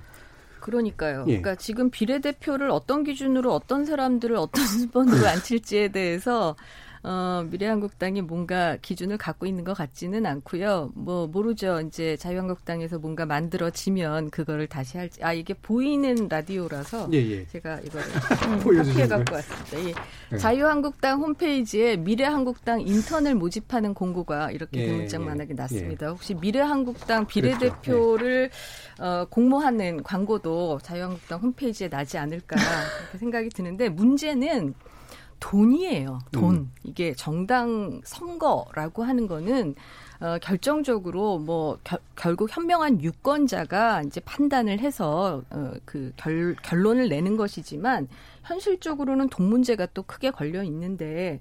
그러니까요. 0.61 1.21
예. 1.29 1.41
그러니까 1.41 1.55
지금 1.57 1.91
비례대표를 1.91 2.71
어떤 2.71 3.03
기준으로 3.05 3.53
어떤 3.55 3.85
사람들을 3.85 4.37
어떤 4.37 4.65
수번으로 4.67 5.27
앉힐지에 5.27 5.89
대해서 5.89 6.57
어, 7.03 7.45
미래한국당이 7.51 8.23
뭔가 8.23 8.77
기준을 8.77 9.19
갖고 9.19 9.47
있는 9.47 9.65
것 9.65 9.75
같지는 9.75 10.27
않고요. 10.27 10.91
뭐 10.95 11.27
모르죠. 11.27 11.81
이제 11.81 12.17
자유한국당에서 12.17 12.99
뭔가 12.99 13.27
만들어지면 13.27 14.31
그거를 14.31 14.67
다시 14.67 14.99
할지. 14.99 15.23
아 15.23 15.33
이게 15.33 15.55
보이는 15.55 16.29
라디오라서 16.29 17.09
예, 17.13 17.19
예. 17.19 17.47
제가 17.47 17.81
이거를 17.81 18.07
카피해 18.85 19.07
갖고 19.07 19.35
왔습니다. 19.35 19.89
예. 19.89 19.95
네. 20.31 20.39
자유한국당 20.39 21.21
홈페이지에 21.21 21.97
미래한국당 21.97 22.81
인턴을 22.81 23.35
모집하는 23.35 23.95
공고가 23.95 24.51
이렇게 24.51 24.81
예, 24.81 24.87
대문짝만하게 24.87 25.51
예. 25.51 25.55
났습니다. 25.55 26.07
예. 26.07 26.11
혹시 26.11 26.35
미래한국당 26.35 27.27
그렇죠. 27.27 27.29
비례대표를 27.29 28.51
그렇죠. 28.51 29.03
어, 29.05 29.27
공모하는 29.31 30.03
광고도 30.03 30.81
자유한국당 30.83 31.41
홈페이지에 31.41 31.89
나지 31.89 32.19
않을까 32.19 32.57
생각이 33.19 33.49
드는데 33.51 33.89
문제는 33.89 34.75
돈이에요. 35.41 36.19
돈. 36.33 36.55
음. 36.55 36.73
이게 36.85 37.15
정당 37.15 38.01
선거라고 38.05 39.05
하는 39.05 39.27
거는 39.27 39.75
어, 40.21 40.37
결정적으로 40.43 41.39
뭐 41.39 41.79
겨, 41.85 41.97
결국 42.17 42.55
현명한 42.55 43.03
유권자가 43.03 44.03
이제 44.03 44.21
판단을 44.21 44.81
해서 44.81 45.43
어, 45.51 45.73
그 45.85 46.13
결, 46.17 46.57
결론을 46.63 47.09
내는 47.09 47.37
것이지만 47.37 48.09
현실적으로는 48.43 49.29
돈 49.29 49.47
문제가 49.47 49.87
또 49.95 50.03
크게 50.03 50.31
걸려 50.31 50.65
있는데 50.65 51.41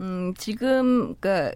음, 0.00 0.34
지금 0.36 1.14
그러니까 1.14 1.54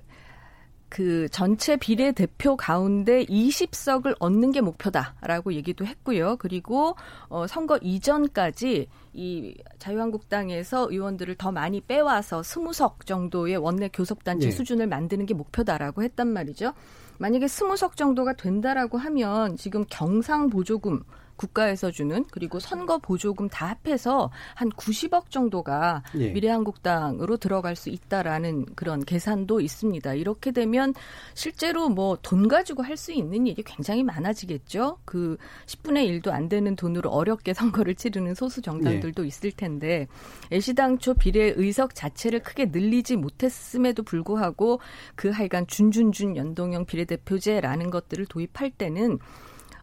그 0.89 1.29
전체 1.29 1.77
비례대표 1.77 2.57
가운데 2.57 3.25
20석을 3.27 4.17
얻는 4.19 4.53
게 4.53 4.63
목표다라고 4.63 5.53
얘기도 5.53 5.85
했고요. 5.85 6.37
그리고 6.39 6.97
어 7.29 7.47
선거 7.47 7.77
이전까지 7.83 8.89
이 9.19 9.53
자유한국당에서 9.81 10.87
의원들을 10.93 11.35
더 11.35 11.51
많이 11.51 11.81
빼와서 11.81 12.43
20석 12.43 13.05
정도의 13.05 13.57
원내 13.57 13.89
교섭단체 13.93 14.47
네. 14.47 14.53
수준을 14.53 14.87
만드는 14.87 15.27
게 15.27 15.35
목표다라고 15.35 16.05
했단 16.05 16.29
말이죠. 16.29 16.73
만약에 17.19 17.47
20석 17.47 17.97
정도가 17.97 18.35
된다라고 18.35 18.97
하면 18.97 19.57
지금 19.57 19.85
경상 19.91 20.51
보조금 20.51 21.03
국가에서 21.39 21.91
주는 21.91 22.27
그리고 22.31 22.61
선거 22.61 22.99
보조금 22.99 23.49
다 23.49 23.75
합해서 23.83 24.31
한 24.55 24.69
90억 24.69 25.31
정도가 25.31 26.03
예. 26.19 26.29
미래한국당으로 26.33 27.39
들어갈 27.39 27.75
수 27.75 27.89
있다라는 27.89 28.67
그런 28.75 29.03
계산도 29.03 29.63
있습니다. 29.63 30.13
이렇게 30.13 30.51
되면 30.51 30.93
실제로 31.33 31.89
뭐 31.89 32.19
돈 32.23 32.49
가지고 32.49 32.83
할 32.83 32.99
수 32.99 33.13
있는 33.13 33.47
일이 33.47 33.63
굉장히 33.63 34.03
많아지겠죠. 34.03 34.99
그 35.05 35.37
10분의 35.67 36.21
1도 36.21 36.33
안 36.33 36.49
되는 36.49 36.75
돈으로 36.75 37.11
어렵게 37.11 37.55
선거를 37.55 37.95
치르는 37.95 38.35
소수 38.35 38.61
정당들도 38.61 39.23
예. 39.23 39.29
있을 39.29 39.53
텐데 39.53 40.09
애시당초 40.53 41.15
비례 41.15 41.53
의석 41.55 41.95
자체를 41.95 42.43
크게 42.43 42.67
늘리지 42.67 43.17
못했음에도 43.17 44.03
불구하고 44.03 44.81
그 45.15 45.31
하여간 45.31 45.69
준준준 45.69 46.37
연동형 46.37 46.87
비례대표제라는 46.87 47.91
것들을 47.91 48.27
도입할 48.27 48.73
때는 48.73 49.19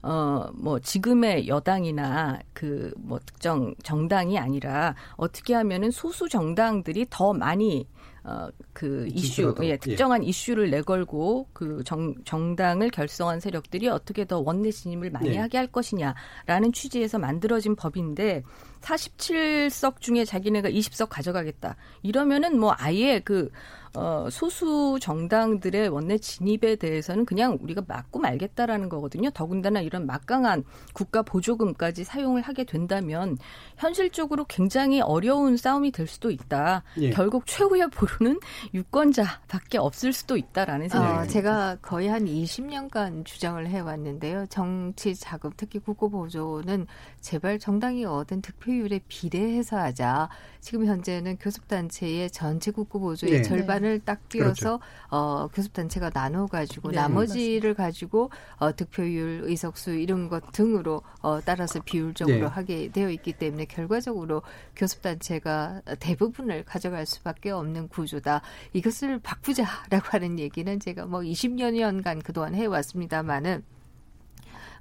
어, 0.05 0.51
뭐, 0.53 0.79
지금의 0.79 1.47
여당이나 1.47 2.37
그, 2.53 2.93
뭐, 2.95 3.17
특정 3.25 3.73
정당이 3.81 4.37
아니라 4.37 4.93
어떻게 5.17 5.55
하면은 5.55 5.89
소수 5.89 6.29
정당들이 6.29 7.07
더 7.09 7.33
많이 7.33 7.87
어, 8.23 8.49
그 8.73 9.07
이슈, 9.11 9.55
예, 9.61 9.69
예, 9.69 9.77
특정한 9.77 10.23
예. 10.23 10.27
이슈를 10.27 10.69
내걸고 10.71 11.47
그 11.53 11.83
정, 11.85 12.15
정당을 12.23 12.89
결성한 12.89 13.39
세력들이 13.39 13.87
어떻게 13.87 14.25
더 14.25 14.39
원내 14.39 14.71
진입을 14.71 15.11
많이 15.11 15.29
네. 15.29 15.37
하게 15.37 15.57
할 15.57 15.67
것이냐라는 15.67 16.71
취지에서 16.73 17.19
만들어진 17.19 17.75
법인데 17.75 18.43
47석 18.81 20.01
중에 20.01 20.25
자기네가 20.25 20.69
20석 20.69 21.07
가져가겠다. 21.09 21.75
이러면은 22.03 22.59
뭐 22.59 22.73
아예 22.77 23.19
그 23.19 23.49
어, 23.95 24.27
소수 24.29 24.97
정당들의 25.01 25.89
원내 25.89 26.17
진입에 26.17 26.75
대해서는 26.75 27.25
그냥 27.25 27.57
우리가 27.61 27.83
막고 27.87 28.19
말겠다라는 28.19 28.89
거거든요. 28.89 29.29
더군다나 29.31 29.81
이런 29.81 30.05
막강한 30.05 30.63
국가 30.93 31.21
보조금까지 31.21 32.03
사용을 32.03 32.41
하게 32.41 32.65
된다면 32.65 33.37
현실적으로 33.77 34.45
굉장히 34.45 35.01
어려운 35.01 35.57
싸움이 35.57 35.91
될 35.91 36.07
수도 36.07 36.29
있다. 36.29 36.83
예. 36.99 37.09
결국 37.11 37.45
최후의 37.45 37.89
보루는 37.89 38.39
유권자밖에 38.73 39.77
없을 39.77 40.13
수도 40.13 40.37
있다라는 40.37 40.89
생각이 40.89 41.19
어, 41.19 41.27
제가 41.27 41.77
거의 41.81 42.09
한 42.09 42.25
20년간 42.25 43.25
주장을 43.25 43.65
해왔는데요. 43.65 44.45
정치 44.47 45.15
자금, 45.15 45.51
특히 45.55 45.79
국고 45.79 46.09
보조는 46.09 46.87
제발 47.21 47.59
정당이 47.59 48.05
얻은 48.05 48.41
득표 48.41 48.64
율에 48.73 48.99
비례해서 49.07 49.77
하자. 49.77 50.29
지금 50.61 50.85
현재는 50.85 51.37
교섭단체의 51.37 52.31
전체 52.31 52.71
국고 52.71 52.99
보조의 52.99 53.33
네. 53.33 53.41
절반을 53.43 53.99
딱 53.99 54.27
띄어서 54.29 54.79
그렇죠. 54.79 54.79
어, 55.09 55.47
교섭단체가 55.53 56.09
나눠 56.09 56.47
가지고 56.47 56.89
네. 56.89 56.97
나머지를. 56.97 57.75
가지고 57.75 58.31
어, 58.57 58.75
득표율, 58.75 59.41
의석수 59.43 59.91
이런 59.91 60.29
것 60.29 60.51
등으로 60.51 61.01
어, 61.21 61.39
따라서 61.41 61.79
비율적으로 61.83 62.39
네. 62.39 62.45
하게 62.45 62.91
되어 62.91 63.09
있기 63.09 63.33
때문에 63.33 63.65
결과적으로 63.65 64.41
교섭단체가 64.75 65.81
대부분을 65.99 66.63
가져갈 66.63 67.05
수밖에 67.05 67.51
없는 67.51 67.89
구조다. 67.89 68.41
이것을 68.73 69.19
바꾸자라고 69.19 70.05
하는 70.09 70.39
얘기는 70.39 70.79
제가 70.79 71.05
뭐 71.05 71.19
20여 71.21 71.71
년간 71.73 72.21
그동안 72.21 72.55
해왔습니다만은 72.55 73.63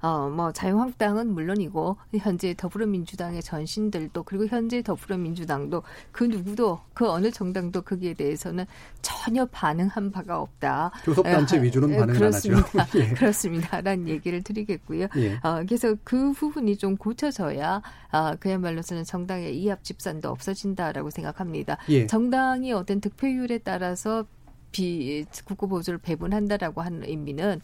어, 0.01 0.29
뭐 0.29 0.51
자유한국당은 0.51 1.33
물론이고 1.33 1.97
현재 2.17 2.53
더불어민주당의 2.55 3.41
전신들도 3.41 4.23
그리고 4.23 4.47
현재 4.47 4.81
더불어민주당도 4.81 5.83
그 6.11 6.23
누구도 6.23 6.79
그 6.93 7.09
어느 7.09 7.31
정당도 7.31 7.81
거기에 7.81 8.13
대해서는 8.13 8.65
전혀 9.01 9.45
반응한 9.45 10.11
바가 10.11 10.39
없다. 10.39 10.91
교섭단체 11.03 11.57
어, 11.57 11.61
위주로는 11.61 11.97
반응 11.97 12.13
그렇습니다. 12.13 12.67
안 12.73 12.79
하죠. 12.79 12.99
예. 12.99 13.09
그렇습니다라는 13.09 14.07
얘기를 14.07 14.41
드리겠고요. 14.41 15.07
예. 15.17 15.35
어, 15.43 15.63
그래서 15.65 15.95
그 16.03 16.33
부분이 16.33 16.77
좀 16.77 16.97
고쳐져야 16.97 17.81
어, 18.11 18.35
그야말로서는 18.39 19.03
정당의 19.03 19.57
이합 19.57 19.83
집산도 19.83 20.29
없어진다라고 20.29 21.09
생각합니다. 21.09 21.77
예. 21.89 22.07
정당이 22.07 22.71
어떤 22.73 23.01
득표율에 23.01 23.59
따라서 23.59 24.25
비 24.71 25.25
국고 25.45 25.67
보조를 25.69 25.99
배분한다라고 25.99 26.81
하는 26.81 27.03
의미는 27.03 27.61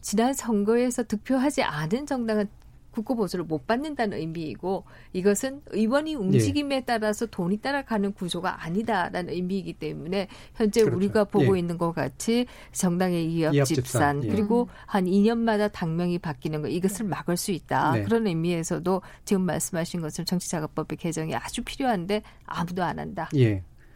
지난 0.00 0.32
선거에서 0.32 1.04
득표하지 1.04 1.62
않은 1.62 2.06
정당은 2.06 2.48
국고 2.90 3.14
보조를 3.14 3.44
못 3.44 3.66
받는다는 3.66 4.18
의미이고 4.18 4.84
이것은 5.12 5.62
의원이 5.66 6.14
움직임에 6.16 6.76
예. 6.76 6.80
따라서 6.80 7.26
돈이 7.26 7.58
따라가는 7.58 8.12
구조가 8.12 8.64
아니다라는 8.64 9.32
의미이기 9.32 9.74
때문에 9.74 10.28
현재 10.54 10.80
그렇죠. 10.80 10.96
우리가 10.96 11.24
보고 11.24 11.54
예. 11.56 11.60
있는 11.60 11.78
것 11.78 11.92
같이 11.92 12.46
정당의 12.72 13.32
이합, 13.32 13.54
이합 13.54 13.66
집산, 13.66 14.24
예. 14.24 14.28
그리고 14.28 14.68
한 14.86 15.04
2년마다 15.04 15.70
당명이 15.70 16.18
바뀌는 16.18 16.62
것 16.62 16.68
이것을 16.68 17.06
막을 17.06 17.36
수 17.36 17.52
있다 17.52 17.92
네. 17.92 18.02
그런 18.02 18.26
의미에서도 18.26 19.02
지금 19.24 19.42
말씀하신 19.42 20.00
것처럼 20.00 20.26
정치자금법의 20.26 20.96
개정이 20.98 21.34
아주 21.36 21.62
필요한데 21.62 22.22
아무도 22.46 22.82
안 22.82 22.98
한다. 22.98 23.28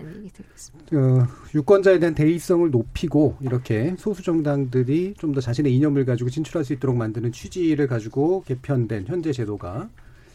예. 0.03 0.17
얘기 0.19 0.31
드리겠습니다. 0.31 0.97
어, 0.97 1.27
유권자에 1.55 1.99
대한 1.99 2.15
대의성을 2.15 2.71
높이고 2.71 3.37
이렇게 3.41 3.95
소수 3.99 4.23
정당들이 4.23 5.15
좀 5.19 5.33
더 5.33 5.41
자신의 5.41 5.75
이념을 5.77 6.05
가지고 6.05 6.29
진출할 6.31 6.65
수 6.65 6.73
있도록 6.75 6.97
만드는 6.97 7.33
취지를 7.33 7.87
가지고 7.87 8.43
개편된 8.45 9.07
현재 9.07 9.33
제도가 9.33 9.89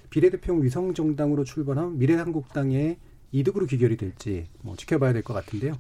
비례대표용 0.10 0.64
위성 0.64 0.94
정당으로 0.94 1.44
출범한 1.44 1.98
미래한국당의 2.00 2.98
이득으로 3.32 3.66
귀결이 3.66 3.98
될지 3.98 4.48
뭐 4.62 4.76
지켜봐야 4.76 5.14
될 5.14 5.22
것 5.22 5.34
같은데요. 5.34 5.74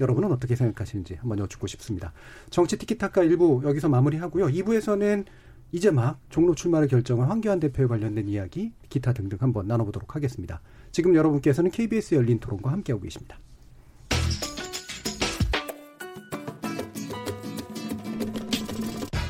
여러분은 0.00 0.30
어떻게 0.30 0.54
생각하시는지 0.54 1.14
한번 1.14 1.38
여쭙고 1.40 1.66
싶습니다. 1.66 2.12
정치 2.50 2.76
티키타카 2.78 3.22
1부 3.22 3.64
여기서 3.64 3.88
마무리하고요. 3.88 4.46
2부에서는 4.46 5.24
이제 5.72 5.90
막 5.90 6.20
종로 6.30 6.54
출마를 6.54 6.86
결정한 6.88 7.28
황교안 7.28 7.58
대표에 7.58 7.86
관련된 7.86 8.28
이야기 8.28 8.72
기타 8.88 9.12
등등 9.12 9.38
한번 9.40 9.66
나눠보도록 9.66 10.14
하겠습니다. 10.14 10.60
지금 10.98 11.14
여러분께서는 11.14 11.70
KBS 11.70 12.16
열린 12.16 12.40
토론과 12.40 12.72
함께하고 12.72 13.04
계십니다. 13.04 13.38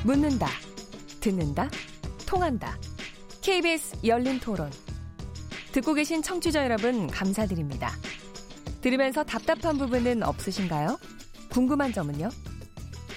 묻는다, 0.03 0.49
듣는다, 1.21 1.69
통한다. 2.25 2.79
KBS 3.43 3.99
열린 4.07 4.41
토론. 4.41 4.71
듣고 5.73 5.93
계신 5.93 6.23
청취자 6.23 6.65
여러분, 6.65 7.07
감사드립니다. 7.07 7.93
들으면서 8.81 9.23
답답한 9.23 9.77
부분은 9.77 10.23
없으신가요? 10.23 10.99
궁금한 11.51 11.93
점은요? 11.93 12.31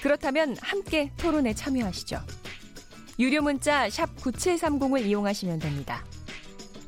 그렇다면 0.03 0.57
함께 0.59 1.09
토론에 1.15 1.53
참여하시죠. 1.53 2.19
유료 3.17 3.41
문자 3.41 3.87
9730을 3.87 5.05
이용하시면 5.05 5.59
됩니다. 5.59 6.03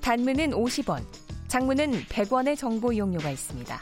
단문은 0.01 0.51
50원, 0.51 1.22
장문은 1.53 1.91
100원의 2.09 2.57
정보 2.57 2.91
이용료가 2.91 3.29
있습니다. 3.29 3.79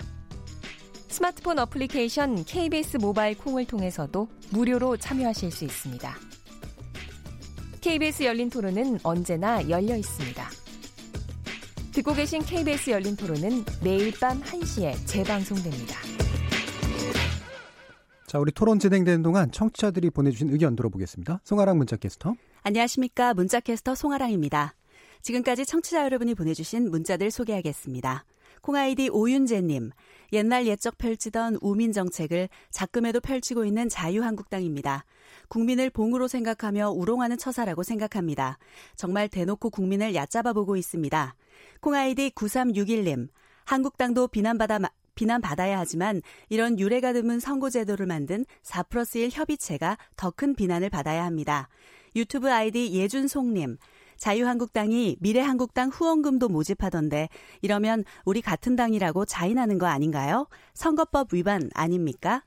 스마트폰 1.07 1.57
어플리케이션 1.57 2.43
KBS 2.43 2.97
모바일 2.97 3.37
콩을 3.37 3.63
통해서도 3.63 4.27
무료로 4.49 4.97
참여하실 4.97 5.51
수 5.51 5.63
있습니다. 5.63 6.13
KBS 7.79 8.23
열린 8.23 8.49
토론은 8.49 8.99
언제나 9.03 9.69
열려 9.69 9.95
있습니다. 9.95 10.49
듣고 11.93 12.13
계신 12.13 12.41
KBS 12.41 12.89
열린 12.89 13.15
토론은 13.15 13.63
매일 13.81 14.11
밤 14.19 14.41
1시에 14.41 15.07
재방송됩니다. 15.07 15.95
자, 18.27 18.37
우리 18.37 18.51
토론 18.51 18.79
진행되는 18.79 19.21
동안 19.21 19.49
청취자들이 19.49 20.09
보내주신 20.09 20.49
의견 20.49 20.75
들어보겠습니다. 20.75 21.39
송아랑 21.45 21.77
문자캐스터. 21.77 22.33
안녕하십니까. 22.63 23.33
문자캐스터 23.33 23.95
송아랑입니다. 23.95 24.75
지금까지 25.21 25.65
청취자 25.65 26.03
여러분이 26.03 26.35
보내주신 26.35 26.89
문자들 26.89 27.31
소개하겠습니다. 27.31 28.25
콩아이디 28.61 29.09
오윤재님, 29.09 29.91
옛날 30.33 30.67
옛적 30.67 30.97
펼치던 30.97 31.57
우민 31.61 31.91
정책을 31.93 32.47
작금에도 32.69 33.19
펼치고 33.19 33.65
있는 33.65 33.89
자유한국당입니다. 33.89 35.03
국민을 35.47 35.89
봉으로 35.89 36.27
생각하며 36.27 36.91
우롱하는 36.91 37.37
처사라고 37.37 37.83
생각합니다. 37.83 38.57
정말 38.95 39.27
대놓고 39.27 39.71
국민을 39.71 40.13
얕잡아 40.13 40.53
보고 40.53 40.75
있습니다. 40.75 41.35
콩아이디 41.81 42.31
9361님, 42.31 43.29
한국당도 43.65 44.27
비난받아 44.27 44.79
비난받아야 45.13 45.77
하지만 45.77 46.21
이런 46.49 46.79
유례가 46.79 47.13
드문 47.13 47.39
선거제도를 47.39 48.05
만든 48.05 48.45
4 48.63 48.83
플러스 48.83 49.17
1 49.17 49.29
협의체가 49.31 49.97
더 50.15 50.31
큰 50.31 50.55
비난을 50.55 50.89
받아야 50.89 51.25
합니다. 51.25 51.67
유튜브 52.15 52.51
아이디 52.51 52.93
예준송님, 52.93 53.77
자유한국당이 54.21 55.17
미래한국당 55.19 55.89
후원금도 55.89 56.47
모집하던데 56.47 57.27
이러면 57.63 58.03
우리 58.23 58.41
같은 58.41 58.75
당이라고 58.75 59.25
자인하는 59.25 59.79
거 59.79 59.87
아닌가요? 59.87 60.47
선거법 60.75 61.33
위반 61.33 61.71
아닙니까? 61.73 62.43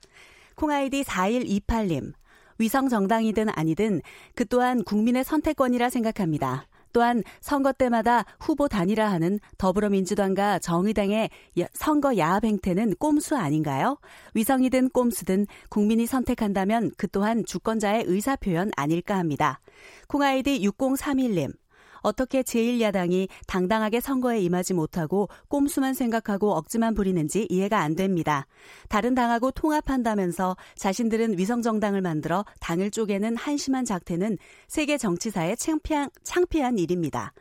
콩아이디 0.55 1.03
4128님, 1.03 2.13
위성 2.59 2.87
정당이든 2.87 3.49
아니든 3.53 4.01
그 4.35 4.47
또한 4.47 4.85
국민의 4.85 5.25
선택권이라 5.25 5.89
생각합니다. 5.89 6.65
또한 6.93 7.23
선거 7.41 7.73
때마다 7.73 8.23
후보 8.39 8.69
단일화하는 8.69 9.41
더불어민주당과 9.57 10.59
정의당의 10.59 11.29
선거 11.73 12.15
야합 12.15 12.45
행태는 12.45 12.95
꼼수 12.95 13.35
아닌가요? 13.35 13.97
위성이든 14.33 14.91
꼼수든 14.91 15.45
국민이 15.67 16.05
선택한다면 16.05 16.91
그 16.95 17.09
또한 17.09 17.43
주권자의 17.45 18.05
의사표현 18.07 18.71
아닐까 18.77 19.17
합니다. 19.17 19.59
콩아이디 20.07 20.61
6031님. 20.61 21.64
어떻게 22.05 22.43
제1야당이 22.43 23.27
당당하게 23.47 23.99
선거에 23.99 24.39
임하지 24.41 24.75
못하고 24.75 25.27
꼼수만 25.47 25.95
생각하고 25.95 26.53
억지만 26.53 26.93
부리는지 26.93 27.47
이해가 27.49 27.79
안 27.79 27.95
됩니다. 27.95 28.45
다른 28.89 29.15
당하고 29.15 29.49
통합한다면서 29.51 30.55
자신들은 30.75 31.39
위성정당을 31.39 32.01
만들어 32.01 32.45
당을 32.59 32.91
쪼개는 32.91 33.35
한심한 33.35 33.85
작태는 33.85 34.37
세계 34.67 34.97
정치사에 34.97 35.55
창피한, 35.55 36.09
창피한 36.23 36.77
일입니다. 36.77 37.33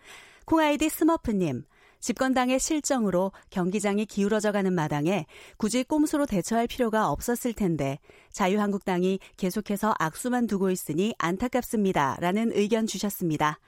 콩아이디 0.46 0.88
스머프님, 0.88 1.64
집권당의 2.04 2.60
실정으로 2.60 3.32
경기장이 3.48 4.04
기울어져 4.04 4.52
가는 4.52 4.74
마당에 4.74 5.24
굳이 5.56 5.84
꼼수로 5.84 6.26
대처할 6.26 6.66
필요가 6.66 7.08
없었을 7.08 7.54
텐데 7.54 7.98
자유한국당이 8.30 9.18
계속해서 9.38 9.94
악수만 9.98 10.46
두고 10.46 10.70
있으니 10.70 11.14
안타깝습니다. 11.16 12.18
라는 12.20 12.52
의견 12.52 12.86
주셨습니다. 12.86 13.58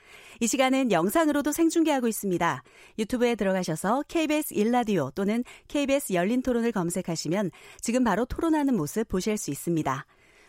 이 0.41 0.47
시간은 0.47 0.93
영상으로도 0.93 1.51
생중계하고 1.51 2.09
있습니다. 2.09 2.63
유튜브에 2.99 3.37
들어가셔서 3.37 4.03
KBS 4.07 4.53
일라디오 4.53 5.11
또는 5.15 5.43
KBS 5.69 6.13
열린 6.13 6.43
토론을 6.43 6.73
검색하시면 6.73 7.51
지금 7.81 8.05
바로 8.05 8.27
토론하는 8.27 8.77
모습 8.77 9.09
보실 9.09 9.39
수 9.39 9.51
있습니다. 9.51 10.05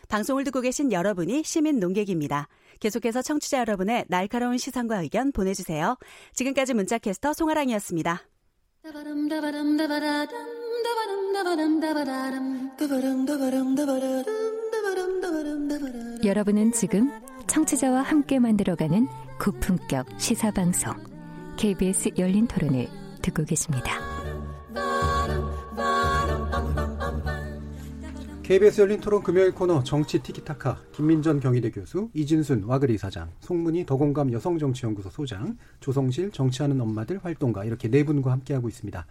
방송을 0.08 0.44
듣고 0.44 0.60
계신 0.60 0.92
여러분이 0.92 1.42
시민 1.42 1.80
농객입니다. 1.80 2.48
계속해서 2.80 3.22
청취자 3.22 3.60
여러분의 3.60 4.04
날카로운 4.08 4.58
시선과 4.58 5.02
의견 5.02 5.32
보내주세요. 5.32 5.96
지금까지 6.34 6.74
문자캐스터 6.74 7.32
송아랑이었습니다. 7.32 8.22
여러분은 16.24 16.72
지금 16.72 17.10
청취자와 17.46 18.02
함께 18.02 18.38
만들어가는 18.38 19.06
고품격 19.40 20.06
시사방송 20.18 20.94
KBS 21.56 22.10
열린 22.18 22.46
토론을 22.46 22.88
듣고 23.22 23.44
계십니다. 23.44 24.17
KBS 28.48 28.80
열린 28.80 28.98
토론 28.98 29.22
금요일 29.22 29.52
코너 29.52 29.84
정치 29.84 30.20
티키타카 30.20 30.80
김민전 30.92 31.38
경희대 31.38 31.70
교수 31.70 32.08
이진순 32.14 32.64
와그리 32.64 32.96
사장 32.96 33.28
송문희 33.40 33.84
더공감 33.84 34.32
여성정치연구소 34.32 35.10
소장 35.10 35.58
조성실 35.80 36.30
정치하는 36.30 36.80
엄마들 36.80 37.18
활동가 37.22 37.66
이렇게 37.66 37.88
네 37.88 38.04
분과 38.04 38.32
함께하고 38.32 38.70
있습니다. 38.70 39.04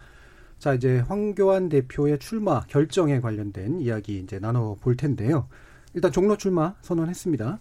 자 0.58 0.74
이제 0.74 0.98
황교안 1.06 1.68
대표의 1.68 2.18
출마 2.18 2.62
결정에 2.62 3.20
관련된 3.20 3.78
이야기 3.80 4.18
이제 4.18 4.40
나눠 4.40 4.74
볼 4.74 4.96
텐데요. 4.96 5.46
일단 5.94 6.10
종로 6.10 6.36
출마 6.36 6.74
선언했습니다. 6.82 7.60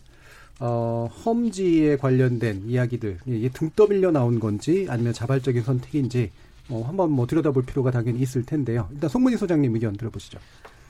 어, 0.62 1.10
험지에 1.24 1.98
관련된 1.98 2.64
이야기들 2.66 3.20
이게 3.28 3.50
등 3.50 3.70
떠밀려 3.76 4.10
나온 4.10 4.40
건지 4.40 4.88
아니면 4.90 5.14
자발적인 5.14 5.62
선택인지 5.62 6.32
어, 6.70 6.82
한번 6.88 7.12
뭐 7.12 7.28
들여다볼 7.28 7.68
필요가 7.68 7.92
당연히 7.92 8.20
있을 8.22 8.44
텐데요. 8.44 8.90
일단 8.92 9.12
송문희 9.12 9.38
소장님 9.38 9.76
의견 9.76 9.96
들어보시죠. 9.96 10.40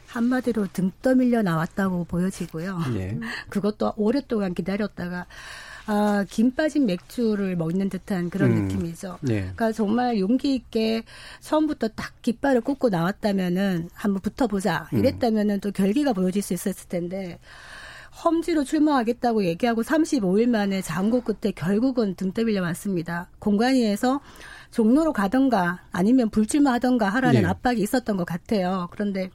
한마디로 0.07 0.67
등 0.73 0.91
떠밀려 1.01 1.41
나왔다고 1.41 2.05
보여지고요. 2.05 2.79
네. 2.93 3.19
그것도 3.49 3.93
오랫동안 3.97 4.53
기다렸다가 4.53 5.25
아, 5.89 6.25
김 6.29 6.51
빠진 6.51 6.85
맥주를 6.85 7.55
먹는 7.55 7.89
듯한 7.89 8.29
그런 8.29 8.51
음, 8.51 8.67
느낌이죠. 8.67 9.19
네. 9.21 9.39
그러니까 9.39 9.71
정말 9.71 10.19
용기 10.19 10.53
있게 10.53 11.03
처음부터 11.39 11.87
딱 11.89 12.21
깃발을 12.21 12.59
꽂고 12.61 12.89
나왔다면은 12.89 13.89
한번 13.93 14.21
붙어보자. 14.21 14.89
음. 14.91 14.99
이랬다면은 14.99 15.61
또 15.61 15.71
결기가 15.71 16.11
보여질 16.11 16.41
수 16.41 16.53
있었을 16.53 16.89
텐데 16.89 17.39
험지로 18.23 18.65
출마하겠다고 18.65 19.45
얘기하고 19.45 19.83
35일 19.83 20.49
만에 20.49 20.81
장고 20.81 21.21
끝에 21.21 21.53
결국은 21.53 22.15
등 22.15 22.33
떠밀려 22.33 22.61
왔습니다. 22.63 23.29
공관위에서 23.39 24.19
종로로 24.71 25.13
가던가 25.13 25.83
아니면 25.91 26.29
불출마하던가 26.29 27.07
하라는 27.09 27.43
네. 27.43 27.47
압박이 27.47 27.81
있었던 27.81 28.17
것 28.17 28.25
같아요. 28.25 28.89
그런데 28.91 29.29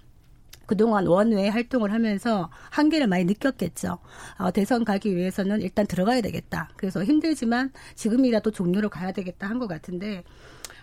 그동안 0.73 1.07
원외 1.07 1.49
활동을 1.49 1.93
하면서 1.93 2.49
한계를 2.71 3.07
많이 3.07 3.27
느꼈겠죠. 3.27 3.99
어, 4.39 4.51
대선 4.53 4.85
가기 4.87 5.15
위해서는 5.15 5.61
일단 5.61 5.87
들어가야 5.87 6.23
되겠다. 6.23 6.71
그래서 6.77 7.05
힘들지만 7.05 7.71
지금이라도 7.95 8.51
종로로 8.53 8.89
가야 8.89 9.13
되겠다 9.13 9.49
한 9.51 9.59
것 9.59 9.69
같은데 9.69 10.25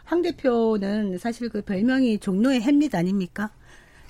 황 0.06 0.22
대표는 0.22 1.18
사실 1.18 1.50
그 1.50 1.64
별명이 1.64 2.20
종로의 2.20 2.62
햄릿 2.62 2.94
아닙니까? 2.94 3.50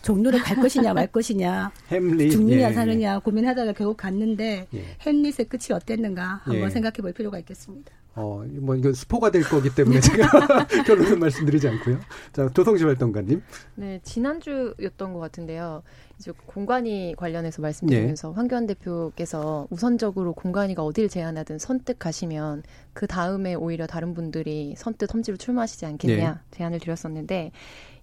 종로를 0.02 0.40
갈 0.40 0.58
것이냐 0.58 0.94
말 0.94 1.08
것이냐 1.08 1.72
햄릿 1.90 2.32
죽느냐 2.34 2.70
예, 2.70 2.74
사느냐 2.74 3.16
예. 3.16 3.20
고민하다가 3.20 3.72
결국 3.74 3.96
갔는데 3.98 4.68
예. 4.74 4.86
햄릿의 5.02 5.48
끝이 5.48 5.74
어땠는가 5.74 6.42
한번 6.44 6.64
예. 6.66 6.70
생각해 6.70 6.96
볼 7.02 7.14
필요가 7.14 7.40
있겠습니다. 7.40 7.92
어, 8.20 8.44
뭐, 8.62 8.76
이거 8.76 8.92
스포가 8.92 9.32
될 9.32 9.44
거기 9.44 9.74
때문에 9.74 10.02
제가 10.02 10.28
결론은 10.86 11.20
말씀드리지 11.20 11.68
않고요. 11.70 12.00
자, 12.34 12.50
조성지 12.54 12.84
활동가님. 12.84 13.42
네, 13.76 14.00
지난주였던 14.04 15.14
것 15.14 15.20
같은데요. 15.20 15.82
이제 16.20 16.34
공간이 16.46 17.16
관련해서 17.18 17.62
말씀드리면서 17.62 18.28
네. 18.28 18.36
황교안 18.36 18.68
대표께서 18.68 19.68
우선적으로 19.70 20.34
공간이가 20.34 20.84
어딜 20.84 21.08
제안하든 21.08 21.60
선뜻 21.60 21.98
가시면 21.98 22.64
그 22.92 23.08
다음에 23.08 23.56
오히려 23.56 23.88
다른 23.88 24.14
분들이 24.14 24.76
선뜻 24.78 25.14
험지로 25.14 25.38
출마하시지 25.38 25.86
않겠냐 25.86 26.34
네. 26.34 26.40
제안을 26.52 26.80
드렸었는데 26.80 27.52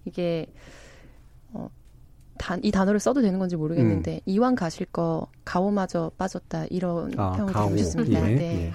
이게 0.05 0.47
어, 1.53 1.69
단, 2.39 2.59
이 2.63 2.71
단어를 2.71 2.99
써도 2.99 3.21
되는 3.21 3.37
건지 3.37 3.55
모르겠는데 3.55 4.15
음. 4.15 4.19
이왕 4.25 4.55
가실 4.55 4.87
거 4.87 5.27
가오마저 5.45 6.11
빠졌다 6.17 6.65
이런 6.71 7.13
아, 7.19 7.33
평을 7.33 7.53
들으셨습니다. 7.53 8.31
예, 8.31 8.35
네. 8.35 8.71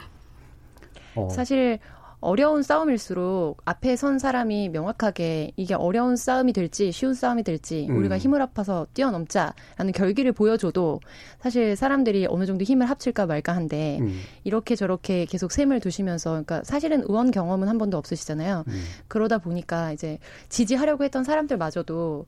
예. 1.17 1.21
어. 1.21 1.29
사실 1.29 1.79
어려운 2.23 2.63
싸움일수록 2.63 3.61
앞에 3.65 3.97
선 3.97 4.21
사람이 4.21 4.69
명확하게 4.69 5.51
이게 5.57 5.75
어려운 5.75 6.15
싸움이 6.15 6.53
될지 6.53 6.93
쉬운 6.93 7.15
싸움이 7.15 7.43
될지 7.43 7.89
음. 7.91 7.97
우리가 7.97 8.17
힘을 8.17 8.41
합해서 8.41 8.87
뛰어넘자라는 8.95 9.93
결기를 9.93 10.31
보여줘도 10.31 11.01
사실 11.41 11.75
사람들이 11.75 12.27
어느 12.29 12.47
정도 12.47 12.63
힘을 12.63 12.89
합칠까 12.89 13.27
말까 13.27 13.57
한데 13.57 13.99
음. 14.01 14.21
이렇게 14.45 14.77
저렇게 14.77 15.25
계속 15.25 15.51
셈을 15.51 15.81
두시면서 15.81 16.31
그러니까 16.31 16.63
사실은 16.63 17.03
의원 17.03 17.33
경험은 17.33 17.67
한 17.67 17.77
번도 17.77 17.99
없으시잖아요. 17.99 18.65
음. 18.69 18.83
그러다 19.09 19.39
보니까 19.39 19.91
이제 19.91 20.21
지지하려고 20.49 21.03
했던 21.03 21.25
사람들마저도 21.25 22.27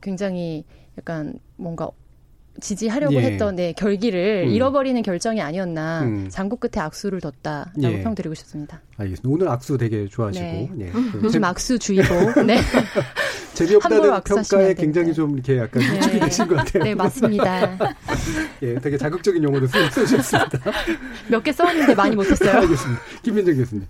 굉장히 0.00 0.64
약간 0.96 1.38
뭔가 1.56 1.90
지지하려고 2.60 3.14
예. 3.14 3.20
했던 3.22 3.56
네, 3.56 3.72
결기를 3.72 4.44
음. 4.46 4.52
잃어버리는 4.52 5.00
결정이 5.02 5.40
아니었나 5.40 6.02
음. 6.02 6.28
장구 6.30 6.56
끝에 6.56 6.82
악수를 6.82 7.20
뒀다라고 7.20 7.82
예. 7.82 8.02
평드리고 8.02 8.34
싶습니다. 8.34 8.80
알겠습니다. 8.96 9.28
오늘 9.28 9.48
악수 9.48 9.76
되게 9.78 10.06
좋아하시고 10.08 10.44
네. 10.44 10.70
네. 10.74 10.92
요즘 11.22 11.44
악수주의보. 11.44 12.42
네. 12.46 12.58
재미없다는 13.54 14.20
평가에 14.22 14.74
굉장히 14.74 15.14
좀 15.14 15.34
이렇게 15.34 15.58
약간 15.58 15.82
위축이 15.82 16.18
네. 16.18 16.20
되신 16.26 16.46
것 16.48 16.56
같아요. 16.56 16.84
네, 16.84 16.94
맞습니다. 16.94 17.78
예, 18.62 18.74
되게 18.78 18.96
자극적인 18.98 19.42
용어도 19.42 19.66
쓰셨습니다. 19.66 20.60
몇 21.28 21.42
개 21.42 21.52
써왔는데 21.52 21.94
많이 21.94 22.16
못했어요. 22.16 22.50
알겠습니다. 22.60 23.00
김민정 23.22 23.56
교수님. 23.56 23.86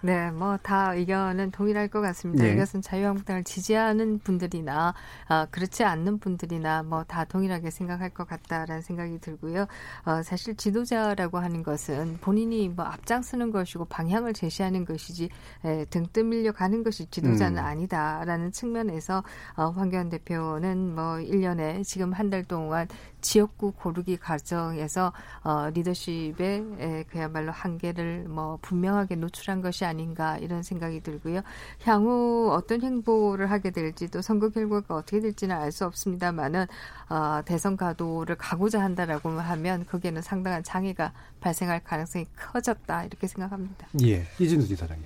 네, 0.00 0.30
뭐 0.30 0.56
다 0.62 0.94
의견은 0.94 1.50
동일할 1.50 1.88
것 1.88 2.00
같습니다. 2.00 2.44
네. 2.44 2.52
이것은 2.52 2.82
자유한국당을 2.82 3.42
지지하는 3.44 4.18
분들이나 4.20 4.94
어, 5.28 5.46
그렇지 5.50 5.82
않는 5.84 6.18
분들이나 6.18 6.82
뭐 6.84 7.02
다 7.08 7.24
동일하게 7.24 7.70
생각할 7.70 8.10
것 8.10 8.26
같다라는 8.28 8.82
생각이 8.82 9.18
들고요. 9.20 9.66
어, 10.04 10.22
사실 10.22 10.54
지도자라고 10.56 11.38
하는 11.38 11.62
것은 11.62 12.18
본인이 12.20 12.68
뭐 12.68 12.84
앞장서는 12.84 13.50
것이고 13.50 13.86
방향을 13.86 14.34
제시하는 14.34 14.84
것이지 14.84 15.30
에, 15.64 15.84
등 15.86 16.06
떠밀려 16.12 16.52
가는 16.52 16.82
것이 16.84 17.06
지도자는 17.10 17.58
음. 17.58 17.64
아니다라는 17.64 18.52
측면에서 18.52 19.24
어, 19.56 19.70
황교안 19.70 20.08
대표는 20.10 20.94
뭐 20.94 21.14
1년에 21.16 21.82
지금 21.84 22.12
한 22.12 22.28
달 22.28 22.44
동안 22.44 22.86
지역구 23.22 23.72
고르기 23.72 24.18
과정에서 24.18 25.12
어, 25.42 25.70
리더십의 25.70 26.64
에, 26.78 27.04
그야말로 27.04 27.50
한계를 27.52 28.26
뭐 28.28 28.58
분명하게 28.60 29.16
노출한 29.16 29.62
것이 29.62 29.84
아닌가 29.88 30.38
이런 30.38 30.62
생각이 30.62 31.00
들고요. 31.00 31.40
향후 31.84 32.50
어떤 32.52 32.82
행보를 32.82 33.50
하게 33.50 33.70
될지 33.70 34.08
또 34.08 34.22
선거 34.22 34.48
결과가 34.50 34.94
어떻게 34.94 35.20
될지는 35.20 35.56
알 35.56 35.72
수 35.72 35.84
없습니다만은 35.84 36.66
어, 37.10 37.40
대선 37.44 37.76
가도를 37.76 38.36
가고자 38.36 38.80
한다라고 38.80 39.30
하면 39.30 39.84
거기에는 39.86 40.22
상당한 40.22 40.62
장애가 40.62 41.12
발생할 41.40 41.82
가능성이 41.84 42.26
커졌다 42.36 43.04
이렇게 43.04 43.26
생각합니다. 43.26 43.86
예, 44.02 44.26
이진우 44.38 44.64
지사장님. 44.66 45.04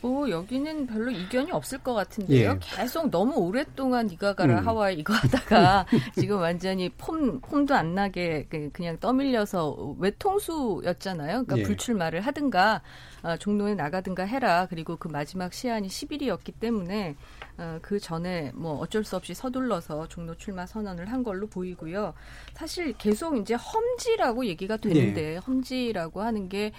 뭐 0.00 0.28
여기는 0.28 0.86
별로 0.86 1.10
이견이 1.10 1.52
없을 1.52 1.78
것 1.78 1.94
같은데요. 1.94 2.50
예. 2.50 2.58
계속 2.60 3.10
너무 3.10 3.36
오랫동안 3.36 4.10
이가 4.10 4.34
가라 4.34 4.60
음. 4.60 4.66
하와이 4.66 4.96
이거 4.96 5.14
하다가 5.14 5.86
지금 6.18 6.40
완전히 6.40 6.88
폼 6.90 7.40
폼도 7.40 7.74
안 7.74 7.94
나게 7.94 8.46
그 8.48 8.70
그냥 8.72 8.98
떠밀려서 8.98 9.94
외통수였잖아요. 9.98 11.44
그러니까 11.44 11.58
예. 11.58 11.62
불출마를 11.62 12.20
하든가 12.20 12.82
어, 13.22 13.36
종로에 13.36 13.74
나가든가 13.74 14.24
해라. 14.24 14.66
그리고 14.68 14.96
그 14.96 15.08
마지막 15.08 15.52
시한이 15.52 15.88
10일이었기 15.88 16.54
때문에 16.60 17.16
어, 17.56 17.78
그 17.82 18.00
전에 18.00 18.50
뭐 18.54 18.78
어쩔 18.78 19.04
수 19.04 19.16
없이 19.16 19.34
서둘러서 19.34 20.08
종로 20.08 20.34
출마 20.34 20.66
선언을 20.66 21.10
한 21.10 21.22
걸로 21.22 21.46
보이고요. 21.46 22.14
사실 22.54 22.92
계속 22.94 23.36
이제 23.36 23.54
험지라고 23.54 24.46
얘기가 24.46 24.76
되는데 24.76 25.34
예. 25.34 25.36
험지라고 25.36 26.22
하는 26.22 26.48
게 26.48 26.72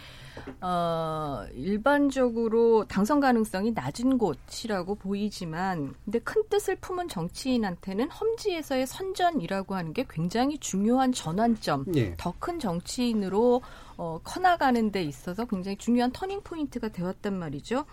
어, 0.62 1.46
일반적으로 1.54 2.86
당선 2.88 3.20
가능성이 3.20 3.72
낮은 3.72 4.18
곳이라고 4.18 4.96
보이지만, 4.96 5.94
근데 6.04 6.20
큰 6.20 6.44
뜻을 6.50 6.76
품은 6.76 7.08
정치인한테는 7.08 8.10
험지에서의 8.10 8.86
선전이라고 8.86 9.76
하는 9.76 9.94
게 9.94 10.06
굉장히 10.10 10.58
중요한 10.58 11.14
전환점, 11.14 11.86
예. 11.96 12.16
더큰 12.18 12.60
정치인으로 12.60 13.62
어, 13.98 14.20
커나가는 14.24 14.92
데 14.92 15.04
있어서 15.04 15.46
굉장히 15.46 15.78
중요한 15.78 16.12
터닝 16.12 16.42
포인트가 16.44 16.90
되었단 16.90 17.34
말이죠. 17.34 17.86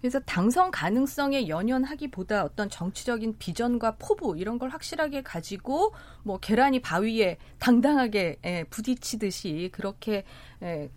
그래서 0.00 0.20
당선 0.20 0.70
가능성에 0.70 1.48
연연하기보다 1.48 2.44
어떤 2.44 2.70
정치적인 2.70 3.36
비전과 3.38 3.96
포부 3.96 4.36
이런 4.38 4.58
걸 4.58 4.70
확실하게 4.70 5.22
가지고 5.22 5.92
뭐 6.22 6.38
계란이 6.38 6.80
바위에 6.80 7.38
당당하게 7.58 8.36
예, 8.44 8.64
부딪히듯이 8.70 9.70
그렇게 9.72 10.24
예, 10.62 10.90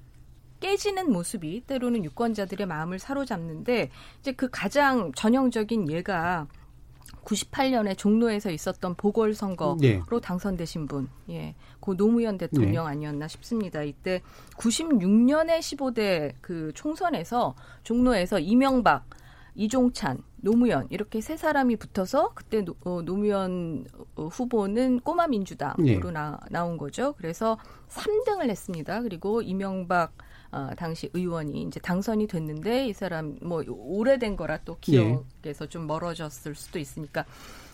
깨지는 0.59 1.11
모습이 1.11 1.61
때로는 1.65 2.05
유권자들의 2.05 2.67
마음을 2.67 2.99
사로잡는데 2.99 3.89
이제 4.19 4.31
그 4.31 4.47
가장 4.49 5.11
전형적인 5.13 5.89
예가 5.89 6.47
98년에 7.25 7.97
종로에서 7.97 8.51
있었던 8.51 8.95
보궐선거로 8.95 9.77
네. 9.79 10.01
당선되신 10.21 10.87
분, 10.87 11.09
예, 11.29 11.55
고 11.81 11.97
노무현 11.97 12.37
대통령 12.37 12.85
네. 12.85 12.91
아니었나 12.91 13.27
싶습니다. 13.27 13.81
이때 13.81 14.21
96년에 14.57 15.59
15대 15.59 16.33
그 16.39 16.71
총선에서 16.75 17.55
종로에서 17.83 18.39
이명박, 18.39 19.05
이종찬, 19.55 20.23
노무현 20.37 20.87
이렇게 20.89 21.21
세 21.21 21.35
사람이 21.35 21.75
붙어서 21.75 22.31
그때 22.33 22.61
노, 22.61 22.75
어, 22.85 23.01
노무현 23.01 23.85
후보는 24.15 25.01
꼬마 25.01 25.27
민주당으로 25.27 25.83
네. 25.83 26.11
나, 26.11 26.39
나온 26.49 26.77
거죠. 26.77 27.13
그래서 27.17 27.57
3등을 27.89 28.49
했습니다. 28.49 29.01
그리고 29.01 29.41
이명박 29.41 30.13
어, 30.51 30.69
당시 30.77 31.09
의원이 31.13 31.63
이제 31.63 31.79
당선이 31.79 32.27
됐는데 32.27 32.87
이 32.87 32.93
사람 32.93 33.37
뭐 33.41 33.63
오래된 33.67 34.35
거라 34.35 34.57
또 34.65 34.77
기억에서 34.81 35.65
예. 35.65 35.69
좀 35.69 35.87
멀어졌을 35.87 36.55
수도 36.55 36.77
있으니까 36.77 37.25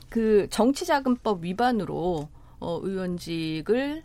그 0.09 0.47
정치자금법 0.49 1.43
위반으로 1.43 2.29
어, 2.59 2.79
의원직을 2.81 4.03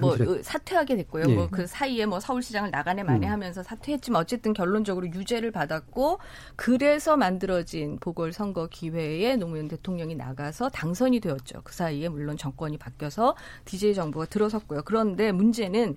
뭐 0.00 0.16
사퇴하게 0.42 0.96
됐고요. 0.96 1.24
예. 1.28 1.34
뭐그 1.34 1.66
사이에 1.66 2.06
뭐 2.06 2.20
서울시장을 2.20 2.70
나가네 2.70 3.02
마네 3.02 3.26
음. 3.26 3.32
하면서 3.32 3.62
사퇴했지만 3.62 4.20
어쨌든 4.20 4.52
결론적으로 4.52 5.06
유죄를 5.06 5.50
받았고 5.52 6.18
그래서 6.54 7.16
만들어진 7.16 7.98
보궐선거 7.98 8.66
기회에 8.66 9.36
노무현 9.36 9.68
대통령이 9.68 10.14
나가서 10.14 10.68
당선이 10.70 11.20
되었죠. 11.20 11.62
그 11.64 11.72
사이에 11.72 12.08
물론 12.08 12.36
정권이 12.36 12.78
바뀌어서 12.78 13.36
DJ 13.64 13.94
정부가 13.94 14.26
들어섰고요. 14.26 14.82
그런데 14.84 15.32
문제는 15.32 15.96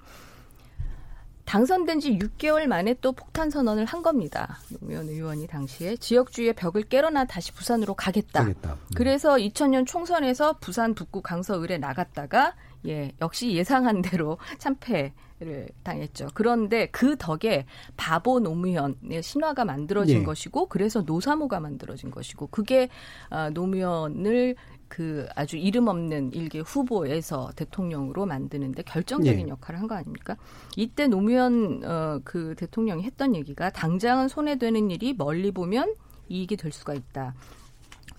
당선된 1.50 2.00
지 2.00 2.20
6개월 2.20 2.68
만에 2.68 2.94
또 3.02 3.12
폭탄 3.12 3.50
선언을 3.50 3.86
한 3.86 4.04
겁니다. 4.04 4.60
노무현 4.70 5.08
의원이 5.08 5.48
당시에 5.48 5.96
지역주의의 5.96 6.54
벽을 6.54 6.84
깨러나 6.84 7.26
다시 7.26 7.52
부산으로 7.54 7.96
가겠다. 7.96 8.42
가겠다. 8.42 8.74
음. 8.74 8.78
그래서 8.96 9.36
2000년 9.36 9.88
총선에서 9.88 10.60
부산 10.60 10.94
북구 10.94 11.24
강서을에 11.24 11.80
나갔다가 11.80 12.54
예, 12.86 13.12
역시 13.20 13.54
예상한 13.54 14.04
대로 14.04 14.38
참패를 14.60 15.70
당했죠. 15.82 16.28
그런데 16.36 16.86
그 16.92 17.18
덕에 17.18 17.66
바보 17.98 18.40
노무현의 18.40 19.24
신화가 19.24 19.66
만들어진 19.66 20.20
예. 20.20 20.24
것이고 20.24 20.68
그래서 20.68 21.02
노사모가 21.02 21.60
만들어진 21.60 22.12
것이고 22.12 22.46
그게 22.52 22.90
아, 23.32 23.50
노무현을 23.50 24.56
그 24.90 25.28
아주 25.36 25.56
이름 25.56 25.88
없는 25.88 26.34
일개 26.34 26.60
후보에서 26.60 27.52
대통령으로 27.56 28.26
만드는데 28.26 28.84
결정적인 28.84 29.48
예. 29.48 29.52
역할을 29.52 29.80
한 29.80 29.88
거 29.88 29.96
아닙니까? 29.96 30.36
이때 30.76 31.08
노무현 31.08 31.82
어, 31.86 32.20
그 32.24 32.56
대통령이 32.58 33.04
했던 33.04 33.36
얘기가 33.36 33.70
당장은 33.70 34.28
손해 34.28 34.58
되는 34.58 34.92
일이 34.92 35.14
멀리 35.14 35.52
보면 35.52 35.96
이익이 36.28 36.58
될 36.58 36.72
수가 36.72 36.94
있다. 36.94 37.34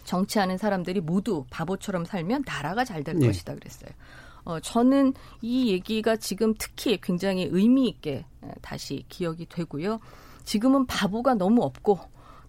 정치하는 0.04 0.56
사람들이 0.58 1.00
모두 1.00 1.44
바보처럼 1.50 2.04
살면 2.04 2.44
나라가 2.46 2.84
잘될 2.84 3.16
예. 3.20 3.26
것이다 3.26 3.54
그랬어요. 3.54 3.90
어, 4.44 4.58
저는 4.60 5.12
이 5.42 5.70
얘기가 5.70 6.16
지금 6.16 6.54
특히 6.58 6.98
굉장히 7.00 7.48
의미 7.50 7.88
있게 7.88 8.24
다시 8.62 9.04
기억이 9.08 9.46
되고요. 9.46 10.00
지금은 10.44 10.86
바보가 10.86 11.34
너무 11.34 11.62
없고 11.62 12.00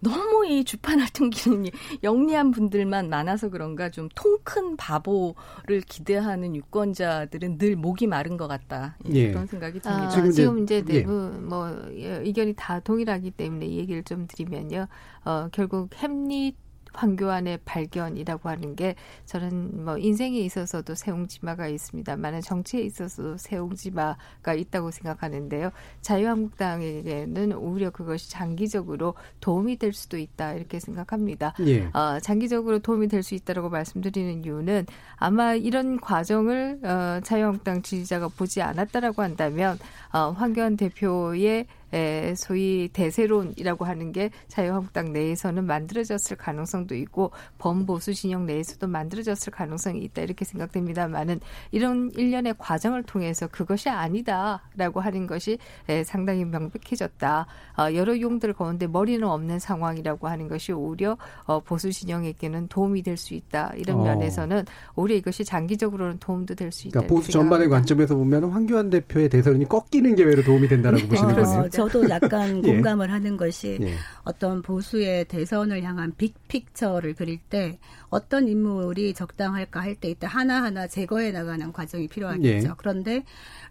너무 0.01 0.45
이 0.47 0.63
주판 0.63 0.99
활동기능이 0.99 1.71
영리한 2.03 2.51
분들만 2.51 3.09
많아서 3.09 3.49
그런가 3.49 3.89
좀 3.89 4.09
통 4.15 4.31
큰 4.43 4.75
바보를 4.75 5.81
기대하는 5.87 6.55
유권자들은 6.55 7.59
늘 7.59 7.75
목이 7.75 8.07
마른 8.07 8.37
것 8.37 8.47
같다. 8.47 8.97
예. 9.13 9.29
그런 9.29 9.45
생각이 9.45 9.79
듭니다. 9.79 10.05
아, 10.05 10.09
지금, 10.09 10.31
지금 10.31 10.63
이제 10.63 10.81
대부분 10.83 11.35
예. 11.35 11.39
뭐 11.41 11.69
의견이 11.93 12.53
다 12.57 12.79
동일하기 12.79 13.31
때문에 13.31 13.67
이 13.67 13.77
얘기를 13.77 14.03
좀 14.03 14.25
드리면요. 14.27 14.87
어, 15.25 15.47
결국 15.51 15.93
햄릿 15.95 16.55
황교안의 16.93 17.59
발견이라고 17.63 18.49
하는 18.49 18.75
게 18.75 18.95
저는 19.25 19.85
뭐 19.85 19.97
인생에 19.97 20.37
있어서도 20.39 20.95
세옹지마가 20.95 21.67
있습니다만 21.67 22.41
정치에 22.41 22.81
있어서도 22.81 23.37
세옹지마가 23.37 24.53
있다고 24.53 24.91
생각하는데요. 24.91 25.71
자유한국당에게는 26.01 27.53
오히려 27.53 27.89
그것이 27.91 28.29
장기적으로 28.29 29.15
도움이 29.39 29.77
될 29.77 29.93
수도 29.93 30.17
있다 30.17 30.53
이렇게 30.53 30.79
생각합니다. 30.79 31.53
예. 31.65 31.89
어, 31.93 32.19
장기적으로 32.19 32.79
도움이 32.79 33.07
될 33.07 33.21
수 33.21 33.35
있다라고 33.35 33.69
말씀드리는 33.69 34.43
이유는 34.45 34.85
아마 35.15 35.53
이런 35.53 35.99
과정을 35.99 36.79
어, 36.83 37.19
자유한국당 37.23 37.81
지지자가 37.81 38.29
보지 38.29 38.61
않았다라고 38.61 39.21
한다면 39.21 39.77
어, 40.13 40.31
황교안 40.31 40.77
대표의 40.77 41.65
에, 41.93 42.33
소위 42.35 42.89
대세론이라고 42.93 43.83
하는 43.83 44.13
게 44.13 44.29
자유한국당 44.47 45.11
내에서는 45.11 45.65
만들어졌을 45.65 46.37
가능성도 46.37 46.95
있고 46.95 47.31
범보수 47.57 48.13
진영 48.13 48.45
내에서도 48.45 48.87
만들어졌을 48.87 49.51
가능성이 49.51 49.99
있다 50.05 50.21
이렇게 50.21 50.45
생각됩니다만은 50.45 51.41
이런 51.71 52.09
일련의 52.15 52.55
과정을 52.57 53.03
통해서 53.03 53.47
그것이 53.47 53.89
아니다라고 53.89 55.01
하는 55.01 55.27
것이 55.27 55.57
에, 55.89 56.03
상당히 56.05 56.45
명백해졌다. 56.45 57.45
어, 57.77 57.93
여러 57.93 58.17
용들 58.19 58.53
가운데 58.53 58.87
머리는 58.87 59.27
없는 59.27 59.59
상황이라고 59.59 60.29
하는 60.29 60.47
것이 60.47 60.71
오히려 60.71 61.17
어, 61.45 61.59
보수 61.59 61.91
진영에게는 61.91 62.67
도움이 62.69 63.03
될 63.03 63.17
수 63.17 63.33
있다 63.33 63.73
이런 63.75 63.99
어. 63.99 64.03
면에서는 64.03 64.63
오히려 64.95 65.15
이것이 65.17 65.43
장기적으로는 65.43 66.19
도움도 66.19 66.55
될 66.55 66.71
수 66.71 66.87
있다. 66.87 67.01
그러니까 67.01 67.13
보수 67.13 67.31
전반의 67.31 67.67
관점에서 67.67 68.15
보면 68.15 68.45
황교안 68.45 68.89
대표의 68.89 69.27
대선이 69.27 69.67
꺾 69.67 69.91
이는 70.01 70.15
게 70.15 70.23
외로 70.23 70.41
도움이 70.41 70.67
된다라고 70.67 71.07
보시는 71.07 71.31
어, 71.37 71.43
거네요. 71.43 71.69
저도 71.69 72.09
약간 72.09 72.57
예. 72.65 72.73
공감을 72.73 73.11
하는 73.11 73.37
것이 73.37 73.77
예. 73.81 73.93
어떤 74.23 74.63
보수의 74.63 75.25
대선을 75.25 75.83
향한 75.83 76.11
빅픽처를 76.17 77.13
그릴 77.13 77.37
때 77.39 77.77
어떤 78.09 78.47
인물이 78.47 79.13
적당할까 79.13 79.79
할 79.79 79.95
때 80.01 80.09
이때 80.09 80.25
하나하나 80.25 80.87
제거해 80.87 81.31
나가는 81.31 81.71
과정이 81.71 82.07
필요하겠죠. 82.07 82.67
예. 82.69 82.73
그런데 82.77 83.23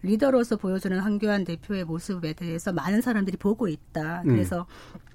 리더로서 0.03 0.55
보여주는 0.55 0.97
황교안 0.97 1.43
대표의 1.43 1.83
모습에 1.83 2.31
대해서 2.33 2.71
많은 2.71 3.01
사람들이 3.01 3.35
보고 3.37 3.67
있다. 3.67 4.23
그래서 4.25 4.65
음. 4.95 5.10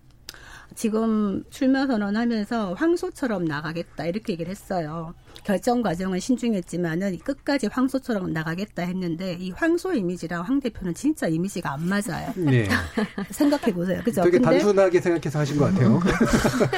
지금 0.74 1.44
출마 1.50 1.86
선언하면서 1.86 2.74
황소처럼 2.74 3.44
나가겠다 3.44 4.06
이렇게 4.06 4.34
얘기를 4.34 4.50
했어요. 4.50 5.14
결정 5.44 5.80
과정은 5.80 6.18
신중했지만은 6.18 7.18
끝까지 7.18 7.68
황소처럼 7.70 8.32
나가겠다 8.32 8.82
했는데 8.82 9.36
이 9.38 9.52
황소 9.52 9.94
이미지랑 9.94 10.42
황 10.42 10.60
대표는 10.60 10.92
진짜 10.94 11.28
이미지가 11.28 11.74
안 11.74 11.88
맞아요. 11.88 12.32
네. 12.36 12.68
생각해 13.30 13.72
보세요. 13.72 14.02
그죠? 14.02 14.22
되게 14.22 14.38
근데, 14.38 14.58
단순하게 14.58 15.00
생각해서 15.00 15.38
하신 15.38 15.56
것 15.58 15.66
같아요. 15.66 16.00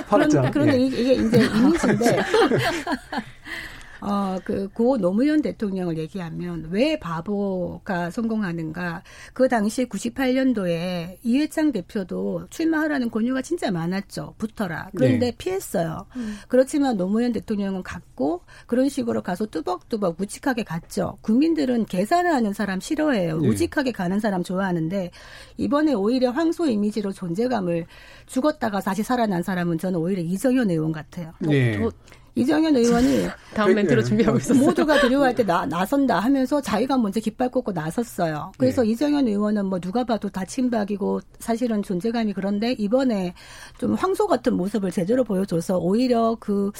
그런데, 0.09 0.51
그런데 0.53 0.72
네. 0.72 0.84
이게 0.84 1.14
이제 1.14 1.47
이미지인데 1.47 2.22
어, 4.01 4.38
그, 4.44 4.68
고 4.68 4.96
노무현 4.99 5.42
대통령을 5.42 5.99
얘기하면 5.99 6.68
왜 6.70 6.99
바보가 6.99 8.11
성공하는가. 8.11 9.03
그 9.32 9.49
당시 9.49 9.86
98년도에 9.86 11.18
이회창 11.22 11.72
대표도 11.72 12.46
출마하라는 12.51 13.11
권유가 13.11 13.42
진짜 13.42 13.70
많았죠. 13.70 14.34
붙어라. 14.38 14.90
그런데 14.94 15.30
네. 15.30 15.34
피했어요. 15.36 16.07
음. 16.16 16.36
그렇지만 16.49 16.96
노무현 16.96 17.32
대통령은 17.32 17.82
갔고 17.82 18.42
그런 18.66 18.88
식으로 18.88 19.22
가서 19.22 19.46
뚜벅뚜벅 19.46 20.20
우직하게 20.20 20.64
갔죠. 20.64 21.18
국민들은 21.22 21.86
계산하는 21.86 22.53
사람 22.53 22.80
싫어해요. 22.80 23.40
네. 23.40 23.49
우직하게 23.49 23.92
가는 23.92 24.20
사람 24.20 24.42
좋아하는데 24.42 25.11
이번에 25.57 25.94
오히려 25.94 26.30
황소 26.30 26.66
이미지로 26.66 27.12
존재감을 27.12 27.86
죽었다가 28.26 28.80
다시 28.80 29.03
살아난 29.03 29.42
사람은 29.42 29.78
저는 29.78 29.99
오히려 29.99 30.22
이정현 30.22 30.70
의원 30.70 30.92
같아요. 30.92 31.32
네. 31.40 31.76
뭐, 31.78 31.90
이정현 32.39 32.76
의원이 32.76 33.26
다음 33.55 33.74
멘트로 33.74 34.05
준비하고 34.05 34.39
있었어요. 34.39 34.64
모두가 34.64 35.01
들어갈 35.01 35.34
때 35.34 35.45
나, 35.45 35.66
나선다 35.66 36.20
하면서 36.20 36.61
자기가 36.61 36.97
먼저 36.97 37.18
깃발 37.18 37.51
꽂고 37.51 37.72
나섰어요. 37.72 38.53
그래서 38.57 38.82
네. 38.82 38.91
이정현 38.91 39.26
의원은 39.26 39.66
뭐 39.66 39.80
누가 39.80 40.05
봐도 40.05 40.28
다 40.28 40.45
친박이고 40.45 41.20
사실은 41.41 41.82
존재감이 41.82 42.32
그런데 42.32 42.72
이번에 42.72 43.34
좀 43.78 43.95
황소 43.95 44.26
같은 44.26 44.55
모습을 44.55 44.91
제대로 44.93 45.24
보여줘서 45.24 45.78
오히려 45.78 46.36
그 46.39 46.70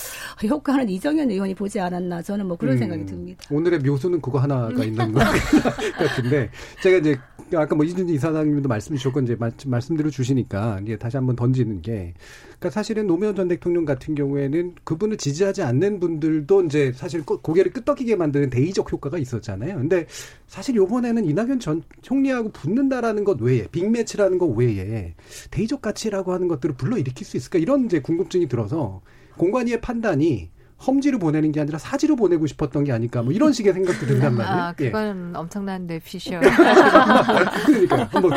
효과는 0.43 0.89
이정현 0.89 1.31
의원이 1.31 1.55
보지 1.55 1.81
않았나 1.81 2.23
저는 2.23 2.47
뭐 2.47 2.57
그런 2.57 2.77
음, 2.77 2.79
생각이 2.79 3.07
듭니다. 3.07 3.45
오늘의 3.51 3.81
묘수는 3.81 4.21
그거 4.21 4.39
하나가 4.39 4.85
있는 4.85 5.13
것 5.13 5.21
같은데 5.99 6.51
제가 6.83 6.99
이제 6.99 7.19
아까 7.55 7.75
뭐 7.75 7.85
이준지 7.85 8.15
이사장님도 8.15 8.69
말씀 8.69 8.95
주셨고 8.95 9.21
이제 9.21 9.37
말씀대로 9.67 10.11
주시니까 10.11 10.81
이게 10.83 10.97
다시 10.97 11.17
한번 11.17 11.37
던지는 11.37 11.81
게 11.83 12.15
그러니까 12.59 12.71
사실은 12.71 13.07
노무현 13.07 13.35
전 13.35 13.49
대통령 13.49 13.85
같은 13.85 14.15
경우에는 14.15 14.75
그분을 14.85 15.17
지지하지 15.17 15.63
않는 15.63 16.01
분들도 16.01 16.65
이제 16.65 16.93
사실 16.95 17.25
고개를 17.25 17.73
끄덕이게 17.73 18.17
만드는 18.17 18.51
대의적 18.51 18.93
효과가 18.93 19.19
있었잖아요. 19.19 19.77
근데 19.77 20.07
사실 20.47 20.75
요번에는 20.77 21.25
이낙연 21.25 21.61
전 21.61 21.83
총리하고 22.03 22.51
붙는다라는 22.51 23.25
것 23.25 23.41
외에 23.41 23.67
빅매치라는 23.69 24.39
것 24.39 24.47
외에 24.47 25.15
대의적 25.51 25.81
가치라고 25.81 26.33
하는 26.33 26.49
것들을 26.49 26.75
불러일으킬 26.75 27.27
수 27.27 27.37
있을까 27.37 27.59
이런 27.59 27.87
이제 27.87 28.01
궁금증이 28.01 28.49
들어서 28.49 29.01
공관위의 29.37 29.81
판단이 29.81 30.51
험지로 30.87 31.18
보내는 31.18 31.53
게 31.53 31.61
아니라 31.61 31.79
사지로 31.79 32.16
보내고 32.16 32.47
싶었던 32.47 32.85
게 32.85 32.93
아닐까 32.93 33.22
뭐 33.22 33.33
이런 33.33 33.53
식의 33.53 33.72
생각도 33.72 34.07
든단 34.07 34.35
말이에요. 34.35 34.57
아, 34.59 34.72
그건 34.72 35.33
예. 35.35 35.39
엄청난 35.39 35.87
뇌피셜. 35.87 36.41
그러니까 37.66 38.09
한번 38.11 38.33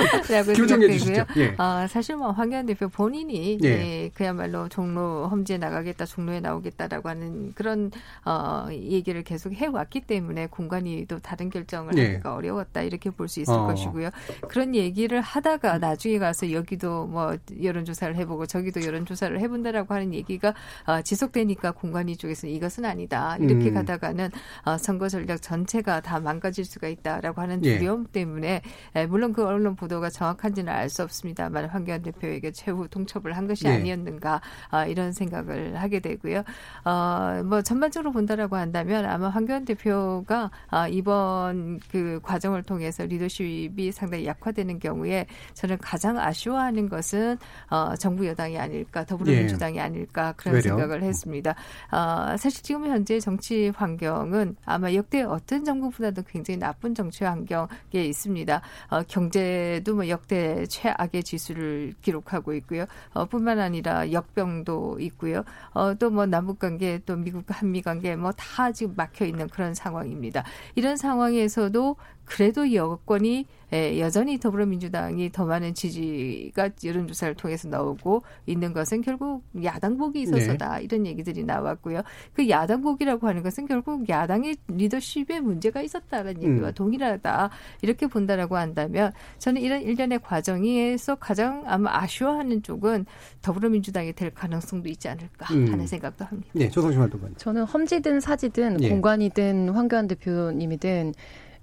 교정해 0.56 0.90
주시죠. 0.92 1.26
예. 1.38 1.56
아, 1.58 1.88
사실 1.88 2.16
뭐 2.16 2.32
황교안 2.32 2.66
대표 2.66 2.88
본인이 2.90 3.58
예. 3.64 3.68
예, 3.68 4.12
그야말로 4.14 4.70
종로 4.70 5.28
험지에 5.30 5.58
나가겠다, 5.58 6.06
종로에 6.06 6.40
나오겠다라고 6.40 7.10
하는 7.10 7.54
그런 7.56 7.92
어, 8.26 8.68
얘기를 8.72 9.24
계속 9.24 9.54
해왔기 9.54 10.02
때문에 10.02 10.48
공간이 10.48 11.06
또 11.08 11.20
다른 11.20 11.50
결정을 11.50 11.98
예. 11.98 12.08
하기가 12.08 12.36
어려웠다 12.36 12.82
이렇게 12.84 13.10
볼 13.10 13.32
수 13.32 13.40
있을 13.40 13.54
어. 13.54 13.66
것이고요. 13.66 14.10
그런 14.50 14.76
얘기를 14.76 15.22
하다가 15.22 15.78
나중에 15.80 16.20
가서 16.20 16.52
여기도 16.52 17.08
뭐 17.08 17.38
여론조사를 17.64 18.16
해보고 18.18 18.46
저기도 18.46 18.84
여론조사를 18.84 19.40
해본다라고 19.40 19.94
하는 19.94 20.14
얘기가 20.14 20.54
어, 20.86 21.02
지속되니까 21.02 21.72
공간이 21.72 22.18
쪽에 22.18 22.31
쪽에서는 22.32 22.56
이것은 22.56 22.86
아니다. 22.86 23.38
이렇게 23.40 23.70
음. 23.70 23.74
가다가는 23.74 24.30
어, 24.66 24.78
선거 24.78 25.10
전략 25.10 25.42
전체가 25.42 26.02
다 26.02 26.20
망가질 26.20 26.66
수가 26.66 26.88
있다라고 26.88 27.42
하는 27.42 27.64
예. 27.66 27.78
두려움 27.78 28.06
예. 28.08 28.12
때문에 28.12 28.62
에, 28.96 29.06
물론 29.06 29.34
그 29.34 29.46
언론 29.46 29.76
보도가 29.76 30.10
정확한지는 30.10 30.72
알 30.72 30.92
수 30.92 31.04
없습니다만 31.04 31.70
황교안 31.70 32.02
대표에게 32.02 32.52
최후 32.52 32.86
통첩을 32.90 33.38
한 33.38 33.48
것이 33.48 33.66
예. 33.66 33.72
아니었는가 33.72 34.42
어, 34.72 34.84
이런 34.86 35.14
생각을 35.14 35.80
하게 35.80 36.02
되고요. 36.02 36.44
어, 36.84 37.44
뭐 37.46 37.62
전반적으로 37.62 38.12
본다라고 38.12 38.58
한다면 38.58 39.06
아마 39.06 39.30
황교안 39.30 39.64
대표가 39.64 40.52
어, 40.70 40.88
이번 40.90 41.80
그 41.90 42.20
과정을 42.24 42.64
통해서 42.64 43.06
리더십이 43.06 43.94
상당히 43.94 44.26
약화되는 44.26 44.80
경우에 44.80 45.28
저는 45.54 45.78
가장 45.78 46.20
아쉬워하는 46.20 46.90
것은 46.90 47.38
어, 47.70 47.96
정부 47.96 48.28
여당이 48.28 48.58
아닐까 48.60 49.06
더불어민주당이 49.06 49.78
예. 49.78 49.82
아닐까 49.82 50.34
그런 50.36 50.56
왜요? 50.56 50.62
생각을 50.62 51.04
했습니다. 51.04 51.56
어, 51.92 52.21
사실 52.38 52.64
지금 52.64 52.86
현재 52.88 53.20
정치 53.20 53.70
환경은 53.76 54.56
아마 54.66 54.94
역대 54.94 55.22
어떤 55.24 55.64
정부보다도 55.66 56.24
굉장히 56.24 56.58
나쁜 56.60 56.94
정치 56.96 57.24
환경에 57.24 57.68
있습니다. 57.94 58.62
어, 58.90 59.04
경제도 59.08 59.96
뭐 59.96 60.08
역대 60.08 60.66
최악의 60.68 61.24
지수를 61.24 61.94
기록하고 62.02 62.54
있고요. 62.56 62.86
어, 63.14 63.26
뿐만 63.26 63.60
아니라 63.60 64.12
역병도 64.12 64.98
있고요. 65.00 65.44
어, 65.74 65.94
또 65.96 66.12
뭐 66.12 66.26
남북 66.26 66.60
관계 66.60 67.00
또 67.06 67.16
미국 67.16 67.46
한미 67.48 67.82
관계 67.82 68.16
뭐 68.16 68.32
다 68.34 68.72
지금 68.72 68.94
막혀 68.96 69.26
있는 69.26 69.48
그런 69.48 69.74
상황입니다. 69.74 70.44
이런 70.76 70.98
상황에서도 70.98 71.96
그래도 72.26 72.74
여권이 72.74 73.46
예, 73.74 74.00
여전히 74.02 74.38
더불어민주당이 74.38 75.32
더 75.32 75.46
많은 75.46 75.74
지지가 75.74 76.72
여론조사를 76.84 77.36
통해서 77.36 77.70
나오고 77.70 78.24
있는 78.46 78.74
것은 78.74 79.02
결국 79.02 79.44
야당복이 79.64 80.22
있어서다 80.24 80.80
네. 80.80 80.84
이런 80.84 81.06
얘기들이 81.06 81.46
나왔고요. 81.46 82.02
그 82.34 82.50
야당복이라고 82.50 83.28
하는 83.28 83.44
것은 83.44 83.68
결국 83.68 84.10
야당의 84.10 84.58
리더십에 84.68 85.40
문제가 85.40 85.82
있었다는 85.82 86.44
얘기와 86.44 86.70
음. 86.70 86.74
동일하다 86.74 87.50
이렇게 87.82 88.08
본다라고 88.08 88.58
한다면 88.58 89.14
저는 89.40 89.62
이런 89.62 89.82
일련의 89.82 90.20
과정에서 90.20 91.16
가장 91.16 91.64
아마 91.66 91.96
아쉬워하는 92.02 92.64
쪽은 92.64 93.06
더불어민주당이 93.42 94.14
될 94.14 94.32
가능성도 94.32 94.90
있지 94.90 95.08
않을까 95.08 95.54
음. 95.54 95.72
하는 95.72 95.88
생각도 95.88 96.26
합니다. 96.26 96.50
네, 96.54 96.70
조성심 96.70 97.00
활동관. 97.00 97.36
저는 97.38 97.64
험지든 97.64 98.20
사지든 98.20 98.84
예. 98.84 98.90
공관이든 98.90 99.70
황교안 99.70 100.10
대표님이든 100.10 101.14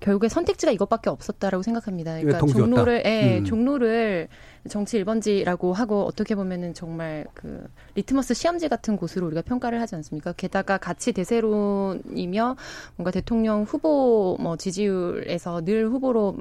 결국에 0.01 0.29
선택지가 0.29 0.71
이것밖에 0.73 1.11
없었다라고 1.11 1.63
생각합니다. 1.63 2.21
그러니까 2.21 2.47
종로를 2.47 3.03
예, 3.05 3.39
음. 3.39 3.45
종로를 3.45 4.29
정치 4.69 5.03
1번지라고 5.03 5.73
하고 5.73 6.05
어떻게 6.05 6.35
보면은 6.35 6.75
정말 6.75 7.27
그 7.35 7.69
리트머스 7.95 8.35
시험지 8.35 8.69
같은 8.69 8.97
곳으로 8.97 9.27
우리가 9.27 9.43
평가를 9.43 9.81
하지 9.81 9.97
않습니까? 9.97 10.33
게다가 10.33 10.79
같이 10.79 11.13
대세론이며 11.13 12.57
뭔가 12.97 13.11
대통령 13.11 13.65
후보 13.65 14.37
뭐 14.41 14.57
지지율에서 14.57 15.65
늘 15.65 15.89
후보로 15.89 16.37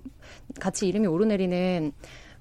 같이 0.59 0.87
이름이 0.87 1.07
오르내리는 1.07 1.93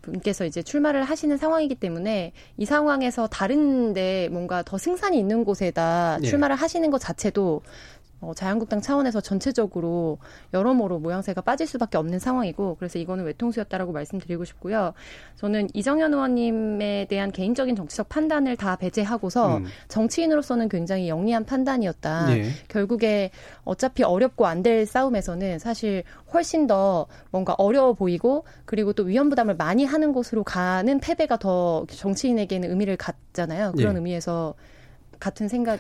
분께서 0.07 0.45
이제 0.45 0.63
출마를 0.63 1.03
하시는 1.03 1.37
상황이기 1.37 1.75
때문에 1.75 2.33
이 2.57 2.65
상황에서 2.65 3.27
다른데 3.27 4.29
뭔가 4.31 4.63
더 4.63 4.79
승산이 4.79 5.19
있는 5.19 5.45
곳에다 5.45 6.19
예. 6.23 6.27
출마를 6.27 6.57
하시는 6.57 6.91
것 6.91 6.99
자체도 6.99 7.63
어, 8.21 8.33
자유한국당 8.35 8.81
차원에서 8.81 9.21
전체적으로 9.21 10.19
여러모로 10.53 10.99
모양새가 10.99 11.41
빠질 11.41 11.67
수밖에 11.67 11.99
없는 11.99 12.19
상황이고 12.19 12.77
그래서 12.79 12.99
이거는 12.99 13.25
외통수였다라고 13.25 13.93
말씀드리고 13.93 14.45
싶고요. 14.45 14.93
저는 15.37 15.69
이정현 15.75 16.13
의원님에 16.13 17.07
대한 17.09 17.31
개인적인 17.31 17.77
정치적 17.77 18.09
판단을 18.09 18.57
다 18.57 18.77
배제하고서 18.77 19.59
음. 19.59 19.67
정치인으로서는 19.89 20.69
굉장히 20.69 21.09
영리한 21.09 21.45
판단이었다. 21.45 22.27
네. 22.27 22.51
결국에 22.69 23.31
어차피 23.65 24.03
어렵고 24.03 24.47
안 24.47 24.67
될 24.67 24.85
싸움에서는 24.87 25.61
사실 25.61 26.03
훨씬 26.33 26.67
더 26.67 27.07
뭔가 27.31 27.55
어려워 27.59 27.93
보이고 27.93 28.45
그리고 28.65 28.93
또 28.93 29.05
위험 29.05 29.29
부담을 29.29 29.55
많이 29.55 29.85
하는 29.85 30.13
곳으로 30.13 30.43
가는 30.43 30.99
패배가 30.99 31.37
더 31.37 31.87
정치인에게는 31.89 32.69
의미를 32.71 32.97
갖잖아요. 32.97 33.73
그런 33.77 33.93
네. 33.93 33.99
의미에서 33.99 34.55
같은 35.19 35.49
생각을 35.49 35.79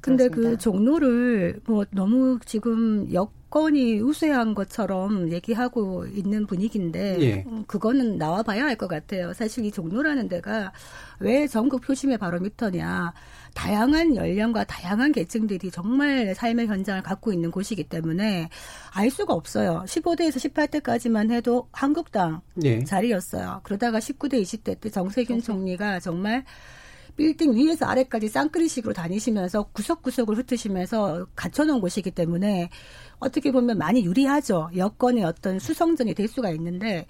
근데 0.00 0.28
그 0.28 0.56
종로를 0.58 1.60
뭐 1.66 1.84
너무 1.90 2.38
지금 2.44 3.12
여건이 3.12 4.00
우세한 4.00 4.54
것처럼 4.54 5.30
얘기하고 5.32 6.06
있는 6.06 6.46
분위기인데 6.46 7.16
예. 7.20 7.44
음, 7.46 7.64
그거는 7.66 8.18
나와봐야 8.18 8.64
할 8.64 8.76
것 8.76 8.86
같아요. 8.88 9.32
사실 9.32 9.64
이 9.64 9.70
종로라는 9.70 10.28
데가 10.28 10.72
왜 11.20 11.46
전국 11.48 11.80
표심의 11.82 12.18
바로미터냐 12.18 13.12
다양한 13.54 14.14
연령과 14.14 14.64
다양한 14.64 15.10
계층들이 15.12 15.70
정말 15.72 16.34
삶의 16.34 16.68
현장을 16.68 17.02
갖고 17.02 17.32
있는 17.32 17.50
곳이기 17.50 17.84
때문에 17.84 18.48
알 18.94 19.10
수가 19.10 19.34
없어요. 19.34 19.82
15대에서 19.86 20.36
18대까지만 20.52 21.32
해도 21.32 21.68
한국당 21.72 22.40
예. 22.62 22.84
자리였어요. 22.84 23.60
그러다가 23.64 23.98
19대, 23.98 24.40
20대 24.42 24.78
때 24.80 24.90
정세균 24.90 25.40
총리가 25.42 25.98
정말 26.00 26.44
빌딩 27.18 27.52
위에서 27.52 27.84
아래까지 27.84 28.28
쌍끌이식으로 28.28 28.94
다니시면서 28.94 29.64
구석구석을 29.72 30.38
흩으시면서 30.38 31.26
갖춰놓은 31.34 31.80
곳이기 31.80 32.12
때문에 32.12 32.70
어떻게 33.18 33.50
보면 33.50 33.76
많이 33.76 34.04
유리하죠. 34.04 34.70
여건의 34.76 35.24
어떤 35.24 35.58
수성전이 35.58 36.14
될 36.14 36.28
수가 36.28 36.50
있는데 36.50 37.06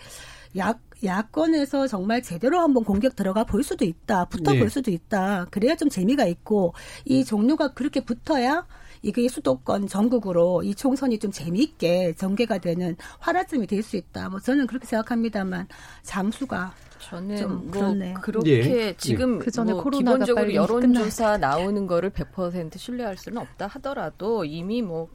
야, 0.56 0.74
야권에서 1.04 1.86
정말 1.88 2.22
제대로 2.22 2.58
한번 2.58 2.84
공격 2.84 3.16
들어가 3.16 3.44
볼 3.44 3.62
수도 3.62 3.84
있다. 3.84 4.24
붙어 4.24 4.52
볼 4.52 4.62
네. 4.62 4.68
수도 4.68 4.90
있다. 4.90 5.46
그래야 5.50 5.76
좀 5.76 5.90
재미가 5.90 6.24
있고 6.24 6.72
이 7.04 7.22
종류가 7.22 7.74
그렇게 7.74 8.00
붙어야 8.00 8.66
이게 9.02 9.28
수도권 9.28 9.86
전국으로 9.88 10.62
이 10.62 10.74
총선이 10.74 11.18
좀 11.18 11.30
재미있게 11.30 12.14
전개가 12.14 12.58
되는 12.58 12.96
화라점이 13.18 13.66
될 13.66 13.78
수 13.82 13.96
있다. 13.96 14.28
뭐 14.28 14.40
저는 14.40 14.66
그렇게 14.66 14.86
생각합니다만 14.86 15.66
잠수가 16.02 16.74
저는 17.00 17.70
뭐 17.70 18.20
그렇게 18.20 18.50
예. 18.88 18.94
지금 18.96 19.36
예. 19.36 19.38
그 19.38 19.50
전에 19.50 19.72
뭐 19.72 19.88
기본적으로 19.88 20.52
여론조사 20.52 21.38
나오는 21.38 21.86
거를 21.86 22.10
100% 22.10 22.76
신뢰할 22.76 23.16
수는 23.16 23.38
없다 23.38 23.66
하더라도 23.68 24.44
이미 24.44 24.82
뭐 24.82 25.08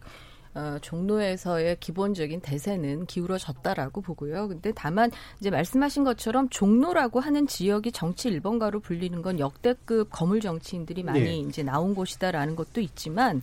어, 0.56 0.78
종로에서의 0.82 1.78
기본적인 1.80 2.42
대세는 2.42 3.08
기울어졌다라고 3.08 4.02
보고요. 4.02 4.48
근데 4.48 4.72
다만 4.76 5.10
이제 5.40 5.50
말씀하신 5.50 6.04
것처럼 6.04 6.48
종로라고 6.50 7.20
하는 7.20 7.48
지역이 7.48 7.92
정치 7.92 8.30
일번가로 8.30 8.80
불리는 8.80 9.20
건 9.24 9.40
역대급 9.40 10.10
거물 10.12 10.42
정치인들이 10.42 11.02
많이 11.04 11.22
네. 11.22 11.38
이제 11.38 11.64
나온 11.64 11.96
곳이다라는 11.96 12.56
것도 12.56 12.82
있지만 12.82 13.42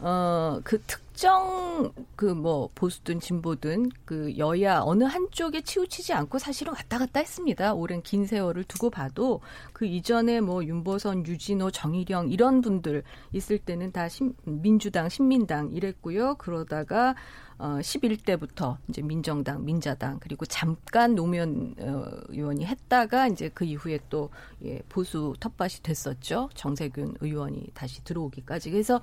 어, 0.00 0.60
그 0.64 0.80
특정 0.82 1.92
그 2.14 2.26
뭐 2.34 2.68
보수든 2.74 3.18
진보든 3.20 3.90
그 4.04 4.36
여야 4.36 4.80
어느 4.82 5.04
한쪽에 5.04 5.62
치우치지 5.62 6.12
않고 6.12 6.38
사실은 6.38 6.74
왔다 6.74 6.98
갔다 6.98 7.20
했습니다. 7.20 7.72
오랜 7.74 8.02
긴 8.02 8.26
세월을 8.26 8.64
두고 8.64 8.90
봐도 8.90 9.40
그 9.72 9.86
이전에 9.86 10.40
뭐 10.40 10.64
윤보선, 10.64 11.26
유진호, 11.26 11.70
정일영 11.70 12.28
이런 12.30 12.60
분들 12.60 13.02
있을 13.32 13.58
때는 13.58 13.92
다 13.92 14.08
신, 14.08 14.34
민주당, 14.44 15.08
신민당 15.08 15.70
이랬고요. 15.72 16.34
그러다가 16.36 17.14
어 17.58 17.78
11대부터 17.80 18.76
이제 18.88 19.02
민정당, 19.02 19.64
민자당 19.64 20.18
그리고 20.20 20.44
잠깐 20.46 21.14
노무현 21.14 21.74
어, 21.78 22.04
의원이 22.28 22.66
했다가 22.66 23.28
이제 23.28 23.50
그 23.54 23.64
이후에 23.64 23.98
또 24.10 24.30
예, 24.64 24.80
보수 24.88 25.34
텃밭이 25.40 25.82
됐었죠. 25.82 26.50
정세균 26.54 27.14
의원이 27.20 27.68
다시 27.74 28.04
들어오기까지. 28.04 28.70
그래서 28.70 29.00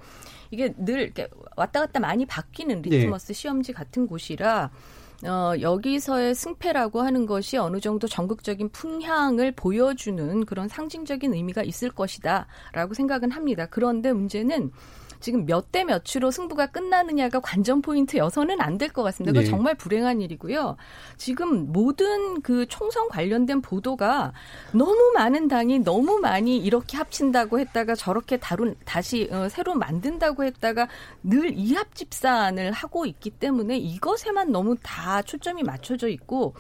이게 0.52 0.74
늘 0.78 1.00
이렇게 1.02 1.28
왔다 1.56 1.80
갔다 1.80 2.00
많이 2.00 2.26
바뀌는 2.26 2.82
네. 2.84 2.90
리트머스 2.90 3.28
네. 3.28 3.34
시험지 3.34 3.74
같은 3.74 4.08
곳이라 4.08 4.72
어, 5.26 5.54
여기서의 5.60 6.36
승패라고 6.36 7.02
하는 7.02 7.26
것이 7.26 7.58
어느 7.58 7.80
정도 7.80 8.08
전국적인 8.08 8.70
풍향을 8.70 9.54
보여주는 9.54 10.46
그런 10.46 10.68
상징적인 10.68 11.34
의미가 11.34 11.64
있을 11.64 11.90
것이다라고 11.92 12.94
생각은 12.94 13.32
합니다. 13.32 13.66
그런데 13.70 14.12
문제는 14.12 14.72
지금 15.24 15.46
몇 15.46 15.72
대 15.72 15.86
몇으로 15.86 16.30
승부가 16.32 16.68
끝나느냐가 16.68 17.40
관전 17.40 17.82
포인트여서는 17.82 18.60
안 18.62 18.78
될 18.78 18.92
것 18.92 19.04
같습니다. 19.04 19.32
그거 19.32 19.44
네. 19.44 19.50
정말 19.50 19.74
불행한 19.76 20.20
일이고요. 20.22 20.76
지금 21.18 21.72
모든 21.72 22.42
그 22.42 22.66
총선 22.68 23.08
관련된 23.08 23.62
보도가 23.62 24.34
너무 24.74 25.14
많은 25.16 25.48
당이 25.48 25.80
너무 25.80 26.20
많이 26.20 26.58
이렇게 26.58 26.98
합친다고 26.98 27.60
했다가 27.60 27.96
저렇게 27.96 28.38
다룬 28.38 28.76
다시 28.84 29.30
어, 29.32 29.48
새로 29.50 29.74
만든다고 29.76 30.44
했다가 30.44 30.90
늘 31.24 31.54
이합 31.58 31.96
집산을 31.96 32.72
하고 32.74 33.06
있기 33.06 33.30
때문에 33.32 33.78
이것에만 33.78 34.52
너무 34.52 34.76
다 34.84 35.22
초점이 35.22 35.64
맞춰져 35.64 36.10
있고 36.10 36.54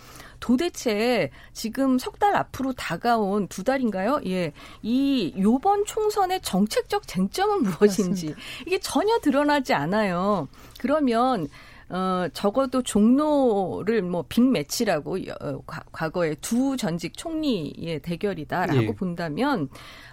도대체 0.44 1.30
지금 1.54 1.98
석 1.98 2.20
달 2.20 2.36
앞으로 2.36 2.74
다가온 2.74 3.48
두 3.48 3.64
달인가요? 3.64 4.20
예. 4.26 4.52
이 4.82 5.34
요번 5.38 5.86
총선의 5.86 6.41
정책적 6.41 7.08
쟁점은 7.08 7.64
무엇인지 7.80 8.28
맞습니다. 8.28 8.39
이게 8.68 8.80
전혀 8.80 9.18
드러나지 9.20 9.74
않아요. 9.74 10.50
그러면 10.80 11.48
어, 11.89 12.28
적어도 12.34 12.82
종로를 12.82 14.02
뭐 14.02 14.26
빅매치라고 14.28 15.18
어, 15.41 15.62
과거에 15.94 16.36
두 16.36 16.76
전직 16.76 17.16
총리의 17.18 18.02
대결이다라고 18.02 18.84
예. 18.84 18.96
본다면 18.96 19.70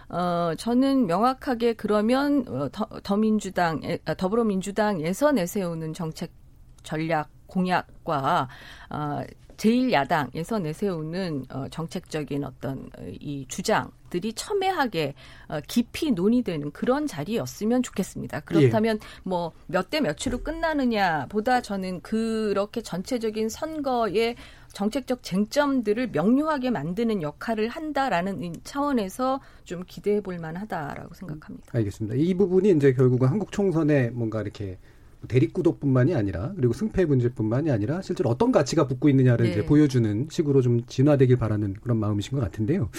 어, 0.09 0.53
저는 0.57 1.07
명확하게 1.07 1.73
그러면 1.75 2.45
어, 2.49 2.69
더, 2.71 2.87
더민주당, 3.03 3.81
아, 4.05 4.15
더불어민주당에서 4.15 5.33
내세우는 5.33 5.93
정책 5.93 6.31
전략 6.85 7.29
공약과 7.47 8.49
어, 8.91 9.23
제1야당에서 9.61 10.61
내세우는 10.63 11.45
어, 11.51 11.67
정책적인 11.71 12.45
어떤 12.45 12.91
어, 12.99 13.03
이 13.21 13.45
주장들이 13.49 14.33
첨예하게 14.33 15.15
어, 15.49 15.61
깊이 15.69 16.13
논의되는 16.13 16.71
그런 16.73 17.07
자리였으면 17.07 17.83
좋겠습니다. 17.83 18.41
그렇다면 18.41 18.99
예. 19.03 19.29
뭐몇 19.29 19.91
대 19.91 20.01
몇으로 20.01 20.43
끝나느냐 20.43 21.27
보다 21.29 21.61
저는 21.61 22.01
그렇게 22.01 22.81
전체적인 22.81 23.51
선거의 23.51 24.37
정책적 24.73 25.23
쟁점들을 25.23 26.11
명료하게 26.13 26.71
만드는 26.71 27.23
역할을 27.23 27.69
한다라는 27.69 28.55
차원에서 28.65 29.41
좀 29.65 29.83
기대해 29.87 30.21
볼 30.21 30.39
만하다라고 30.39 31.13
생각합니다. 31.15 31.67
알겠습니다. 31.73 32.17
이 32.17 32.35
부분이 32.35 32.71
이제 32.71 32.93
결국은 32.93 33.29
한국 33.29 33.53
총선에 33.53 34.11
뭔가 34.11 34.41
이렇게 34.41 34.79
대립구도뿐만이 35.29 36.15
아니라 36.15 36.53
그리고 36.57 36.73
승패 36.73 37.05
문제뿐만이 37.05 37.71
아니라 37.71 38.03
실제로 38.03 38.31
어떤 38.31 38.53
가치가 38.53 38.87
붙고 38.87 39.09
있느냐를 39.09 39.47
네. 39.47 39.53
이제 39.53 39.67
보여주는 39.67 40.29
식으로 40.31 40.63
좀 40.63 40.85
진화되길 40.87 41.37
바라는 41.37 41.75
그런 41.83 41.99
마음이신 41.99 42.39
것 42.39 42.45
같은데요. 42.45 42.91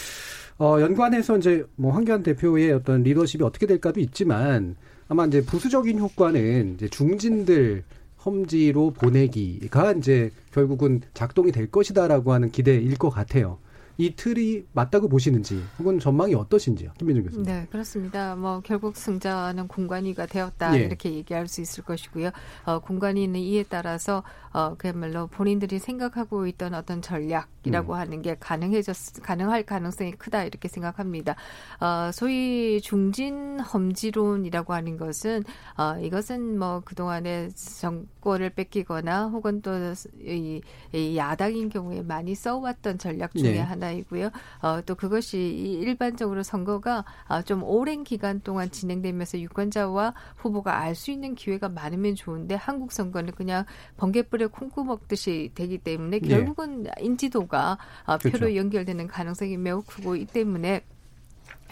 어, 0.60 0.80
연관해서 0.80 1.38
이제 1.38 1.66
뭐 1.76 1.92
황교안 1.92 2.24
대표의 2.24 2.72
어떤 2.74 3.04
리더십이 3.04 3.44
어떻게 3.44 3.66
될까도 3.66 4.00
있지만 4.00 4.76
아마 5.08 5.26
이제 5.26 5.42
부수적인 5.42 6.00
효과는 6.00 6.76
이제 6.76 6.88
중진들 6.88 7.84
험지로 8.24 8.92
보내기가 8.92 9.94
이제 9.94 10.32
결국은 10.54 11.02
작동이 11.14 11.52
될 11.52 11.70
것이다라고 11.72 12.34
하는 12.34 12.52
기대일 12.52 12.96
것 12.98 13.10
같아요. 13.10 13.58
이 14.02 14.16
틀이 14.16 14.66
맞다고 14.74 15.08
보시는지 15.08 15.64
혹은 15.78 16.00
전망이 16.00 16.34
어떠신지요, 16.34 16.94
김민중 16.98 17.24
교수님? 17.24 17.46
네, 17.46 17.68
그렇습니다. 17.70 18.36
뭐 18.36 18.60
결국 18.62 18.98
승자는 18.98 19.68
공관위가 19.68 20.26
되었다 20.26 20.76
예. 20.76 20.86
이렇게 20.86 21.14
얘기할 21.14 21.48
수 21.48 21.62
있을 21.62 21.84
것이고요. 21.84 22.32
어, 22.66 22.80
공관위는 22.80 23.40
이에 23.40 23.64
따라서 23.64 24.24
어, 24.54 24.74
그야말로 24.76 25.28
본인들이 25.28 25.78
생각하고 25.78 26.48
있던 26.48 26.74
어떤 26.74 27.04
전략이라고 27.04 27.94
음. 27.94 28.00
하는 28.00 28.22
게 28.24 28.36
가능해졌 28.40 29.22
가능할 29.22 29.64
가능성이 29.64 30.14
크다 30.14 30.46
이렇게 30.46 30.68
생각합니다. 30.68 31.36
어, 31.80 32.10
소위 32.12 32.82
중진 32.82 33.60
험지론이라고 33.60 34.74
하는 34.74 34.98
것은 34.98 35.44
어, 35.78 36.00
이것은 36.02 36.58
뭐 36.58 36.82
그동안에 36.84 37.50
정권을 37.50 38.50
뺏기거나 38.52 39.28
혹은 39.28 39.62
또이 39.62 40.62
이 40.94 41.18
야당인 41.18 41.70
경우에 41.70 42.02
많이 42.02 42.34
써왔던 42.34 42.98
전략 42.98 43.36
중에 43.36 43.52
네. 43.52 43.60
하나 43.60 43.91
이고요. 43.92 44.32
어, 44.62 44.82
또 44.86 44.96
그것이 44.96 45.38
일반적으로 45.38 46.44
선거가 46.44 47.06
어, 47.30 47.42
좀 47.42 47.64
오랜 47.64 48.04
기간 48.04 48.42
동안 48.42 48.70
진행되면서 48.70 49.40
유권자와 49.40 50.14
후보가 50.36 50.78
알 50.78 50.92
수 50.92 51.10
있는 51.10 51.34
기회가 51.36 51.70
많으면 51.70 52.14
좋은데 52.16 52.54
한국 52.54 52.92
선거는 52.92 53.34
그냥 53.34 53.66
번개불 53.98 54.42
콩불에 54.42 54.48
콩고 54.48 54.84
먹듯이 54.84 55.52
되기 55.54 55.78
때문에 55.78 56.20
네. 56.20 56.28
결국은 56.28 56.84
네. 56.84 56.92
인지도가 57.00 57.78
어, 58.06 58.18
표로 58.18 58.32
그렇죠. 58.40 58.56
연결되는 58.56 59.08
가능성이 59.08 59.58
매우 59.58 59.84
크고 59.84 60.16
이 60.16 60.26
때문에 60.26 60.84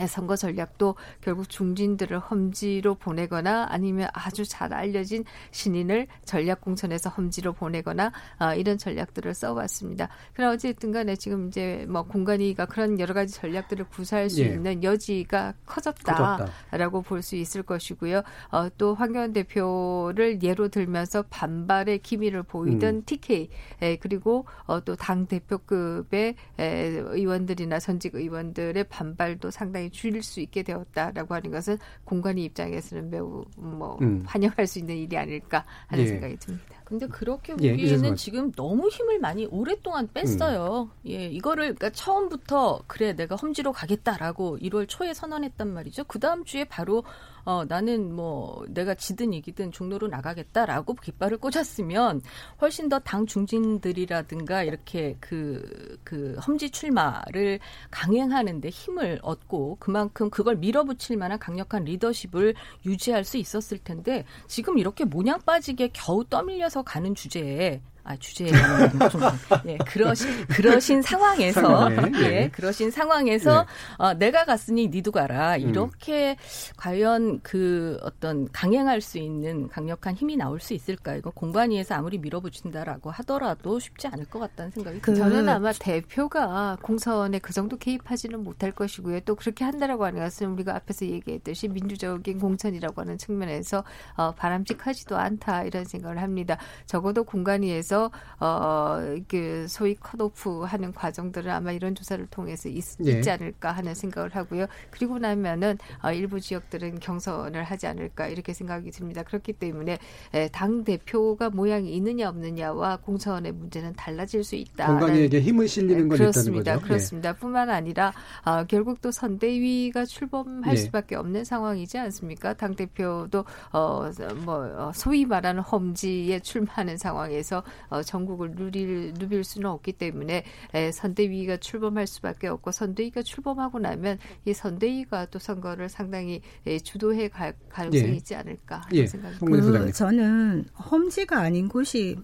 선거 0.07 0.35
전략도 0.35 0.95
결국 1.21 1.49
중진들을 1.49 2.19
험지로 2.19 2.95
보내거나 2.95 3.67
아니면 3.69 4.09
아주 4.13 4.45
잘 4.45 4.73
알려진 4.73 5.25
신인을 5.51 6.07
전략 6.25 6.61
공천에서 6.61 7.09
험지로 7.09 7.53
보내거나 7.53 8.11
어, 8.39 8.53
이런 8.53 8.77
전략들을 8.77 9.33
써왔습니다. 9.33 10.09
그러나 10.33 10.53
어쨌든 10.53 10.91
간에 10.91 11.15
지금 11.15 11.47
이제 11.47 11.85
뭐 11.89 12.03
공간이가 12.03 12.65
그런 12.65 12.99
여러 12.99 13.13
가지 13.13 13.33
전략들을 13.33 13.89
구사할 13.89 14.29
수 14.29 14.41
예. 14.41 14.47
있는 14.47 14.83
여지가 14.83 15.55
커졌다라고 15.65 17.01
볼수 17.01 17.35
있을 17.35 17.63
것이고요. 17.63 18.21
어, 18.51 18.69
또 18.77 18.93
황교안 18.95 19.33
대표를 19.33 20.43
예로 20.43 20.69
들면서 20.69 21.23
반발의 21.23 21.99
기미를 21.99 22.43
보이던 22.43 22.95
음. 22.95 23.03
TK 23.05 23.49
에, 23.81 23.95
그리고 23.97 24.45
어, 24.65 24.79
또 24.81 24.95
당 24.99 25.25
대표급의 25.25 26.35
에, 26.59 26.65
의원들이나 26.65 27.79
선직 27.79 28.13
의원들의 28.15 28.83
반발도 28.85 29.49
상당히 29.49 29.88
줄일 29.91 30.23
수 30.23 30.39
있게 30.39 30.63
되었다라고 30.63 31.33
하는 31.33 31.51
것은 31.51 31.77
공간이 32.03 32.43
입장에서는 32.45 33.09
매우 33.09 33.45
뭐 33.57 33.97
음. 34.01 34.23
환영할 34.25 34.67
수 34.67 34.79
있는 34.79 34.95
일이 34.97 35.17
아닐까 35.17 35.65
하는 35.87 36.03
예. 36.03 36.07
생각이 36.07 36.37
듭니다. 36.37 36.79
근데 36.89 37.07
그렇게 37.07 37.53
예, 37.61 37.71
보기에는 37.71 38.11
예, 38.11 38.15
지금 38.15 38.51
너무 38.53 38.89
힘을 38.89 39.19
많이 39.19 39.45
오랫동안 39.45 40.09
뺐어요. 40.11 40.89
음. 41.05 41.09
예, 41.09 41.27
이거를 41.27 41.75
그러니까 41.75 41.91
처음부터 41.91 42.81
그래 42.87 43.13
내가 43.13 43.35
험지로 43.35 43.73
가겠다라고 43.73 44.57
1월 44.57 44.87
초에 44.87 45.13
선언했단 45.13 45.71
말이죠. 45.71 46.05
그 46.05 46.19
다음 46.19 46.43
주에 46.45 46.63
바로 46.63 47.03
어, 47.49 47.65
나는 47.67 48.13
뭐 48.13 48.63
내가 48.69 48.93
지든 48.93 49.33
이기든 49.33 49.71
종로로 49.71 50.07
나가겠다라고 50.07 50.93
깃발을 50.93 51.39
꽂았으면 51.39 52.21
훨씬 52.61 52.89
더 52.89 52.99
당 52.99 53.25
중진들이라든가 53.25 54.61
이렇게 54.61 55.17
그, 55.19 55.97
그 56.03 56.37
험지 56.45 56.69
출마를 56.69 57.59
강행하는데 57.89 58.69
힘을 58.69 59.19
얻고 59.23 59.77
그만큼 59.79 60.29
그걸 60.29 60.57
밀어붙일 60.57 61.17
만한 61.17 61.39
강력한 61.39 61.85
리더십을 61.85 62.53
유지할 62.85 63.23
수 63.23 63.37
있었을 63.37 63.79
텐데 63.79 64.25
지금 64.45 64.77
이렇게 64.77 65.05
모냥 65.05 65.39
빠지게 65.43 65.89
겨우 65.93 66.23
떠밀려서 66.23 66.83
가는 66.83 67.15
주제에 67.15 67.81
아, 68.09 68.15
주제에 68.17 68.49
예, 69.67 69.77
그러신 69.77 70.47
그러신 70.47 71.01
상황에서 71.03 71.89
네, 71.89 72.11
예, 72.23 72.49
그러신 72.49 72.89
상황에서 72.89 73.61
네. 73.61 74.03
어, 74.03 74.13
내가 74.15 74.45
갔으니 74.45 74.87
니도 74.87 75.11
가라 75.11 75.57
음. 75.57 75.69
이렇게 75.69 76.31
음. 76.31 76.73
과연 76.75 77.39
그 77.43 77.99
어떤 78.01 78.51
강행할 78.51 78.99
수 79.01 79.19
있는 79.19 79.67
강력한 79.67 80.15
힘이 80.15 80.37
나올 80.37 80.59
수 80.59 80.73
있을까 80.73 81.13
이거 81.17 81.29
공관위에서 81.29 81.93
아무리 81.93 82.17
밀어붙인다라고 82.17 83.11
하더라도 83.11 83.77
쉽지 83.77 84.07
않을 84.07 84.25
것 84.25 84.39
같다는 84.39 84.71
생각이 84.71 85.01
그, 85.01 85.13
저는 85.13 85.47
아마 85.47 85.71
대표가 85.71 86.79
공선에 86.81 87.37
그 87.37 87.53
정도 87.53 87.77
개입하지는 87.77 88.43
못할 88.43 88.71
것이고요 88.71 89.19
또 89.19 89.35
그렇게 89.35 89.65
한다라고 89.65 90.05
하는 90.05 90.19
것은 90.23 90.47
우리가 90.53 90.75
앞에서 90.77 91.05
얘기했듯이 91.05 91.67
민주적인 91.67 92.39
공천이라고 92.39 93.01
하는 93.01 93.19
측면에서 93.19 93.83
어, 94.15 94.31
바람직하지도 94.31 95.15
않다 95.15 95.65
이런 95.65 95.85
생각을 95.85 96.19
합니다 96.23 96.57
적어도 96.87 97.23
공관위에서 97.23 97.98
어그 98.39 99.65
소위 99.67 99.95
컷오프 99.95 100.63
하는 100.63 100.93
과정들은 100.93 101.51
아마 101.51 101.71
이런 101.71 101.93
조사를 101.95 102.25
통해서 102.27 102.69
있, 102.69 102.83
예. 103.05 103.21
지 103.21 103.29
않을까 103.29 103.71
하는 103.71 103.93
생각을 103.93 104.35
하고요. 104.35 104.67
그리고 104.91 105.19
나면은 105.19 105.77
어, 106.03 106.11
일부 106.11 106.39
지역들은 106.39 106.99
경선을 106.99 107.63
하지 107.63 107.87
않을까 107.87 108.27
이렇게 108.27 108.53
생각이 108.53 108.91
듭니다. 108.91 109.23
그렇기 109.23 109.53
때문에 109.53 109.97
에, 110.33 110.47
당 110.49 110.83
대표가 110.83 111.49
모양이 111.49 111.93
있느냐 111.95 112.29
없느냐와 112.29 112.97
공천의 112.97 113.51
문제는 113.51 113.93
달라질 113.93 114.43
수 114.43 114.55
있다. 114.55 114.87
건강에게 114.87 115.41
힘을 115.41 115.67
실리는 115.67 116.07
건 116.07 116.17
그렇습니다. 116.17 116.61
있다는 116.61 116.79
거죠. 116.79 116.87
그렇습니다. 116.87 117.29
예. 117.29 117.33
뿐만 117.33 117.69
아니라 117.69 118.13
어, 118.45 118.63
결국 118.65 119.01
또 119.01 119.11
선대위가 119.11 120.05
출범할 120.05 120.73
예. 120.73 120.75
수밖에 120.77 121.15
없는 121.15 121.43
상황이지 121.43 121.97
않습니까? 121.97 122.53
당 122.53 122.75
대표도 122.75 123.45
어뭐 123.71 124.11
어, 124.47 124.91
소위 124.93 125.25
말하는 125.25 125.61
험지에 125.61 126.39
출마하는 126.39 126.97
상황에서 126.97 127.63
어, 127.89 128.01
전국을 128.03 128.55
누릴 128.55 129.13
누빌 129.13 129.43
수는 129.43 129.69
없기 129.69 129.93
때문에 129.93 130.43
에, 130.73 130.91
선대위가 130.91 131.57
출범할 131.57 132.07
수밖에 132.07 132.47
없고 132.47 132.71
선대위가 132.71 133.23
출범하고 133.23 133.79
나면 133.79 134.19
이 134.45 134.53
선대위가 134.53 135.27
또 135.27 135.39
선거를 135.39 135.89
상당히 135.89 136.41
에, 136.65 136.79
주도해 136.79 137.29
갈 137.29 137.53
가능성이 137.69 138.11
예. 138.11 138.15
있지 138.15 138.35
않을까 138.35 138.81
예. 138.93 139.07
생각이 139.07 139.37
듭니다. 139.39 139.79
그, 139.85 139.91
저는 139.91 140.65
험지가 140.91 141.39
아닌 141.39 141.67
곳이 141.67 142.17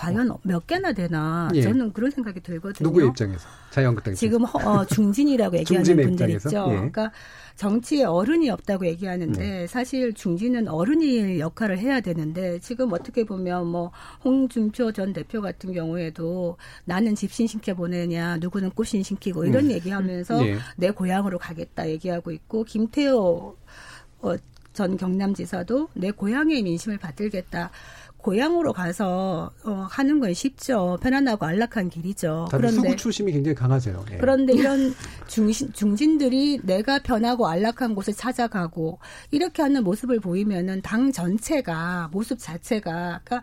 과연 0.00 0.34
몇 0.44 0.66
개나 0.66 0.92
되나 0.92 1.50
예. 1.54 1.60
저는 1.60 1.92
그런 1.92 2.10
생각이 2.10 2.40
들거든요. 2.40 2.88
누구의 2.88 3.08
입장에서 3.08 3.46
자유한국당 3.68 4.14
지금 4.14 4.44
어, 4.44 4.86
중진이라고 4.86 5.58
얘기하는 5.60 5.96
분들 5.96 6.30
있죠. 6.30 6.48
예. 6.70 6.74
그러니까 6.76 7.12
정치에 7.56 8.04
어른이 8.04 8.48
없다고 8.48 8.86
얘기하는데 8.86 9.38
네. 9.38 9.66
사실 9.66 10.14
중진은 10.14 10.68
어른이 10.68 11.38
역할을 11.40 11.78
해야 11.78 12.00
되는데 12.00 12.58
지금 12.60 12.94
어떻게 12.94 13.24
보면 13.24 13.66
뭐 13.66 13.92
홍준표 14.24 14.92
전 14.92 15.12
대표 15.12 15.42
같은 15.42 15.74
경우에도 15.74 16.56
나는 16.86 17.14
집신 17.14 17.46
시켜 17.46 17.74
보내냐 17.74 18.38
누구는 18.38 18.70
꽃신 18.70 19.02
시키고 19.02 19.44
이런 19.44 19.66
음. 19.66 19.70
얘기하면서 19.72 20.42
네. 20.42 20.56
내 20.76 20.90
고향으로 20.90 21.38
가겠다 21.38 21.86
얘기하고 21.90 22.30
있고 22.30 22.64
김태호 22.64 23.54
어, 24.22 24.36
전 24.72 24.96
경남지사도 24.96 25.88
내 25.94 26.10
고향의 26.10 26.62
민심을 26.62 26.96
받들겠다. 26.96 27.70
고향으로 28.22 28.72
가서 28.72 29.50
어, 29.64 29.86
하는 29.90 30.20
건 30.20 30.34
쉽죠. 30.34 30.98
편안하고 31.02 31.46
안락한 31.46 31.88
길이죠. 31.88 32.48
그런데 32.50 32.76
수구 32.76 32.96
출심이 32.96 33.32
굉장히 33.32 33.54
강하세요. 33.54 34.04
예. 34.12 34.16
그런데 34.18 34.52
이런 34.52 34.94
중신, 35.26 35.72
중진들이 35.72 36.60
내가 36.62 37.00
편하고 37.00 37.48
안락한 37.48 37.94
곳을 37.94 38.14
찾아가고 38.14 38.98
이렇게 39.30 39.62
하는 39.62 39.84
모습을 39.84 40.20
보이면은 40.20 40.82
당 40.82 41.12
전체가 41.12 42.10
모습 42.12 42.38
자체가 42.38 43.20
그러니까 43.24 43.42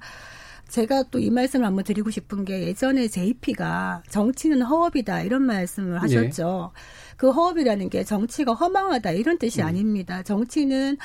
제가 0.69 1.03
또 1.11 1.17
이 1.19 1.29
말씀을 1.29 1.65
한번 1.65 1.83
드리고 1.83 2.11
싶은 2.11 2.45
게 2.45 2.63
예전에 2.67 3.07
JP가 3.07 4.03
정치는 4.09 4.61
허업이다 4.61 5.21
이런 5.23 5.41
말씀을 5.43 6.01
하셨죠. 6.01 6.71
예. 6.73 7.07
그 7.17 7.31
허업이라는 7.31 7.89
게 7.89 8.03
정치가 8.03 8.53
허망하다 8.53 9.11
이런 9.11 9.39
뜻이 9.39 9.61
음. 9.61 9.67
아닙니다. 9.67 10.21
정치는 10.23 10.97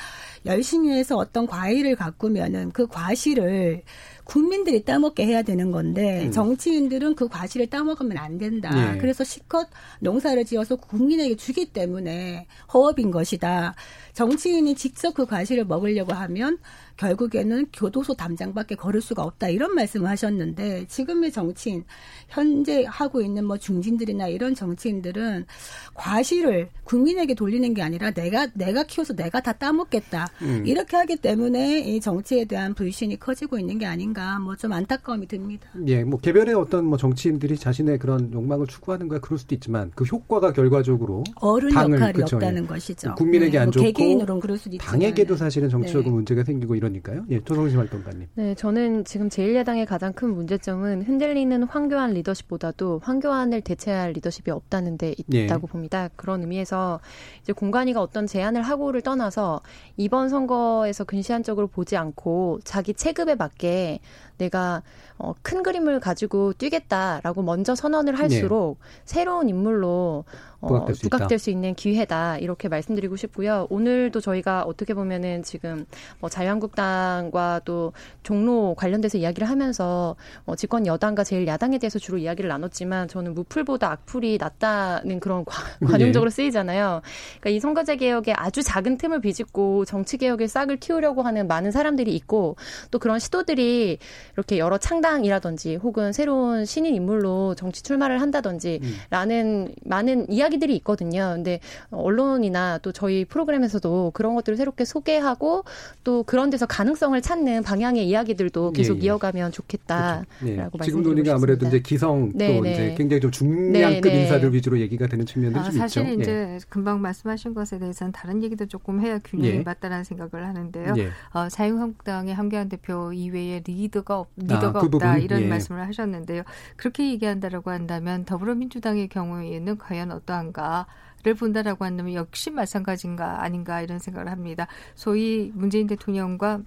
열심히 0.45 0.91
해서 0.91 1.17
어떤 1.17 1.47
과일을 1.47 1.95
가꾸면은 1.95 2.71
그 2.71 2.85
과실을 2.87 3.81
국민들이 4.23 4.85
따먹게 4.85 5.25
해야 5.25 5.41
되는 5.41 5.71
건데 5.71 6.25
음. 6.25 6.31
정치인들은 6.31 7.15
그 7.15 7.27
과실을 7.27 7.67
따먹으면 7.67 8.17
안 8.17 8.37
된다. 8.37 8.93
예. 8.93 8.97
그래서 8.99 9.23
실컷 9.23 9.67
농사를 9.99 10.45
지어서 10.45 10.75
국민에게 10.75 11.35
주기 11.35 11.65
때문에 11.65 12.47
허업인 12.73 13.11
것이다. 13.11 13.75
정치인이 14.13 14.73
직접 14.75 15.13
그 15.13 15.25
과실을 15.25 15.65
먹으려고 15.65 16.13
하면 16.13 16.57
결국에는 16.97 17.67
교도소 17.73 18.15
담장밖에 18.15 18.75
걸을 18.75 19.01
수가 19.01 19.23
없다 19.23 19.49
이런 19.49 19.73
말씀을 19.75 20.09
하셨는데 20.09 20.85
지금의 20.87 21.31
정치인 21.31 21.83
현재 22.29 22.85
하고 22.87 23.21
있는 23.21 23.45
뭐 23.45 23.57
중진들이나 23.57 24.27
이런 24.27 24.55
정치인들은 24.55 25.45
과실을 25.93 26.69
국민에게 26.83 27.33
돌리는 27.33 27.73
게 27.73 27.81
아니라 27.81 28.11
내가 28.11 28.47
내가 28.53 28.83
키워서 28.83 29.15
내가 29.15 29.41
다 29.41 29.53
따먹겠다 29.53 30.29
음. 30.41 30.63
이렇게 30.65 30.97
하기 30.97 31.17
때문에 31.17 31.79
이 31.79 31.99
정치에 31.99 32.45
대한 32.45 32.73
불신이 32.73 33.19
커지고 33.19 33.59
있는 33.59 33.77
게 33.77 33.85
아닌가 33.85 34.39
뭐 34.39 34.55
좀 34.63 34.71
안타까움이 34.71 35.27
듭니다. 35.27 35.67
예, 35.87 36.05
뭐 36.05 36.17
개별의 36.17 36.55
어떤 36.55 36.85
뭐 36.85 36.97
정치인들이 36.97 37.57
자신의 37.57 37.99
그런 37.99 38.31
욕망을 38.31 38.65
추구하는 38.65 39.09
거야 39.09 39.19
그럴 39.19 39.37
수도 39.37 39.53
있지만 39.55 39.91
그 39.93 40.05
효과가 40.05 40.53
결과적으로 40.53 41.25
어른 41.41 41.69
당을, 41.69 41.97
역할이 41.97 42.13
그쵸, 42.13 42.37
없다는 42.37 42.63
예. 42.63 42.67
것이죠. 42.67 43.15
국민에게 43.15 43.51
네, 43.51 43.57
안뭐 43.57 43.71
좋고 43.73 43.83
개개인으로는 44.03 44.41
그럴 44.41 44.57
수도 44.57 44.75
있지만 44.75 44.91
당에게도 44.91 45.35
사실은 45.35 45.69
정치적인 45.69 46.05
네. 46.05 46.09
문제가 46.11 46.43
생기고 46.43 46.75
이러니까요. 46.75 47.25
예, 47.29 47.43
조성심 47.43 47.79
활동가님. 47.79 48.27
네, 48.35 48.55
저는 48.55 49.05
지금 49.05 49.29
제1야당의 49.29 49.85
가장 49.85 50.13
큰 50.13 50.33
문제점은 50.33 51.03
흔들리는 51.03 51.63
황교안 51.63 52.13
리더십보다도 52.13 53.01
황교안을 53.03 53.61
대체할 53.61 54.11
리더십이 54.13 54.51
없다는 54.51 54.97
데 54.97 55.15
예. 55.33 55.45
있다고 55.45 55.67
예. 55.67 55.71
봅니다. 55.71 56.09
그런 56.15 56.41
의미에서 56.41 56.99
이제 57.41 57.53
공관위가 57.53 58.01
어떤 58.01 58.27
제안을 58.27 58.61
하고를 58.61 59.01
떠나서 59.01 59.61
이번 59.97 60.29
선거에서 60.29 61.03
근시안적으로 61.03 61.67
보지 61.67 61.97
않고 61.97 62.59
자기 62.63 62.93
체급에 62.93 63.35
맞게 63.35 63.99
내가 64.37 64.83
어, 65.17 65.33
큰 65.41 65.63
그림을 65.63 65.99
가지고 65.99 66.53
뛰겠다라고 66.53 67.43
먼저 67.43 67.75
선언을 67.75 68.17
할수록 68.17 68.77
네. 68.81 69.01
새로운 69.05 69.49
인물로 69.49 70.25
어, 70.63 70.67
부각될, 70.67 70.95
수, 70.95 71.01
부각될 71.03 71.39
수, 71.39 71.49
있는 71.49 71.75
기회다 71.75 72.37
이렇게 72.37 72.69
말씀드리고 72.69 73.15
싶고요. 73.17 73.67
오늘도 73.69 74.21
저희가 74.21 74.63
어떻게 74.63 74.93
보면은 74.93 75.43
지금 75.43 75.85
뭐 76.19 76.29
자유한국당과 76.29 77.61
또 77.65 77.91
종로 78.23 78.73
관련돼서 78.75 79.17
이야기를 79.17 79.49
하면서 79.49 80.15
어, 80.45 80.55
집권 80.55 80.87
여당과 80.87 81.25
제일 81.25 81.47
야당에 81.47 81.77
대해서 81.77 81.99
주로 81.99 82.17
이야기를 82.17 82.47
나눴지만 82.47 83.09
저는 83.09 83.33
무풀보다 83.33 83.91
악풀이 83.91 84.37
낫다는 84.39 85.19
그런 85.19 85.43
과, 85.43 85.61
네. 85.79 85.87
관용적으로 85.87 86.29
쓰이잖아요. 86.29 87.01
그러니까 87.39 87.49
이 87.49 87.59
선거제 87.59 87.97
개혁에 87.97 88.33
아주 88.33 88.63
작은 88.63 88.97
틈을 88.97 89.19
비집고 89.19 89.85
정치 89.85 90.17
개혁의 90.17 90.47
싹을 90.47 90.77
틔우려고 90.77 91.23
하는 91.23 91.47
많은 91.47 91.71
사람들이 91.71 92.15
있고 92.15 92.55
또 92.89 92.99
그런 92.99 93.19
시도들이 93.19 93.99
이렇게 94.35 94.57
여러 94.59 94.77
창당이라든지 94.77 95.75
혹은 95.75 96.13
새로운 96.13 96.65
신인 96.65 96.95
인물로 96.95 97.55
정치 97.55 97.83
출마를 97.83 98.21
한다든지 98.21 98.79
음. 98.81 98.93
라는 99.09 99.73
많은 99.83 100.31
이야기 100.31 100.53
이야기들이 100.53 100.75
있거든요. 100.77 101.33
근데 101.35 101.59
언론이나 101.91 102.77
또 102.79 102.91
저희 102.91 103.25
프로그램에서도 103.25 104.11
그런 104.13 104.35
것들을 104.35 104.57
새롭게 104.57 104.85
소개하고 104.85 105.63
또 106.03 106.23
그런 106.23 106.49
데서 106.49 106.65
가능성을 106.65 107.19
찾는 107.21 107.63
방향의 107.63 108.07
이야기들도 108.07 108.71
계속 108.71 108.97
예, 108.97 109.01
예. 109.01 109.05
이어가면 109.05 109.51
좋겠다라고 109.51 110.25
그렇죠. 110.45 110.77
네. 110.77 110.83
지금 110.83 111.03
논의가 111.03 111.33
아무래도 111.33 111.67
이제 111.67 111.79
기성 111.79 112.31
또 112.31 112.37
네, 112.37 112.61
네. 112.61 112.71
이제 112.71 112.95
굉장히 112.97 113.21
좀 113.21 113.31
중량급 113.31 114.11
네, 114.11 114.21
인사들 114.21 114.53
위주로 114.53 114.79
얘기가 114.79 115.07
되는 115.07 115.25
측면도 115.25 115.59
아, 115.59 115.63
좀 115.63 115.71
있죠. 115.73 115.79
사실 115.79 116.21
이제 116.21 116.31
예. 116.31 116.59
금방 116.69 117.01
말씀하신 117.01 117.53
것에 117.53 117.79
대해서는 117.79 118.11
다른 118.11 118.43
얘기도 118.43 118.65
조금 118.65 119.01
해야 119.01 119.19
균형이 119.19 119.57
예. 119.57 119.63
맞다라는 119.63 120.03
생각을 120.03 120.45
하는데요. 120.47 120.93
예. 120.97 121.09
어, 121.33 121.49
자유한국당의 121.49 122.33
함께한 122.33 122.69
대표 122.69 123.11
이외에 123.13 123.61
리더가 123.65 124.19
없, 124.23 124.29
리더가 124.35 124.79
아, 124.79 124.81
그 124.81 124.85
없다 124.85 124.89
부분? 124.89 125.21
이런 125.21 125.41
예. 125.41 125.47
말씀을 125.47 125.85
하셨는데요. 125.87 126.43
그렇게 126.75 127.09
얘기한다라고 127.11 127.71
한다면 127.71 128.25
더불어민주당의 128.25 129.07
경우에는 129.09 129.77
과연 129.77 130.11
어떠한가? 130.11 130.87
를 131.23 131.35
본다라고 131.35 131.85
한다면 131.85 132.15
역시 132.15 132.51
마찬가지인가 132.51 133.43
아닌가 133.43 133.81
이런 133.81 133.97
생각을 133.97 134.29
합니다. 134.29 134.67
소위 134.93 135.53
문재인 135.55 135.87
대통령과 135.87 136.59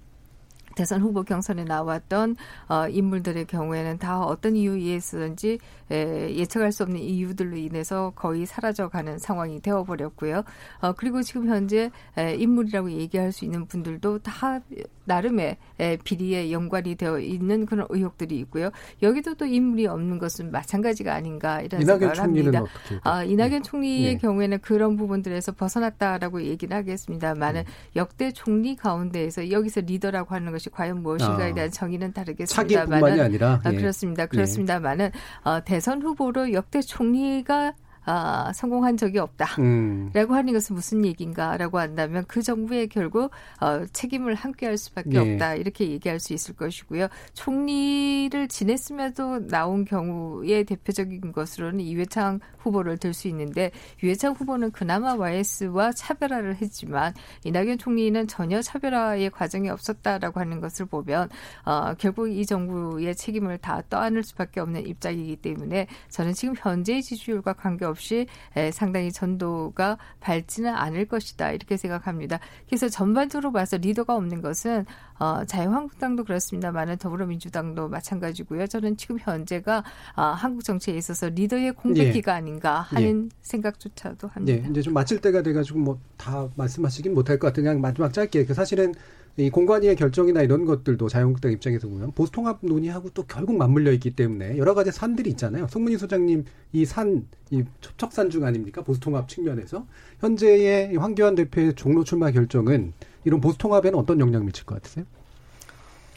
대선 0.77 1.01
후보 1.01 1.23
경선에 1.23 1.63
나왔던 1.63 2.35
어, 2.69 2.87
인물들의 2.87 3.45
경우에는 3.45 3.97
다 3.97 4.21
어떤 4.21 4.55
이유에 4.55 4.75
의해서든지 4.75 5.57
에, 5.91 6.35
예측할 6.35 6.71
수 6.71 6.83
없는 6.83 6.99
이유들로 6.99 7.57
인해서 7.57 8.13
거의 8.15 8.45
사라져가는 8.45 9.17
상황이 9.17 9.59
되어버렸고요. 9.59 10.43
어, 10.81 10.93
그리고 10.93 11.23
지금 11.23 11.47
현재 11.47 11.89
에, 12.15 12.35
인물이라고 12.35 12.91
얘기할 12.91 13.31
수 13.31 13.43
있는 13.43 13.65
분들도 13.65 14.19
다 14.19 14.59
나름의 15.07 15.57
에, 15.79 15.97
비리에 16.03 16.51
연관이 16.51 16.95
되어 16.95 17.19
있는 17.19 17.65
그런 17.65 17.87
의혹들이 17.89 18.37
있고요. 18.39 18.69
여기도 19.01 19.35
또 19.35 19.45
인물이 19.45 19.87
없는 19.87 20.19
것은 20.19 20.51
마찬가지가 20.51 21.13
아닌가 21.13 21.61
이런 21.61 21.83
생각을 21.83 22.19
합니다. 22.19 22.63
아, 23.03 23.23
이낙연 23.23 23.51
네. 23.51 23.61
총리의 23.61 24.13
네. 24.13 24.17
경우에는 24.17 24.59
그런 24.59 24.97
부분들에서 24.97 25.53
벗어났다라고 25.53 26.43
얘기를 26.43 26.75
하겠습니다만은 26.75 27.63
네. 27.63 27.71
역대 27.95 28.31
총리 28.31 28.75
가운데에서 28.75 29.49
여기서 29.49 29.81
리더라고 29.81 30.35
하는 30.35 30.51
것이 30.51 30.69
과연 30.69 31.01
무엇인가에 31.01 31.51
아. 31.51 31.53
대한 31.53 31.71
정의는 31.71 32.13
다르겠습니다만은 32.13 33.43
아, 33.43 33.71
그렇습니다. 33.71 34.25
그렇습니다만은 34.25 35.11
어, 35.43 35.63
대선 35.63 36.01
후보로 36.01 36.53
역대 36.53 36.81
총리가 36.81 37.73
아, 38.07 38.53
성공한 38.53 38.95
적이 38.95 39.19
없다라고 39.19 39.61
음. 39.61 40.11
하는 40.13 40.53
것은 40.53 40.75
무슨 40.75 41.03
얘기인가라고 41.03 41.79
한다면 41.79 42.23
그 42.27 42.41
정부에 42.41 42.87
결국 42.87 43.31
어, 43.59 43.85
책임을 43.91 44.33
함께할 44.33 44.77
수밖에 44.77 45.09
네. 45.09 45.33
없다 45.33 45.55
이렇게 45.55 45.89
얘기할 45.89 46.21
수 46.21 46.33
있을 46.33 46.55
것이고요. 46.55 47.09
총리를 47.33 48.47
지냈음에도 48.47 49.47
나온 49.47 49.83
경우의 49.83 50.63
대표적인 50.63 51.33
것으로는 51.33 51.81
이회창 51.81 52.39
후보를 52.59 52.97
들 52.97 53.17
수 53.17 53.27
있는데 53.27 53.71
이회창 54.03 54.33
후보는 54.33 54.71
그나마 54.71 55.15
YS와 55.15 55.91
차별화를 55.91 56.57
했지만 56.57 57.13
이낙연 57.43 57.79
총리는 57.79 58.27
전혀 58.27 58.61
차별화의 58.61 59.31
과정이 59.31 59.69
없었다라고 59.69 60.39
하는 60.39 60.61
것을 60.61 60.85
보면 60.85 61.29
어, 61.65 61.93
결국 61.95 62.29
이 62.29 62.45
정부의 62.45 63.15
책임을 63.15 63.57
다 63.57 63.81
떠안을 63.89 64.23
수밖에 64.23 64.59
없는 64.59 64.85
입장이기 64.85 65.37
때문에 65.37 65.87
저는 66.09 66.33
지금 66.33 66.53
현재의 66.55 67.01
지지율과 67.01 67.53
관계없이 67.53 67.96
없이 67.97 68.27
상당히 68.71 69.11
전도가 69.11 69.97
밝지는 70.19 70.73
않을 70.73 71.05
것이다 71.05 71.51
이렇게 71.51 71.77
생각합니다. 71.77 72.39
그래서 72.67 72.87
전반적으로 72.87 73.51
봐서 73.51 73.77
리더가 73.77 74.15
없는 74.15 74.41
것은 74.41 74.85
어, 75.19 75.43
자유한국당도 75.45 76.23
그렇습니다만은 76.25 76.97
더불어민주당도 76.97 77.89
마찬가지고요. 77.89 78.67
저는 78.67 78.97
지금 78.97 79.17
현재가 79.19 79.83
어, 80.15 80.21
한국 80.21 80.63
정치에 80.63 80.95
있어서 80.95 81.27
리더의 81.29 81.73
공백기가 81.73 82.33
예. 82.33 82.37
아닌가 82.37 82.81
하는 82.81 83.25
예. 83.25 83.35
생각조차도 83.41 84.27
합니다. 84.27 84.61
네, 84.61 84.69
이제 84.69 84.81
좀 84.81 84.93
마칠 84.93 85.19
때가 85.19 85.41
돼가지고 85.41 85.79
뭐 85.79 85.99
다 86.17 86.49
말씀하시긴 86.55 87.13
못할 87.13 87.39
것 87.39 87.47
같은 87.47 87.63
그냥 87.63 87.79
마지막 87.79 88.11
짧게 88.11 88.45
그 88.45 88.53
사실은 88.53 88.93
이 89.39 89.51
공관위의 89.51 89.95
결정이나 89.95 90.41
이런 90.41 90.65
것들도 90.65 91.07
자유한국당 91.09 91.51
입장에서 91.51 91.87
보면 91.87 92.11
보수통합 92.13 92.57
논의하고 92.61 93.11
또 93.11 93.23
결국 93.23 93.55
맞물려 93.55 93.91
있기 93.93 94.15
때문에 94.15 94.57
여러 94.57 94.73
가지 94.73 94.91
산들이 94.91 95.29
있잖아요. 95.31 95.67
송문희 95.67 95.97
소장님 95.99 96.45
이 96.73 96.85
산, 96.85 97.27
이 97.51 97.63
초척산 97.79 98.31
중 98.31 98.45
아닙니까? 98.45 98.81
보수통합 98.81 99.29
측면에서 99.29 99.85
현재의 100.21 100.95
황교안 100.97 101.35
대표의 101.35 101.75
종로 101.75 102.03
출마 102.03 102.31
결정은 102.31 102.93
이런 103.25 103.39
보수통합에는 103.39 103.99
어떤 103.99 104.19
영향을 104.19 104.47
미칠 104.47 104.65
것 104.65 104.75
같으세요? 104.75 105.05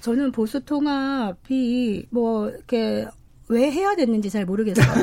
저는 0.01 0.33
보수통합이 0.33 2.07
뭐 2.09 2.49
이렇게 2.49 3.07
왜 3.49 3.71
해야 3.71 3.95
됐는지 3.97 4.31
잘 4.31 4.47
모르겠어요. 4.47 4.87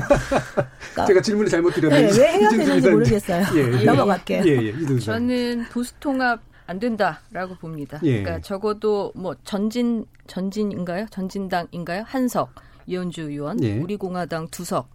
그러니까 0.94 1.06
제가 1.06 1.22
질문을 1.22 1.50
잘못 1.50 1.72
드렸는데 1.72 2.12
네, 2.14 2.20
왜 2.20 2.40
해야 2.40 2.50
되는지 2.50 2.90
모르겠어요. 2.90 3.46
예, 3.56 3.82
예. 3.82 3.84
넘어갈게요. 3.84 4.44
예, 4.48 4.74
예, 4.74 5.00
저는 5.00 5.66
보수통합 5.70 6.47
안 6.68 6.80
된다라고 6.80 7.56
봅니다. 7.56 8.00
예. 8.04 8.22
그러니까 8.22 8.42
적어도 8.42 9.12
뭐 9.16 9.36
전진 9.44 10.06
전진인가요? 10.28 11.08
전진당인가요? 11.10 12.04
한석 12.06 12.52
이현주 12.86 13.24
의원, 13.24 13.64
예. 13.64 13.80
우리공화당 13.80 14.50
두석 14.50 14.90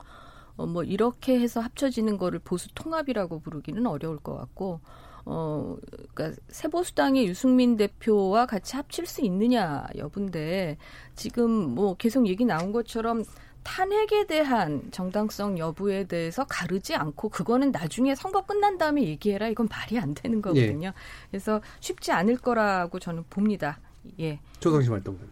어, 0.57 0.67
뭐 0.67 0.85
이렇게 0.85 1.41
해서 1.41 1.61
합쳐지는 1.61 2.19
거를 2.19 2.39
보수 2.39 2.69
통합이라고 2.75 3.41
부르기는 3.41 3.85
어려울 3.87 4.19
것 4.19 4.37
같고 4.37 4.81
어, 5.25 5.77
그니까 6.15 6.37
새보수당의 6.49 7.27
유승민 7.27 7.77
대표와 7.77 8.47
같이 8.47 8.77
합칠 8.77 9.07
수 9.07 9.25
있느냐 9.25 9.87
여부인데 9.97 10.77
지금 11.15 11.51
뭐 11.51 11.95
계속 11.95 12.27
얘기 12.27 12.45
나온 12.45 12.73
것처럼 12.73 13.25
탄핵에 13.63 14.27
대한 14.27 14.91
정당성 14.91 15.59
여부에 15.59 16.05
대해서 16.05 16.45
가르지 16.45 16.95
않고 16.95 17.29
그거는 17.29 17.71
나중에 17.71 18.15
선거 18.15 18.45
끝난 18.45 18.79
다음에 18.79 19.03
얘기해라 19.03 19.49
이건 19.49 19.69
말이 19.71 19.99
안 19.99 20.15
되는 20.15 20.43
거거든요. 20.43 20.89
예. 20.89 20.93
그래서 21.31 21.61
쉽지 21.81 22.13
않을 22.13 22.39
거라고 22.39 22.99
저는 22.99 23.25
봅니다. 23.31 23.79
예. 24.21 24.41
조성심 24.61 24.93
활동가. 24.93 25.25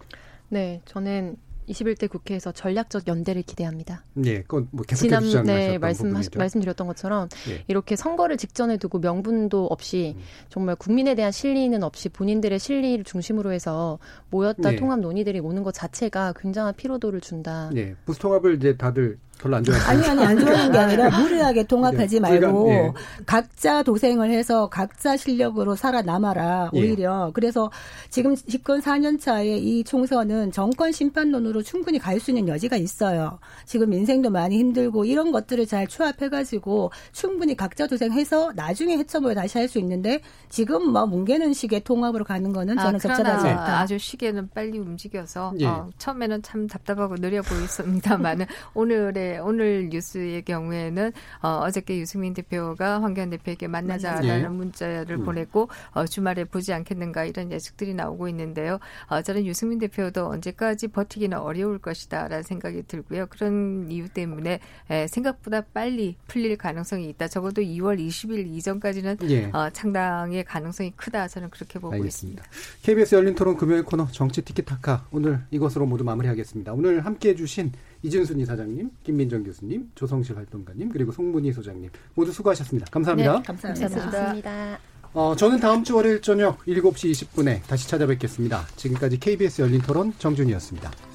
네, 0.49 0.81
저는 0.85 1.37
21대 1.71 2.09
국회에서 2.11 2.53
전략적 2.53 3.07
연대를 3.07 3.43
기대합니다. 3.43 4.05
예, 4.25 4.43
그건 4.43 4.69
뭐 4.71 4.85
계속해서 4.85 5.21
지난 5.21 5.45
네, 5.45 5.79
말씀 5.79 6.13
말씀드렸던 6.13 6.87
것처럼 6.87 7.29
예. 7.49 7.65
이렇게 7.69 7.97
선거를 7.97 8.37
직전에 8.37 8.77
두고 8.77 8.99
명분도 8.99 9.67
없이 9.67 10.15
음. 10.17 10.23
정말 10.49 10.77
국민에 10.77 11.15
대한 11.15 11.33
실리는 11.33 11.83
없이 11.83 12.09
본인들의 12.09 12.59
실리를 12.59 13.05
중심으로 13.05 13.53
해서 13.53 13.99
모였다 14.31 14.73
예. 14.73 14.77
통합 14.77 15.01
논의들이 15.01 15.41
오는 15.41 15.63
것 15.63 15.73
자체가 15.73 16.35
굉장한 16.39 16.75
피로도를 16.77 17.21
준다. 17.21 17.71
예, 17.77 17.95
부스 18.05 18.19
통합을 18.19 18.57
이제 18.57 18.77
다들 18.77 19.19
별로 19.41 19.57
안 19.57 19.65
좋아해요. 19.65 19.85
아니 19.87 20.07
아니 20.07 20.25
안 20.25 20.39
좋아하는 20.39 20.73
게 20.73 20.79
아니라 20.79 21.11
무리하게 21.21 21.65
통합하지 21.65 22.17
네, 22.17 22.21
말고 22.21 22.69
네. 22.69 22.93
각자 23.27 23.83
도생을 23.83 24.31
해서 24.31 24.69
각자 24.69 25.17
실력으로 25.17 25.75
살아남아라 25.77 26.71
예. 26.75 26.79
오히려 26.79 27.27
예. 27.29 27.33
그래서 27.33 27.71
지금 28.11 28.37
집권 28.37 28.81
4년 28.81 29.21
차에 29.21 29.57
이 29.59 29.83
총선은 29.85 30.53
정권 30.53 30.93
심판론으로 30.93 31.63
충분히 31.63 31.99
갈 31.99 32.21
수 32.21 32.31
있는 32.33 32.49
여지가 32.49 32.77
있어요. 32.77 33.39
지금 33.65 33.95
인생도 33.95 34.29
많이 34.29 34.59
힘들고 34.59 35.07
이런 35.07 35.33
것들을 35.33 35.65
잘 35.67 35.87
추합해가지고 35.87 36.91
충분히 37.13 37.57
각자 37.57 37.87
도생해서 37.87 38.53
나중에 38.55 38.99
해처벌 38.99 39.35
다시 39.35 39.57
할 39.57 39.69
수 39.71 39.79
있는데 39.79 40.21
지금 40.49 40.91
뭐 40.93 41.07
뭉개는 41.07 41.53
식의 41.55 41.85
통합으로 41.85 42.25
가는 42.25 42.53
거는 42.53 42.77
저는 42.77 42.97
아, 42.97 42.99
적절하지 42.99 43.47
않다. 43.47 43.79
아주 43.79 43.99
시계는 43.99 44.51
빨리 44.53 44.79
움직여서 44.79 45.53
예. 45.61 45.67
어, 45.67 45.89
처음에는 45.97 46.43
참 46.43 46.67
답답하고 46.67 47.15
느려 47.17 47.41
보였습니다만은 47.43 48.47
오늘의 48.75 49.30
오늘 49.39 49.89
뉴스의 49.91 50.43
경우에는 50.43 51.13
어, 51.43 51.49
어저께 51.65 51.99
유승민 51.99 52.35
대표가 52.35 53.03
황교안 53.03 53.31
대표에게 53.31 53.69
만나자라는 53.69 54.43
예. 54.43 54.49
문자를 54.49 55.17
음. 55.17 55.25
보냈고 55.25 55.69
어, 55.93 56.07
주말에 56.07 56.45
보지 56.45 56.73
않겠는가 56.73 57.25
이런 57.25 57.51
예측들이 57.53 57.95
나오고 57.95 58.29
있는데요. 58.29 58.79
어, 59.09 59.23
저는 59.23 59.47
유승민 59.47 59.79
대표도 59.79 60.27
언제까지 60.27 60.89
버티기는 60.89 61.37
어려울 61.37 61.79
것이다라는 61.79 62.43
생각이 62.43 62.85
들고요. 62.85 63.27
그런 63.27 63.91
이유 63.91 64.09
때문에 64.09 64.61
에, 64.91 65.07
생각보다 65.07 65.63
빨리 65.73 66.17
풀릴 66.27 66.57
가능성이 66.57 67.09
있다. 67.11 67.29
적어도 67.29 67.63
2월 67.63 67.99
20일 67.99 68.47
이전까지는 68.47 69.19
예. 69.29 69.51
어, 69.53 69.71
창당의 69.71 70.45
가능성이 70.45 70.93
크다. 70.97 71.29
저는 71.29 71.51
그렇게 71.51 71.79
보고 71.79 71.95
알겠습니다. 71.95 72.11
있습니다. 72.11 72.45
KBS 72.83 73.15
열린 73.15 73.35
토론 73.35 73.57
금요일 73.57 73.85
코너 73.85 74.07
정치 74.11 74.43
티키타카 74.43 75.07
오늘 75.11 75.41
이것으로 75.51 75.87
모두 75.87 76.05
마무리하겠습니다. 76.05 76.73
오늘 76.73 77.05
함께해 77.05 77.35
주신 77.35 77.73
이준순 78.03 78.41
이사장님, 78.41 78.91
김민정 79.03 79.43
교수님, 79.45 79.91
조성실 79.95 80.37
활동가님, 80.37 80.89
그리고 80.89 81.13
송문희 81.13 81.53
소장님 81.53 81.91
모두 82.15 82.33
수고하셨습니다. 82.33 82.91
감사합니다. 82.91 83.37
네, 83.39 83.43
감사합니다. 83.43 83.89
감사합니다. 83.89 84.79
어, 85.13 85.35
저는 85.37 85.59
다음 85.59 85.83
주 85.83 85.97
월요일 85.97 86.23
저녁 86.23 86.59
7시 86.65 87.11
20분에 87.11 87.63
다시 87.67 87.89
찾아뵙겠습니다. 87.89 88.67
지금까지 88.77 89.19
KBS 89.19 89.63
열린 89.63 89.81
토론 89.81 90.13
정준이었습니다. 90.19 91.10